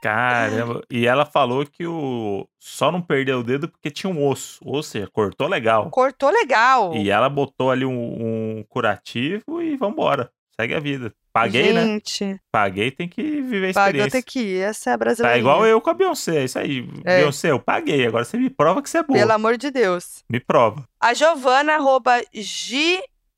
Caramba. 0.00 0.82
E 0.88 1.06
ela 1.08 1.26
falou 1.26 1.66
que 1.66 1.84
o 1.84 2.48
só 2.58 2.92
não 2.92 3.02
perdeu 3.02 3.40
o 3.40 3.42
dedo 3.42 3.68
porque 3.68 3.90
tinha 3.90 4.12
um 4.12 4.26
osso. 4.28 4.60
Ou 4.64 4.80
seja, 4.80 5.08
cortou 5.08 5.48
legal. 5.48 5.90
Cortou 5.90 6.30
legal. 6.30 6.94
E 6.94 7.10
ela 7.10 7.28
botou 7.28 7.70
ali 7.70 7.84
um, 7.84 8.58
um 8.58 8.64
curativo 8.68 9.60
e 9.60 9.76
vambora. 9.76 10.30
Segue 10.54 10.74
a 10.74 10.80
vida. 10.80 11.12
Paguei, 11.40 11.72
né? 11.72 11.84
Gente, 11.84 12.40
Paguei, 12.50 12.90
tem 12.90 13.08
que 13.08 13.22
viver 13.22 13.70
a 13.70 13.74
pagou 13.74 13.86
experiência. 13.88 14.10
ter 14.10 14.22
que 14.22 14.40
ir. 14.40 14.60
Essa 14.62 14.90
é 14.90 14.92
a 14.92 14.96
brasileira. 14.96 15.34
Tá 15.34 15.38
igual 15.38 15.64
eu 15.66 15.80
com 15.80 15.90
a 15.90 15.94
Beyoncé, 15.94 16.36
é 16.36 16.44
isso 16.44 16.58
aí. 16.58 16.88
É. 17.04 17.18
Beyoncé, 17.18 17.50
eu 17.50 17.60
paguei. 17.60 18.06
Agora 18.06 18.24
você 18.24 18.36
me 18.36 18.50
prova 18.50 18.82
que 18.82 18.90
você 18.90 18.98
é 18.98 19.02
boa. 19.02 19.18
Pelo 19.18 19.32
amor 19.32 19.56
de 19.56 19.70
Deus. 19.70 20.24
Me 20.28 20.40
prova. 20.40 20.84
A 21.00 21.14
Giovana, 21.14 21.74
arroba 21.74 22.20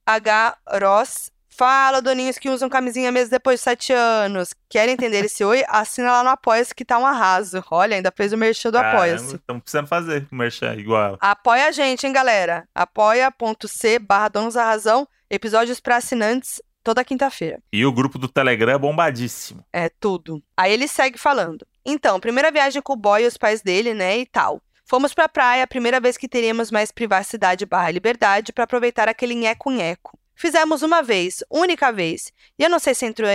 GHRoss, 0.07 1.31
fala, 1.49 2.01
doninhos 2.01 2.39
que 2.39 2.49
usam 2.49 2.71
camisinha 2.71 3.13
mesmo 3.13 3.31
depois 3.31 3.61
de 3.61 3.65
sete 3.65 3.93
anos. 3.93 4.55
Querem 4.69 4.95
entender 4.95 5.27
esse 5.27 5.45
oi? 5.45 5.63
Assina 5.69 6.11
lá 6.11 6.25
no 6.25 6.31
Apoia-se 6.31 6.75
que 6.75 6.87
tá 6.87 6.99
um 6.99 7.07
arraso. 7.07 7.63
Olha, 7.71 7.97
ainda 7.97 8.11
fez 8.17 8.33
o 8.33 8.37
merchan 8.37 8.71
do 8.71 8.79
Apoia-se. 8.79 9.37
Estamos 9.37 9.63
precisando 9.63 9.87
fazer 9.87 10.27
o 10.33 10.35
merchan 10.35 10.75
igual. 10.77 11.19
Apoia 11.21 11.67
a 11.67 11.73
gente, 11.73 12.07
hein, 12.07 12.13
galera? 12.13 12.67
apoia.c 12.75 13.99
barra 13.99 14.29
Donos 14.29 14.55
da 14.55 14.65
Razão, 14.65 15.07
episódios 15.29 15.81
para 15.81 15.97
assinantes 15.97 16.63
toda 16.83 17.05
quinta-feira. 17.05 17.61
E 17.73 17.85
o 17.85 17.93
grupo 17.93 18.19
do 18.19 18.29
Telegram 18.29 18.73
é 18.73 18.79
bombadíssimo. 18.79 19.65
É 19.73 19.89
tudo. 19.89 20.43
Aí 20.57 20.73
ele 20.73 20.89
segue 20.89 21.19
falando. 21.19 21.67
Então, 21.85 22.21
primeira 22.21 22.51
viagem 22.51 22.83
com 22.83 22.93
o 22.93 22.97
boy 22.97 23.23
e 23.23 23.27
os 23.27 23.37
pais 23.37 23.63
dele, 23.63 23.95
né, 23.95 24.19
e 24.19 24.27
tal. 24.27 24.61
Fomos 24.85 25.15
pra 25.15 25.29
praia, 25.29 25.63
a 25.63 25.69
primeira 25.69 26.01
vez 26.01 26.17
que 26.17 26.29
teríamos 26.29 26.71
mais 26.71 26.91
privacidade 26.91 27.65
barra 27.65 27.91
liberdade 27.91 28.53
para 28.53 28.65
aproveitar 28.65 29.09
aquele 29.09 29.35
nheco-nheco. 29.35 30.19
Fizemos 30.35 30.83
uma 30.83 31.03
vez, 31.03 31.45
única 31.51 31.93
vez. 31.93 32.33
E 32.59 32.65
eu 32.65 32.71
não 32.71 32.79
sei 32.79 32.95
se 32.95 33.05
entrou, 33.05 33.29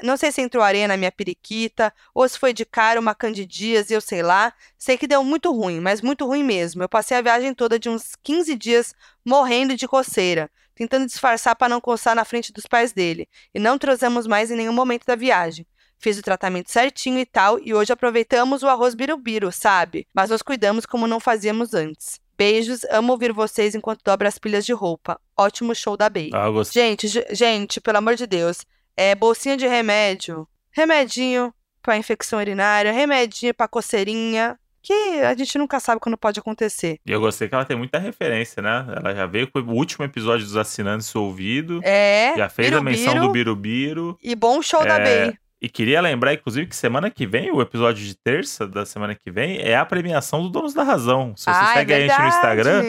não 0.00 0.16
sei 0.16 0.30
se 0.30 0.40
entrou 0.40 0.62
areia 0.62 0.86
na 0.86 0.96
minha 0.96 1.10
periquita, 1.10 1.92
ou 2.14 2.26
se 2.28 2.38
foi 2.38 2.52
de 2.52 2.64
cara 2.64 3.00
uma 3.00 3.16
candidias 3.16 3.90
e 3.90 3.94
eu 3.94 4.00
sei 4.00 4.22
lá. 4.22 4.54
Sei 4.78 4.96
que 4.96 5.08
deu 5.08 5.24
muito 5.24 5.52
ruim, 5.52 5.80
mas 5.80 6.00
muito 6.00 6.24
ruim 6.24 6.44
mesmo. 6.44 6.84
Eu 6.84 6.88
passei 6.88 7.16
a 7.16 7.20
viagem 7.20 7.52
toda 7.52 7.80
de 7.80 7.88
uns 7.88 8.14
15 8.22 8.54
dias 8.54 8.94
morrendo 9.24 9.76
de 9.76 9.88
coceira, 9.88 10.48
tentando 10.76 11.06
disfarçar 11.06 11.56
para 11.56 11.68
não 11.70 11.80
coçar 11.80 12.14
na 12.14 12.24
frente 12.24 12.52
dos 12.52 12.66
pais 12.66 12.92
dele. 12.92 13.26
E 13.52 13.58
não 13.58 13.76
trouxemos 13.78 14.26
mais 14.28 14.50
em 14.50 14.56
nenhum 14.56 14.72
momento 14.72 15.04
da 15.04 15.16
viagem. 15.16 15.66
Fiz 15.98 16.18
o 16.18 16.22
tratamento 16.22 16.70
certinho 16.70 17.18
e 17.18 17.24
tal, 17.26 17.58
e 17.58 17.72
hoje 17.74 17.92
aproveitamos 17.92 18.62
o 18.62 18.68
arroz 18.68 18.94
birubiru, 18.94 19.50
sabe? 19.50 20.06
Mas 20.14 20.28
nos 20.30 20.42
cuidamos 20.42 20.84
como 20.86 21.06
não 21.06 21.18
fazíamos 21.18 21.72
antes. 21.72 22.20
Beijos, 22.36 22.84
amo 22.90 23.12
ouvir 23.12 23.32
vocês 23.32 23.74
enquanto 23.74 24.02
dobra 24.04 24.28
as 24.28 24.38
pilhas 24.38 24.66
de 24.66 24.74
roupa. 24.74 25.18
Ótimo 25.34 25.74
show 25.74 25.96
da 25.96 26.10
Bey. 26.10 26.30
Ah, 26.34 26.44
eu 26.46 26.52
gostei. 26.52 26.82
Gente, 26.82 27.08
ge- 27.08 27.26
gente, 27.30 27.80
pelo 27.80 27.96
amor 27.96 28.14
de 28.14 28.26
Deus, 28.26 28.58
é 28.94 29.14
bolsinha 29.14 29.56
de 29.56 29.66
remédio, 29.66 30.46
remedinho 30.70 31.52
pra 31.80 31.96
infecção 31.96 32.38
urinária, 32.38 32.92
remedinho 32.92 33.54
pra 33.54 33.66
coceirinha. 33.66 34.58
Que 34.86 35.20
a 35.20 35.34
gente 35.34 35.58
nunca 35.58 35.80
sabe 35.80 36.00
quando 36.00 36.16
pode 36.16 36.38
acontecer. 36.38 37.00
E 37.04 37.10
eu 37.10 37.18
gostei 37.18 37.48
que 37.48 37.54
ela 37.56 37.64
tem 37.64 37.76
muita 37.76 37.98
referência, 37.98 38.62
né? 38.62 38.86
Ela 38.96 39.12
já 39.12 39.26
veio 39.26 39.50
com 39.50 39.58
o 39.58 39.74
último 39.74 40.04
episódio 40.04 40.46
dos 40.46 40.56
assinantes 40.56 41.12
ouvido. 41.16 41.80
É. 41.82 42.34
Já 42.36 42.48
fez 42.48 42.72
a 42.72 42.80
menção 42.80 43.14
Birubiru 43.14 43.26
do 43.26 43.32
Birubiru. 43.32 44.18
E 44.22 44.36
bom 44.36 44.62
show 44.62 44.84
da 44.84 45.00
É, 45.00 45.04
Bey. 45.24 45.38
E 45.60 45.68
queria 45.68 46.00
lembrar, 46.00 46.34
inclusive, 46.34 46.68
que 46.68 46.76
semana 46.76 47.10
que 47.10 47.26
vem, 47.26 47.50
o 47.50 47.60
episódio 47.60 48.04
de 48.04 48.14
terça 48.14 48.64
da 48.64 48.86
semana 48.86 49.12
que 49.16 49.28
vem, 49.28 49.58
é 49.58 49.74
a 49.74 49.84
premiação 49.84 50.40
do 50.40 50.50
Donos 50.50 50.72
da 50.72 50.84
Razão. 50.84 51.34
Se 51.36 51.44
você 51.44 51.50
ah, 51.50 51.72
segue 51.74 51.92
é 51.92 51.96
a 51.96 52.00
gente 52.06 52.20
no 52.20 52.28
Instagram, 52.28 52.82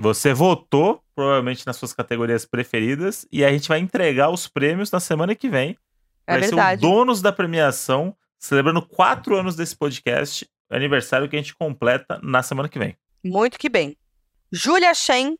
você 0.00 0.32
votou, 0.32 1.02
provavelmente 1.14 1.66
nas 1.66 1.76
suas 1.76 1.92
categorias 1.92 2.46
preferidas, 2.46 3.26
e 3.30 3.44
a 3.44 3.50
gente 3.50 3.68
vai 3.68 3.78
entregar 3.78 4.30
os 4.30 4.48
prêmios 4.48 4.90
na 4.90 5.00
semana 5.00 5.34
que 5.34 5.50
vem. 5.50 5.76
É 6.26 6.32
vai 6.38 6.40
verdade. 6.40 6.80
ser 6.80 6.86
o 6.86 6.90
Donos 6.90 7.20
da 7.20 7.30
Premiação, 7.30 8.16
celebrando 8.38 8.80
quatro 8.80 9.36
anos 9.36 9.54
desse 9.54 9.76
podcast, 9.76 10.48
aniversário 10.70 11.28
que 11.28 11.36
a 11.36 11.38
gente 11.38 11.54
completa 11.54 12.18
na 12.22 12.42
semana 12.42 12.68
que 12.68 12.78
vem. 12.78 12.96
Muito 13.24 13.58
que 13.58 13.68
bem. 13.68 13.96
Julia 14.52 14.94
Shen, 14.94 15.38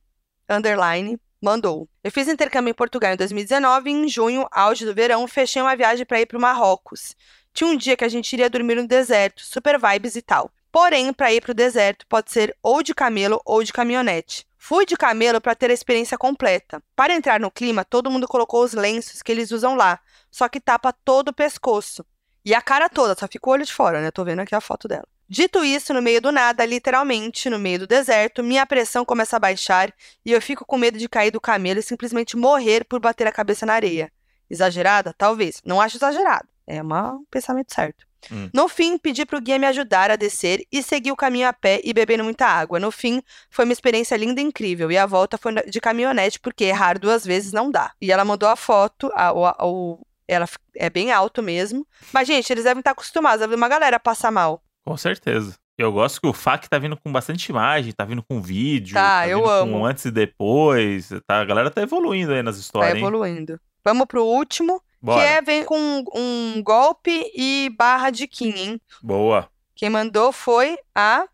underline, 0.48 1.18
mandou. 1.40 1.88
Eu 2.02 2.10
fiz 2.10 2.28
intercâmbio 2.28 2.70
em 2.70 2.74
Portugal 2.74 3.12
em 3.12 3.16
2019 3.16 3.90
e 3.90 3.92
em 3.92 4.08
junho, 4.08 4.46
auge 4.50 4.84
do 4.84 4.94
verão, 4.94 5.26
fechei 5.26 5.62
uma 5.62 5.76
viagem 5.76 6.04
para 6.04 6.20
ir 6.20 6.26
para 6.26 6.38
o 6.38 6.40
Marrocos. 6.40 7.14
Tinha 7.52 7.70
um 7.70 7.76
dia 7.76 7.96
que 7.96 8.04
a 8.04 8.08
gente 8.08 8.32
iria 8.32 8.50
dormir 8.50 8.74
no 8.74 8.86
deserto, 8.86 9.44
super 9.44 9.78
vibes 9.78 10.16
e 10.16 10.22
tal. 10.22 10.50
Porém, 10.70 11.12
para 11.12 11.32
ir 11.32 11.40
para 11.40 11.52
o 11.52 11.54
deserto 11.54 12.06
pode 12.06 12.30
ser 12.30 12.54
ou 12.62 12.82
de 12.82 12.94
camelo 12.94 13.40
ou 13.44 13.62
de 13.62 13.72
caminhonete. 13.72 14.46
Fui 14.58 14.84
de 14.84 14.96
camelo 14.96 15.40
para 15.40 15.54
ter 15.54 15.70
a 15.70 15.74
experiência 15.74 16.18
completa. 16.18 16.82
Para 16.94 17.14
entrar 17.14 17.38
no 17.40 17.50
clima, 17.50 17.84
todo 17.84 18.10
mundo 18.10 18.26
colocou 18.26 18.62
os 18.62 18.74
lenços 18.74 19.22
que 19.22 19.30
eles 19.30 19.52
usam 19.52 19.74
lá, 19.74 20.00
só 20.30 20.48
que 20.48 20.60
tapa 20.60 20.92
todo 20.92 21.28
o 21.28 21.32
pescoço. 21.32 22.04
E 22.44 22.52
a 22.52 22.60
cara 22.60 22.88
toda, 22.88 23.14
só 23.14 23.26
fica 23.26 23.48
o 23.48 23.52
olho 23.52 23.64
de 23.64 23.72
fora, 23.72 24.02
né? 24.02 24.10
Tô 24.10 24.24
vendo 24.24 24.40
aqui 24.40 24.54
a 24.54 24.60
foto 24.60 24.86
dela. 24.86 25.06
Dito 25.28 25.64
isso, 25.64 25.92
no 25.92 26.00
meio 26.00 26.20
do 26.20 26.30
nada, 26.30 26.64
literalmente 26.64 27.50
no 27.50 27.58
meio 27.58 27.80
do 27.80 27.86
deserto, 27.86 28.42
minha 28.44 28.64
pressão 28.64 29.04
começa 29.04 29.36
a 29.36 29.40
baixar 29.40 29.92
e 30.24 30.30
eu 30.32 30.40
fico 30.40 30.64
com 30.64 30.78
medo 30.78 30.98
de 30.98 31.08
cair 31.08 31.30
do 31.32 31.40
camelo 31.40 31.80
e 31.80 31.82
simplesmente 31.82 32.36
morrer 32.36 32.84
por 32.84 33.00
bater 33.00 33.26
a 33.26 33.32
cabeça 33.32 33.66
na 33.66 33.74
areia. 33.74 34.12
Exagerada? 34.48 35.12
Talvez. 35.18 35.60
Não 35.64 35.80
acho 35.80 35.96
exagerado. 35.96 36.46
É 36.66 36.82
um 36.82 37.24
pensamento 37.30 37.74
certo. 37.74 38.06
Hum. 38.30 38.48
No 38.52 38.68
fim, 38.68 38.98
pedi 38.98 39.24
pro 39.24 39.40
guia 39.40 39.58
me 39.58 39.66
ajudar 39.66 40.10
a 40.10 40.16
descer 40.16 40.64
e 40.72 40.82
segui 40.82 41.12
o 41.12 41.16
caminho 41.16 41.48
a 41.48 41.52
pé 41.52 41.80
e 41.84 41.92
bebendo 41.92 42.24
muita 42.24 42.46
água. 42.46 42.78
No 42.80 42.90
fim, 42.90 43.22
foi 43.50 43.64
uma 43.64 43.72
experiência 43.72 44.16
linda 44.16 44.40
e 44.40 44.44
incrível. 44.44 44.90
E 44.90 44.98
a 44.98 45.06
volta 45.06 45.38
foi 45.38 45.52
de 45.68 45.80
caminhonete, 45.80 46.40
porque 46.40 46.64
errar 46.64 46.98
duas 46.98 47.24
vezes 47.24 47.52
não 47.52 47.70
dá. 47.70 47.92
E 48.00 48.10
ela 48.10 48.24
mandou 48.24 48.48
a 48.48 48.56
foto, 48.56 49.10
a, 49.14 49.32
o, 49.32 49.46
a- 49.46 49.56
o- 49.64 50.06
ela 50.26 50.48
é 50.74 50.90
bem 50.90 51.12
alto 51.12 51.40
mesmo. 51.40 51.86
Mas, 52.12 52.26
gente, 52.26 52.52
eles 52.52 52.64
devem 52.64 52.80
estar 52.80 52.90
acostumados. 52.92 53.40
Deve 53.40 53.54
uma 53.54 53.68
galera 53.68 54.00
passar 54.00 54.32
mal. 54.32 54.60
Com 54.86 54.96
certeza. 54.96 55.54
Eu 55.76 55.92
gosto 55.92 56.20
que 56.20 56.26
o 56.28 56.32
FAQ 56.32 56.68
tá 56.70 56.78
vindo 56.78 56.96
com 56.96 57.12
bastante 57.12 57.48
imagem, 57.50 57.92
tá 57.92 58.04
vindo 58.04 58.22
com 58.22 58.40
vídeo. 58.40 58.94
Tá, 58.94 59.28
eu 59.28 59.38
vindo 59.40 59.50
amo. 59.50 59.72
Com 59.72 59.84
antes 59.84 60.04
e 60.04 60.10
depois. 60.10 61.08
Tá, 61.26 61.40
a 61.40 61.44
galera 61.44 61.70
tá 61.70 61.82
evoluindo 61.82 62.32
aí 62.32 62.42
nas 62.42 62.56
Tá 62.56 62.60
histórias. 62.60 62.94
hein? 62.94 63.00
evoluindo. 63.00 63.60
Vamos 63.84 64.06
pro 64.06 64.24
último, 64.24 64.80
Bora. 65.02 65.20
que 65.20 65.26
é 65.26 65.42
vem 65.42 65.64
com 65.64 66.04
um 66.14 66.62
golpe 66.62 67.30
e 67.36 67.70
barra 67.76 68.10
de 68.10 68.26
Kim, 68.26 68.50
hein? 68.56 68.80
Boa. 69.02 69.48
Quem 69.74 69.90
mandou 69.90 70.32
foi 70.32 70.78
a 70.94 71.26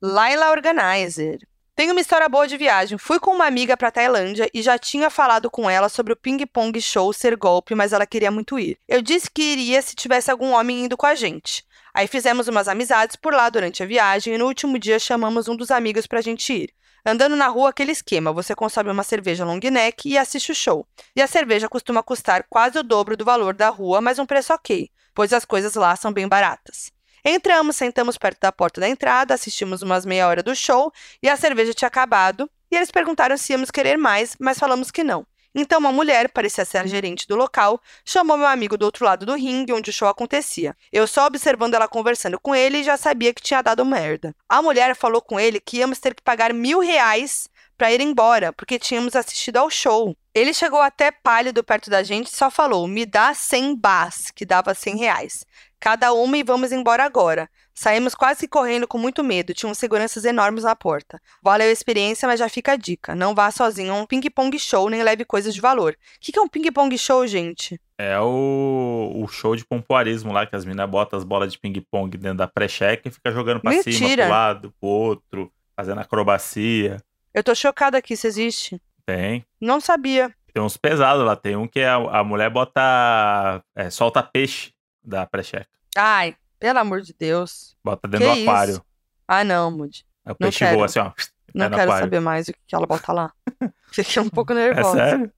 Laila 0.00 0.50
Organizer. 0.52 1.38
Tenho 1.76 1.92
uma 1.92 2.00
história 2.00 2.28
boa 2.28 2.46
de 2.46 2.56
viagem. 2.56 2.96
Fui 2.98 3.18
com 3.18 3.32
uma 3.32 3.46
amiga 3.46 3.76
pra 3.76 3.90
Tailândia 3.90 4.48
e 4.52 4.60
já 4.62 4.78
tinha 4.78 5.08
falado 5.10 5.50
com 5.50 5.68
ela 5.68 5.88
sobre 5.88 6.12
o 6.12 6.16
ping-pong 6.16 6.78
show 6.80 7.12
ser 7.12 7.36
golpe, 7.36 7.74
mas 7.74 7.92
ela 7.92 8.06
queria 8.06 8.30
muito 8.30 8.58
ir. 8.58 8.78
Eu 8.88 9.00
disse 9.02 9.30
que 9.30 9.42
iria 9.42 9.80
se 9.82 9.94
tivesse 9.96 10.30
algum 10.30 10.52
homem 10.52 10.84
indo 10.84 10.96
com 10.96 11.06
a 11.06 11.14
gente. 11.14 11.64
Aí 11.94 12.06
fizemos 12.06 12.48
umas 12.48 12.68
amizades 12.68 13.16
por 13.16 13.32
lá 13.32 13.48
durante 13.48 13.82
a 13.82 13.86
viagem 13.86 14.34
e 14.34 14.38
no 14.38 14.46
último 14.46 14.78
dia 14.78 14.98
chamamos 14.98 15.48
um 15.48 15.56
dos 15.56 15.70
amigos 15.70 16.06
pra 16.06 16.20
gente 16.20 16.52
ir. 16.52 16.74
Andando 17.04 17.34
na 17.34 17.48
rua, 17.48 17.70
aquele 17.70 17.92
esquema: 17.92 18.32
você 18.32 18.54
consome 18.54 18.90
uma 18.90 19.02
cerveja 19.02 19.44
long 19.44 19.60
neck 19.70 20.08
e 20.08 20.18
assiste 20.18 20.52
o 20.52 20.54
show. 20.54 20.86
E 21.16 21.22
a 21.22 21.26
cerveja 21.26 21.68
costuma 21.68 22.02
custar 22.02 22.44
quase 22.48 22.78
o 22.78 22.82
dobro 22.82 23.16
do 23.16 23.24
valor 23.24 23.54
da 23.54 23.68
rua, 23.68 24.00
mas 24.00 24.18
um 24.18 24.26
preço 24.26 24.52
ok, 24.52 24.90
pois 25.14 25.32
as 25.32 25.44
coisas 25.44 25.74
lá 25.74 25.96
são 25.96 26.12
bem 26.12 26.28
baratas. 26.28 26.92
Entramos, 27.24 27.76
sentamos 27.76 28.16
perto 28.16 28.40
da 28.40 28.52
porta 28.52 28.80
da 28.80 28.88
entrada, 28.88 29.34
assistimos 29.34 29.82
umas 29.82 30.06
meia 30.06 30.26
hora 30.26 30.42
do 30.42 30.54
show 30.54 30.92
e 31.22 31.28
a 31.28 31.36
cerveja 31.36 31.74
tinha 31.74 31.88
acabado. 31.88 32.50
E 32.70 32.76
eles 32.76 32.90
perguntaram 32.90 33.36
se 33.36 33.52
íamos 33.52 33.70
querer 33.70 33.98
mais, 33.98 34.36
mas 34.38 34.58
falamos 34.58 34.90
que 34.90 35.02
não. 35.02 35.26
Então 35.54 35.78
uma 35.78 35.90
mulher, 35.90 36.30
parecia 36.30 36.64
ser 36.64 36.78
a 36.78 36.86
gerente 36.86 37.26
do 37.26 37.34
local, 37.34 37.80
chamou 38.04 38.36
meu 38.36 38.46
amigo 38.46 38.78
do 38.78 38.84
outro 38.84 39.04
lado 39.04 39.26
do 39.26 39.34
ringue, 39.34 39.72
onde 39.72 39.90
o 39.90 39.92
show 39.92 40.08
acontecia. 40.08 40.76
Eu 40.92 41.06
só 41.06 41.26
observando 41.26 41.74
ela 41.74 41.88
conversando 41.88 42.38
com 42.38 42.54
ele 42.54 42.84
já 42.84 42.96
sabia 42.96 43.34
que 43.34 43.42
tinha 43.42 43.62
dado 43.62 43.84
merda. 43.84 44.34
A 44.48 44.62
mulher 44.62 44.94
falou 44.94 45.20
com 45.20 45.40
ele 45.40 45.60
que 45.60 45.78
íamos 45.78 45.98
ter 45.98 46.14
que 46.14 46.22
pagar 46.22 46.54
mil 46.54 46.80
reais 46.80 47.48
para 47.76 47.90
ir 47.90 48.00
embora, 48.02 48.52
porque 48.52 48.78
tínhamos 48.78 49.16
assistido 49.16 49.56
ao 49.56 49.70
show. 49.70 50.14
Ele 50.34 50.52
chegou 50.52 50.80
até 50.80 51.10
pálido 51.10 51.64
perto 51.64 51.88
da 51.88 52.02
gente 52.02 52.26
e 52.26 52.36
só 52.36 52.50
falou: 52.50 52.86
me 52.86 53.06
dá 53.06 53.32
100 53.32 53.74
bas, 53.74 54.30
que 54.30 54.44
dava 54.44 54.74
100 54.74 54.96
reais. 54.98 55.46
Cada 55.80 56.12
uma 56.12 56.36
e 56.36 56.42
vamos 56.42 56.72
embora 56.72 57.02
agora. 57.04 57.48
Saímos 57.80 58.14
quase 58.14 58.46
correndo 58.46 58.86
com 58.86 58.98
muito 58.98 59.24
medo, 59.24 59.54
tinham 59.54 59.72
seguranças 59.72 60.26
enormes 60.26 60.64
na 60.64 60.76
porta. 60.76 61.18
Valeu 61.42 61.66
a 61.66 61.72
experiência, 61.72 62.28
mas 62.28 62.38
já 62.38 62.46
fica 62.46 62.72
a 62.72 62.76
dica: 62.76 63.14
não 63.14 63.34
vá 63.34 63.50
sozinho 63.50 63.94
a 63.94 63.96
um 63.96 64.04
ping-pong 64.04 64.58
show 64.58 64.90
nem 64.90 65.02
leve 65.02 65.24
coisas 65.24 65.54
de 65.54 65.62
valor. 65.62 65.94
O 65.94 66.20
que, 66.20 66.30
que 66.30 66.38
é 66.38 66.42
um 66.42 66.46
ping-pong 66.46 66.98
show, 66.98 67.26
gente? 67.26 67.80
É 67.96 68.20
o, 68.20 69.12
o 69.14 69.26
show 69.28 69.56
de 69.56 69.64
pompoarismo 69.64 70.30
lá, 70.30 70.44
que 70.44 70.54
as 70.54 70.66
minas 70.66 70.90
botam 70.90 71.18
as 71.18 71.24
bolas 71.24 71.50
de 71.50 71.58
ping-pong 71.58 72.18
dentro 72.18 72.36
da 72.36 72.46
pré-cheque 72.46 73.08
e 73.08 73.10
fica 73.10 73.32
jogando 73.32 73.60
pra 73.62 73.72
cima, 73.72 73.98
Mentira. 73.98 74.24
pro 74.24 74.30
lado, 74.30 74.74
pro 74.78 74.86
outro, 74.86 75.52
fazendo 75.74 76.02
acrobacia. 76.02 77.02
Eu 77.32 77.42
tô 77.42 77.54
chocada 77.54 78.02
que 78.02 78.12
isso 78.12 78.26
existe. 78.26 78.78
Tem. 79.06 79.42
Não 79.58 79.80
sabia. 79.80 80.30
Tem 80.52 80.62
uns 80.62 80.76
pesados 80.76 81.24
lá. 81.24 81.34
Tem 81.34 81.56
um 81.56 81.66
que 81.66 81.80
a, 81.80 81.94
a 81.94 82.22
mulher 82.22 82.50
bota. 82.50 83.62
é, 83.74 83.88
solta 83.88 84.22
peixe 84.22 84.74
da 85.02 85.24
pré-cheque. 85.24 85.70
Ai, 85.96 86.36
pelo 86.60 86.78
amor 86.78 87.00
de 87.00 87.12
Deus. 87.18 87.74
Bota 87.82 88.06
dentro 88.06 88.28
Que 88.28 88.34
do 88.44 88.50
aquário. 88.50 88.72
isso? 88.74 88.84
Ah, 89.26 89.42
não, 89.42 89.70
Mude. 89.70 90.04
Aí 90.24 90.30
o 90.32 90.36
Não 90.38 90.46
peixe 90.48 90.58
quero. 90.60 90.76
voa 90.76 90.84
assim, 90.86 90.98
ó. 91.00 91.10
Não 91.54 91.66
é 91.66 91.70
quero 91.70 91.82
aquário. 91.82 92.04
saber 92.04 92.20
mais 92.20 92.46
o 92.48 92.52
que 92.52 92.74
ela 92.74 92.86
bota 92.86 93.12
lá. 93.12 93.32
Fiquei 93.90 94.22
um 94.22 94.28
pouco 94.28 94.52
É 94.52 94.54
nervosa. 94.56 94.94
sério? 94.98 95.32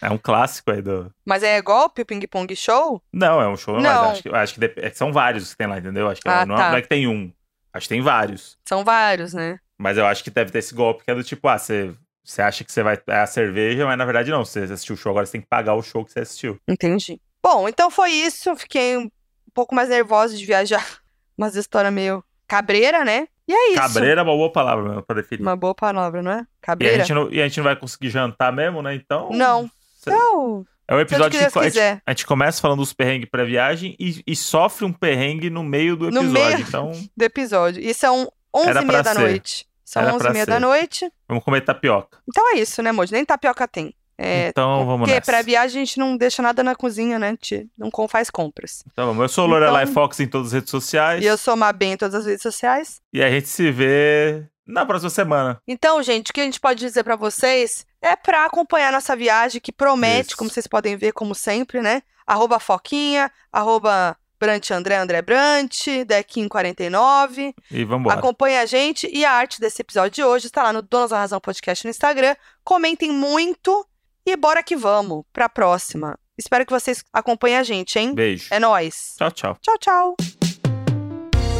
É 0.00 0.10
um 0.10 0.18
clássico 0.18 0.72
aí 0.72 0.82
do. 0.82 1.12
Mas 1.24 1.44
é 1.44 1.62
golpe 1.62 2.02
o 2.02 2.06
ping-pong 2.06 2.56
show? 2.56 3.00
Não, 3.12 3.40
é 3.40 3.46
um 3.48 3.56
show, 3.56 3.74
mas 3.74 3.84
Não. 3.84 4.10
acho 4.10 4.22
que, 4.24 4.28
acho 4.30 4.54
que 4.54 4.60
dep- 4.60 4.78
é 4.78 4.90
que 4.90 4.98
são 4.98 5.12
vários 5.12 5.52
que 5.52 5.56
tem 5.58 5.68
lá, 5.68 5.78
entendeu? 5.78 6.08
Acho 6.08 6.20
que 6.20 6.28
Ah, 6.28 6.44
não, 6.44 6.56
tá. 6.56 6.70
não 6.70 6.76
é 6.78 6.82
que 6.82 6.88
tem 6.88 7.06
um. 7.06 7.32
Acho 7.72 7.84
que 7.84 7.94
tem 7.94 8.00
vários. 8.02 8.58
São 8.66 8.82
vários, 8.84 9.32
né? 9.32 9.58
Mas 9.78 9.96
eu 9.96 10.04
acho 10.06 10.24
que 10.24 10.30
deve 10.30 10.50
ter 10.50 10.58
esse 10.58 10.74
golpe 10.74 11.04
que 11.04 11.10
é 11.10 11.14
do 11.14 11.22
tipo, 11.22 11.46
ah, 11.46 11.56
você, 11.58 11.94
você 12.24 12.42
acha 12.42 12.64
que 12.64 12.72
você 12.72 12.82
vai. 12.82 12.98
É 13.06 13.18
a 13.20 13.26
cerveja, 13.26 13.86
mas 13.86 13.96
na 13.96 14.04
verdade 14.04 14.30
não. 14.32 14.44
Você 14.44 14.60
assistiu 14.60 14.94
o 14.94 14.98
show, 14.98 15.10
agora 15.10 15.24
você 15.26 15.32
tem 15.32 15.40
que 15.40 15.46
pagar 15.46 15.74
o 15.74 15.82
show 15.82 16.04
que 16.04 16.10
você 16.12 16.20
assistiu. 16.20 16.58
Entendi. 16.66 17.20
Bom, 17.40 17.68
então 17.68 17.88
foi 17.90 18.10
isso. 18.10 18.54
Fiquei 18.56 19.08
pouco 19.54 19.74
mais 19.74 19.88
nervosa 19.88 20.36
de 20.36 20.44
viajar. 20.44 20.84
Umas 21.36 21.56
histórias 21.56 21.92
meio 21.92 22.22
cabreira, 22.46 23.04
né? 23.04 23.26
E 23.48 23.52
é 23.52 23.68
isso. 23.72 23.80
Cabreira 23.80 24.20
é 24.20 24.24
uma 24.24 24.32
boa 24.36 24.52
palavra 24.52 24.84
mesmo 24.88 25.02
pra 25.02 25.16
definir. 25.16 25.42
Uma 25.42 25.56
boa 25.56 25.74
palavra, 25.74 26.22
não 26.22 26.30
é? 26.30 26.36
E 26.36 26.40
a, 26.40 26.46
Cabreira? 26.60 26.98
gente 26.98 27.12
não, 27.14 27.30
e 27.32 27.40
a 27.40 27.48
gente 27.48 27.56
não 27.56 27.64
vai 27.64 27.74
conseguir 27.76 28.10
jantar 28.10 28.52
mesmo, 28.52 28.80
né? 28.82 28.94
Então. 28.94 29.30
Não. 29.30 29.68
cê- 29.96 30.10
Então, 30.10 30.64
É 30.86 30.94
um 30.94 31.00
episódio 31.00 31.38
que 31.40 31.50
que, 31.50 31.58
a, 31.58 31.62
gente, 31.68 32.02
a 32.06 32.10
gente 32.12 32.26
começa 32.26 32.60
falando 32.60 32.78
dos 32.78 32.92
perrengues 32.92 33.28
pré-viagem 33.30 33.96
e, 33.98 34.22
e 34.26 34.36
sofre 34.36 34.84
um 34.84 34.92
perrengue 34.92 35.50
no 35.50 35.62
meio 35.64 35.96
do 35.96 36.10
No 36.10 36.20
episódio. 36.22 36.56
meio- 36.56 36.60
Então, 36.68 36.92
Do 37.16 37.24
episódio. 37.24 37.82
E 37.82 37.92
são 37.94 38.30
11 38.54 38.68
Era 38.70 38.82
e 38.82 38.84
meia 38.84 39.02
pra 39.02 39.12
da 39.12 39.20
ser. 39.20 39.26
noite. 39.28 39.66
São 39.84 40.02
Era 40.02 40.12
11 40.14 40.18
pra 40.22 40.30
e 40.30 40.32
meia 40.34 40.44
ser. 40.44 40.50
da 40.50 40.60
noite. 40.60 41.12
vamos 41.28 41.44
comer 41.44 41.60
tapioca. 41.62 42.18
Então 42.28 42.54
é 42.54 42.58
isso, 42.60 42.80
né, 42.82 42.92
Moji? 42.92 43.12
Nem 43.12 43.24
tapioca 43.24 43.66
tem. 43.66 43.94
É, 44.18 44.48
então, 44.48 44.84
vamos 44.86 45.00
porque 45.00 45.14
nessa. 45.14 45.32
pra 45.32 45.42
viagem 45.42 45.82
a 45.82 45.84
gente 45.84 45.98
não 45.98 46.16
deixa 46.16 46.42
nada 46.42 46.62
na 46.62 46.74
cozinha, 46.76 47.18
né? 47.18 47.28
A 47.28 47.30
gente 47.30 47.68
não 47.76 47.90
faz 48.08 48.30
compras. 48.30 48.84
Então 48.92 49.06
vamos. 49.08 49.22
Eu 49.22 49.28
sou 49.28 49.46
Lorelai 49.46 49.82
Então- 49.84 49.94
Fox 49.94 50.20
em 50.20 50.26
todas 50.28 50.48
as 50.48 50.52
redes 50.52 50.70
sociais. 50.70 51.22
E 51.22 51.26
eu 51.26 51.36
sou 51.36 51.56
Mabem 51.56 51.92
em 51.92 51.96
todas 51.96 52.14
as 52.14 52.26
redes 52.26 52.42
sociais. 52.42 53.00
E 53.12 53.22
a 53.22 53.28
gente 53.30 53.48
se 53.48 53.70
vê 53.70 54.44
na 54.66 54.86
próxima 54.86 55.10
semana. 55.10 55.60
Então, 55.66 56.02
gente, 56.02 56.30
o 56.30 56.34
que 56.34 56.40
a 56.40 56.44
gente 56.44 56.60
pode 56.60 56.78
dizer 56.78 57.02
pra 57.02 57.16
vocês 57.16 57.84
é 58.00 58.14
pra 58.14 58.44
acompanhar 58.46 58.92
nossa 58.92 59.16
viagem, 59.16 59.60
que 59.60 59.72
promete, 59.72 60.28
Isso. 60.30 60.36
como 60.36 60.50
vocês 60.50 60.66
podem 60.66 60.96
ver, 60.96 61.12
como 61.12 61.34
sempre, 61.34 61.80
né? 61.80 62.02
Arroba 62.26 62.60
Foquinha, 62.60 63.30
arroba 63.52 64.16
Brant 64.38 64.70
André 64.70 64.96
André 64.96 65.22
Brant, 65.22 65.86
Dequim49. 66.06 67.54
E 67.70 67.84
vambora. 67.84 68.18
Acompanhe 68.18 68.58
a 68.58 68.66
gente 68.66 69.08
e 69.12 69.24
a 69.24 69.32
arte 69.32 69.60
desse 69.60 69.82
episódio 69.82 70.10
de 70.10 70.24
hoje 70.24 70.46
está 70.46 70.62
lá 70.62 70.72
no 70.72 70.82
Donas 70.82 71.10
da 71.10 71.18
Razão 71.18 71.40
Podcast 71.40 71.84
no 71.84 71.90
Instagram. 71.90 72.34
Comentem 72.64 73.10
muito 73.10 73.86
e 74.26 74.36
bora 74.36 74.62
que 74.62 74.76
vamos 74.76 75.24
pra 75.32 75.48
próxima. 75.48 76.18
Espero 76.38 76.64
que 76.64 76.72
vocês 76.72 77.04
acompanhem 77.12 77.58
a 77.58 77.62
gente, 77.62 77.98
hein? 77.98 78.14
Beijo. 78.14 78.48
É 78.50 78.58
nóis. 78.58 79.14
Tchau, 79.18 79.30
tchau. 79.30 79.56
Tchau, 79.60 79.78
tchau. 79.78 80.16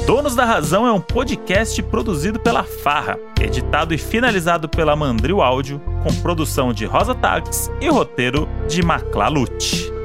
Donos 0.07 0.35
da 0.35 0.45
Razão 0.45 0.87
é 0.87 0.93
um 0.93 1.01
podcast 1.01 1.81
produzido 1.85 2.41
pela 2.41 2.65
Farra, 2.65 3.19
editado 3.41 3.95
e 3.95 3.99
finalizado 3.99 4.69
pela 4.69 4.97
Mandril 4.97 5.41
Áudio, 5.41 5.81
com 6.03 6.13
produção 6.21 6.73
de 6.73 6.85
Rosa 6.85 7.15
Tags 7.15 7.71
e 7.81 7.89
roteiro 7.89 8.49
de 8.69 8.83
Maclalute. 8.83 10.02